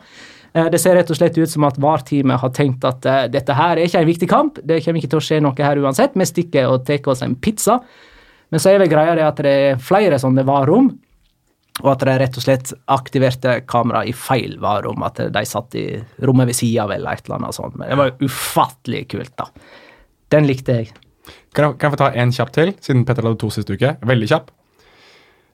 [0.53, 3.57] Eh, det ser rett og slett ut som at VAR-teamet har tenkt at uh, dette
[3.57, 4.59] her er ikke en viktig kamp.
[4.63, 6.17] Det kommer ikke til å skje noe her uansett.
[6.17, 7.80] Vi stikker og tar oss en pizza.
[8.53, 10.91] Men så er vel greia det at det er flere sånne VAR-rom.
[11.82, 15.02] Og at de rett og slett aktiverte kamera i feil VAR-rom.
[15.08, 15.88] At de satt i
[16.22, 17.78] rommet ved sida av eller et eller annet sånt.
[17.80, 19.48] Men det var ufattelig kult, da.
[20.34, 20.91] Den likte jeg.
[21.54, 23.95] Kan jeg, kan jeg få ta en kjapp til, siden Petter hadde to siste uke?
[24.06, 24.52] Veldig kjapp.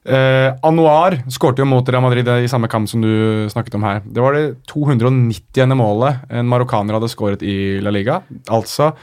[0.00, 4.00] Eh, Anuar skårte jo mot Real Madrid i samme kamp som du snakket om her.
[4.04, 5.74] Det var det 290.
[5.76, 8.22] målet en marokkaner hadde skåret i La Liga.
[8.48, 8.94] Altså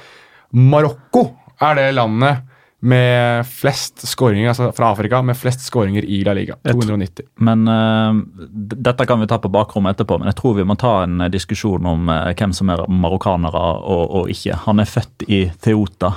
[0.58, 1.28] Marokko
[1.62, 2.47] er det landet
[2.80, 6.60] med flest skåringer altså fra Afrika med flest skåringer i La Liga.
[6.68, 7.26] 290.
[7.42, 8.20] Men uh,
[8.88, 11.90] Dette kan vi ta på bakrommet etterpå, men jeg tror vi må ta en diskusjon
[11.90, 14.62] om uh, hvem som er marokkanere og, og, ikke.
[14.68, 16.14] Han er født i Theota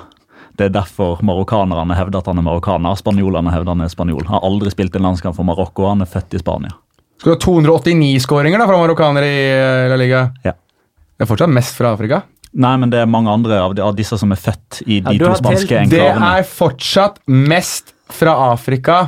[0.60, 2.96] det er derfor marokkanerne hevder at han er marokkaner.
[3.00, 4.26] Spanjolene hevder han er spanjol.
[4.28, 6.74] Han har aldri spilt en landskamp for Marokko, han er født i Spania.
[7.20, 10.26] Skal du ha 289 skåringer fra marokkanere i eh, La Liga?
[10.44, 10.52] Ja.
[10.52, 12.22] Det er fortsatt mest fra Afrika?
[12.50, 15.14] Nei, men det er mange andre av, de, av disse som er født i de
[15.14, 16.18] ja, to spanske enklavene.
[16.18, 19.04] Det er fortsatt mest fra Afrika.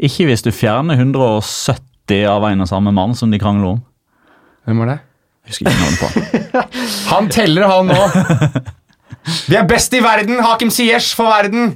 [0.00, 3.82] Ikke hvis du fjerner 170 av en og samme mann som de krangler om.
[4.64, 4.98] Hvem var det?
[5.44, 6.64] Jeg husker ikke navnet på.
[7.12, 8.70] han teller, han nå!
[9.50, 10.40] Vi er best i verden!
[10.40, 11.74] Hakim Siyesh for verden!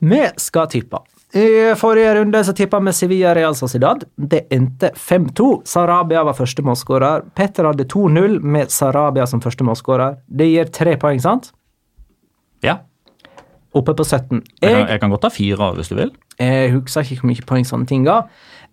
[0.00, 1.02] Vi skal tippe.
[1.30, 4.02] I forrige runde så tippa vi Sevilla Real Sociedad.
[4.16, 5.62] Det endte 5-2.
[5.64, 7.28] Sarabia var første målskårer.
[7.38, 10.18] Petter hadde 2-0 med Sarabia som første målskårer.
[10.26, 11.52] Det gir tre poeng, sant?
[12.66, 12.80] Ja.
[13.70, 14.40] Oppe på 17.
[14.40, 16.10] Jeg, jeg, kan, jeg kan, godt ta fire hvis du vil.
[16.40, 18.24] Jeg husker ikke hvor mye poeng sånne ting ga.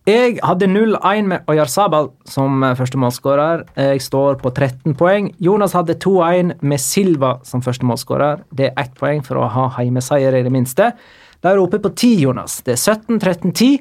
[0.08, 3.66] Jeg hadde 0-1 med Oyarzabal som første målskårer.
[3.76, 5.30] Jeg står på 13 poeng.
[5.44, 8.42] Jonas hadde 2-1 med Silva som første målskårer.
[8.50, 10.94] Det er ett poeng for å ha heimeseier, i det minste.
[11.42, 12.60] Da er det oppe på 10, Jonas.
[12.66, 13.78] Det er 17-13-10.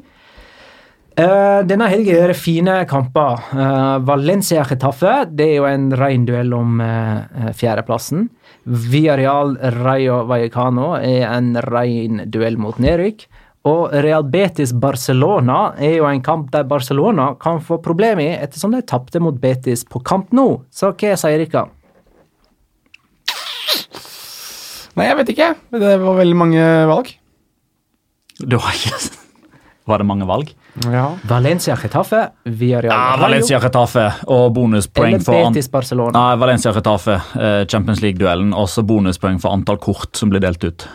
[1.17, 3.41] Uh, eh, denne helgen er det fine kamper.
[3.55, 8.29] Uh, Valencia-Chetaffe det er jo en ren duell om uh, fjerdeplassen.
[8.67, 13.25] Villarreal Rayo Vallecano er en ren duell mot nedrykk.
[13.67, 18.77] Og Real Betis Barcelona er jo en kamp der Barcelona kan få problemer i, ettersom
[18.77, 20.47] de tapte mot Betis på kamp nå.
[20.71, 21.67] Så hva sier dere?
[24.97, 25.55] Nei, jeg vet ikke.
[25.77, 27.17] Det var veldig mange valg.
[28.39, 28.99] Du har ikke
[29.87, 30.51] Var det mange valg?
[30.93, 31.13] Ja.
[31.31, 36.11] Valencia Getafe via Real ah, Valencia Getafe og bonuspoeng for Betis Barcelona.
[36.13, 38.51] Nei, Valencia Getafe, eh, Champions League-duellen.
[38.53, 40.89] Også bonuspoeng for antall kort som blir delt ut.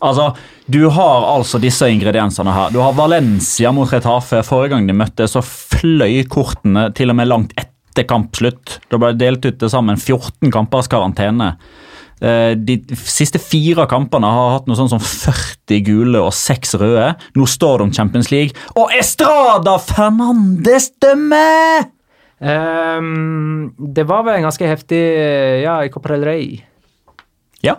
[0.00, 0.34] Altså,
[0.70, 2.70] Du har altså disse ingrediensene her.
[2.70, 4.44] Du har Valencia mot Retafe.
[4.46, 8.78] Forrige gang de møtte, så fløy kortene til og med langt etter kampslutt.
[8.92, 11.56] Da ble det delt ut til sammen 14 kampers karantene.
[12.20, 12.76] Eh, de
[13.08, 17.14] siste fire kampene har hatt noe sånn som 40 gule og 6 røde.
[17.38, 18.56] Nå står det om Champions League.
[18.76, 21.88] Og Estrada Fernandes dømmer!
[22.40, 25.00] Um, det var vel en ganske heftig
[25.60, 26.46] ja, i Copa del Rey.
[27.64, 27.76] Ja.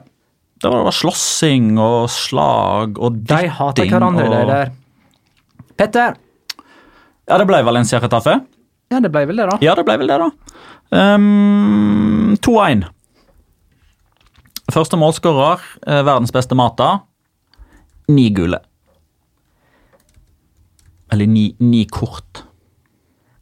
[0.62, 3.48] Det var slåssing og slag og dytting.
[3.50, 4.36] De hater hverandre, og...
[4.36, 4.74] de der.
[5.82, 6.18] Petter?
[7.30, 8.38] Ja, det ble Valencia Retafe.
[8.92, 9.58] Ja, det ble vel det, da.
[9.64, 10.30] Ja, det ble vel det, da.
[10.92, 12.86] Um, 2-1.
[14.72, 17.02] Første målskårer, eh, verdens beste Mata.
[18.12, 18.60] Ni gule.
[21.12, 22.44] Eller ni, ni kort.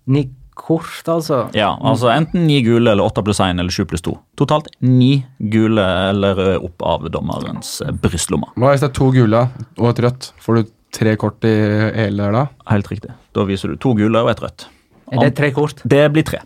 [0.09, 1.43] Ni kort, altså.
[1.55, 4.15] Ja, altså enten ni gule eller åtte pluss én eller sju pluss to.
[4.39, 5.23] Totalt ni
[5.53, 8.49] gule eller røde opp av dommerens eh, brystlomme.
[8.57, 9.45] Hva hvis det er to gule
[9.77, 10.31] og et rødt?
[10.43, 12.45] Får du tre kort i hele der da?
[12.73, 13.13] Helt riktig.
[13.37, 14.65] Da viser du to gule og et rødt.
[15.13, 15.81] Er det tre kort?
[15.89, 16.41] Det blir tre.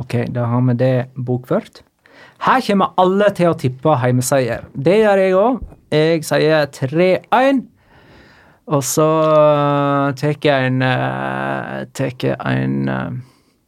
[0.00, 1.82] Ok, da har vi det bokført.
[2.42, 4.64] Her kommer alle til å tippe heimeseier.
[4.74, 5.60] Det gjør jeg òg.
[5.92, 7.60] Jeg sier 3-1.
[8.72, 13.08] Og så uh, tar jeg en uh, Tar jeg en uh,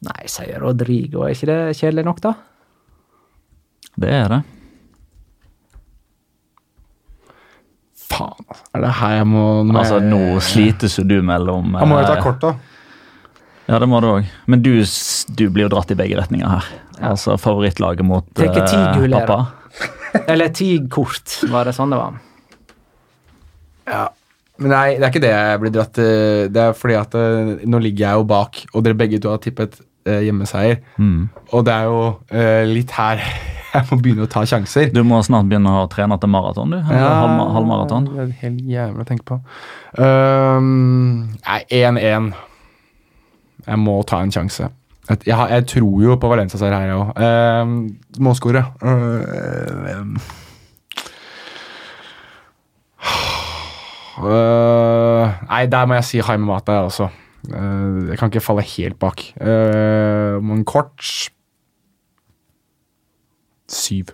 [0.05, 1.23] Nei, jeg sier Rodrigo.
[1.25, 2.33] Er ikke det kjedelig nok, da?
[3.95, 4.41] Det er det.
[8.05, 8.67] Faen, altså.
[8.75, 12.19] Er det her jeg må Altså, nå slites jo du mellom Han må jo ta
[12.23, 12.74] kort, da.
[13.65, 14.27] Ja, det må du òg.
[14.51, 16.67] Men du, du, blir jo dratt i begge retninger her.
[17.11, 19.25] Altså favorittlaget mot Tenker ti uh, guller.
[19.25, 20.25] pappa.
[20.31, 22.21] Eller ti kort, var det sånn det var?
[23.89, 24.05] Ja.
[24.61, 26.53] Men nei, det er ikke det jeg blir dratt til.
[26.53, 29.41] Det er fordi at eh, nå ligger jeg jo bak, og dere begge to har
[29.43, 29.75] tippet
[30.07, 30.79] eh, hjemmeseier.
[30.95, 31.27] Mm.
[31.51, 31.99] Og det er jo
[32.31, 33.19] eh, litt her
[33.75, 34.93] jeg må begynne å ta sjanser.
[34.95, 36.79] Du må snart begynne å trene til maraton, du.
[36.79, 38.07] Eller halv, halvmaraton.
[38.13, 39.39] Det er helt jævlig å tenke på.
[39.99, 42.31] Um, nei, 1-1.
[43.65, 44.69] Jeg må ta en sjanse.
[45.09, 47.11] Jeg, jeg, tror jo på Valencia-seier her, jeg òg.
[48.25, 48.71] Målskårer.
[48.81, 50.17] Um,
[54.25, 57.09] øh, nei, der må jeg si Haime Mata, jeg også.
[57.45, 59.21] Uh, jeg kan ikke falle helt bak.
[59.37, 61.29] Uh, men kort
[63.69, 64.13] Syv.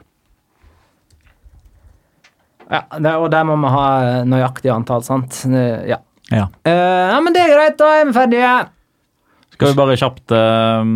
[2.71, 3.87] Ja, det, og der må vi ha
[4.27, 5.43] nøyaktig antall, sant?
[5.45, 5.99] Eh, Ja.
[6.31, 6.45] Ja.
[6.63, 6.71] Eh,
[7.11, 8.51] ja, men det er greit, da er vi ferdige.
[9.61, 10.91] Skal vi bare kjapt eh,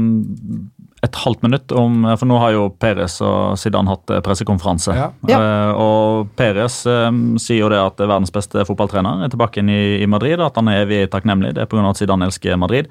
[1.05, 4.95] et halvt minutt om For nå har jo Perez og Zidane hatt eh, pressekonferanse.
[4.97, 5.09] Ja.
[5.29, 5.39] Ja.
[5.39, 7.09] Eh, og Perez eh,
[7.41, 10.41] sier jo det at er verdens beste fotballtrener er tilbake inn i, i Madrid.
[10.43, 11.53] At han er evig takknemlig.
[11.55, 11.85] Det er pga.
[11.91, 12.89] at Zidane elsker Madrid.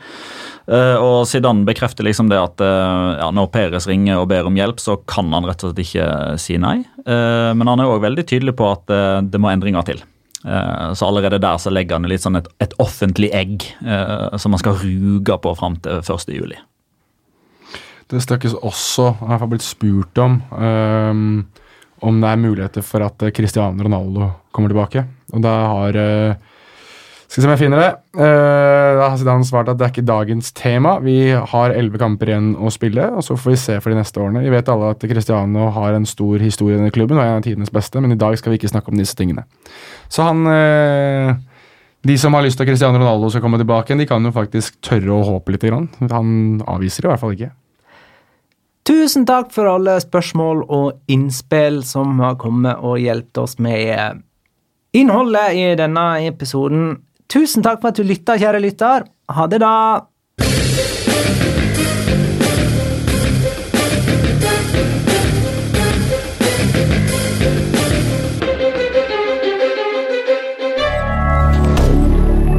[0.71, 4.59] Eh, og Zidane bekrefter liksom det at eh, ja, når Perez ringer og ber om
[4.59, 6.09] hjelp, så kan han rett og slett ikke
[6.41, 6.79] si nei.
[7.05, 10.05] Eh, men han er òg veldig tydelig på at eh, det må endringer til.
[10.45, 14.53] Eh, Så allerede der så legger han litt sånn et, et offentlig egg eh, som
[14.53, 16.33] man skal ruge på fram til 1.
[16.37, 16.59] juli.
[18.13, 21.47] Det snakkes også, jeg har blitt spurt om, um,
[22.05, 25.07] om det er muligheter for at Cristiano Ronaldo kommer tilbake.
[25.33, 26.35] Og da har øh,
[27.35, 27.87] Skal se om jeg finner det.
[28.15, 30.93] Øh, da har Zidane svart at det er ikke dagens tema.
[31.03, 34.21] Vi har elleve kamper igjen å spille, og så får vi se for de neste
[34.23, 34.43] årene.
[34.45, 37.43] Vi vet alle at Cristiano har en stor historie i klubben og er en av
[37.43, 39.43] tidenes beste, men i dag skal vi ikke snakke om disse tingene.
[40.07, 41.35] Så han øh,
[42.07, 44.79] De som har lyst til at Cristiano Ronaldo skal komme tilbake, de kan jo faktisk
[44.85, 45.67] tørre å håpe litt.
[45.67, 45.89] Grann.
[46.13, 47.51] Han avviser det i hvert fall ikke.
[48.87, 54.23] Tusen takk for alle spørsmål og innspill som har kommet og hjulpet oss med
[54.95, 57.01] innholdet i denne episoden.
[57.29, 59.07] Tusen takk for at du lytta, kjære lytter.
[59.35, 60.05] Ha det, da.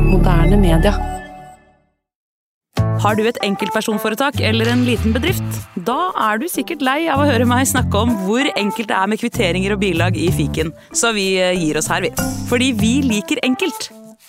[0.09, 0.95] Moderne media.
[3.05, 5.59] Har du et enkeltpersonforetak eller en liten bedrift?
[5.85, 9.11] Da er du sikkert lei av å høre meg snakke om hvor enkelt det er
[9.11, 12.15] med kvitteringer og bilag i fiken, så vi eh, gir oss her, vi.
[12.49, 13.91] Fordi vi liker enkelt.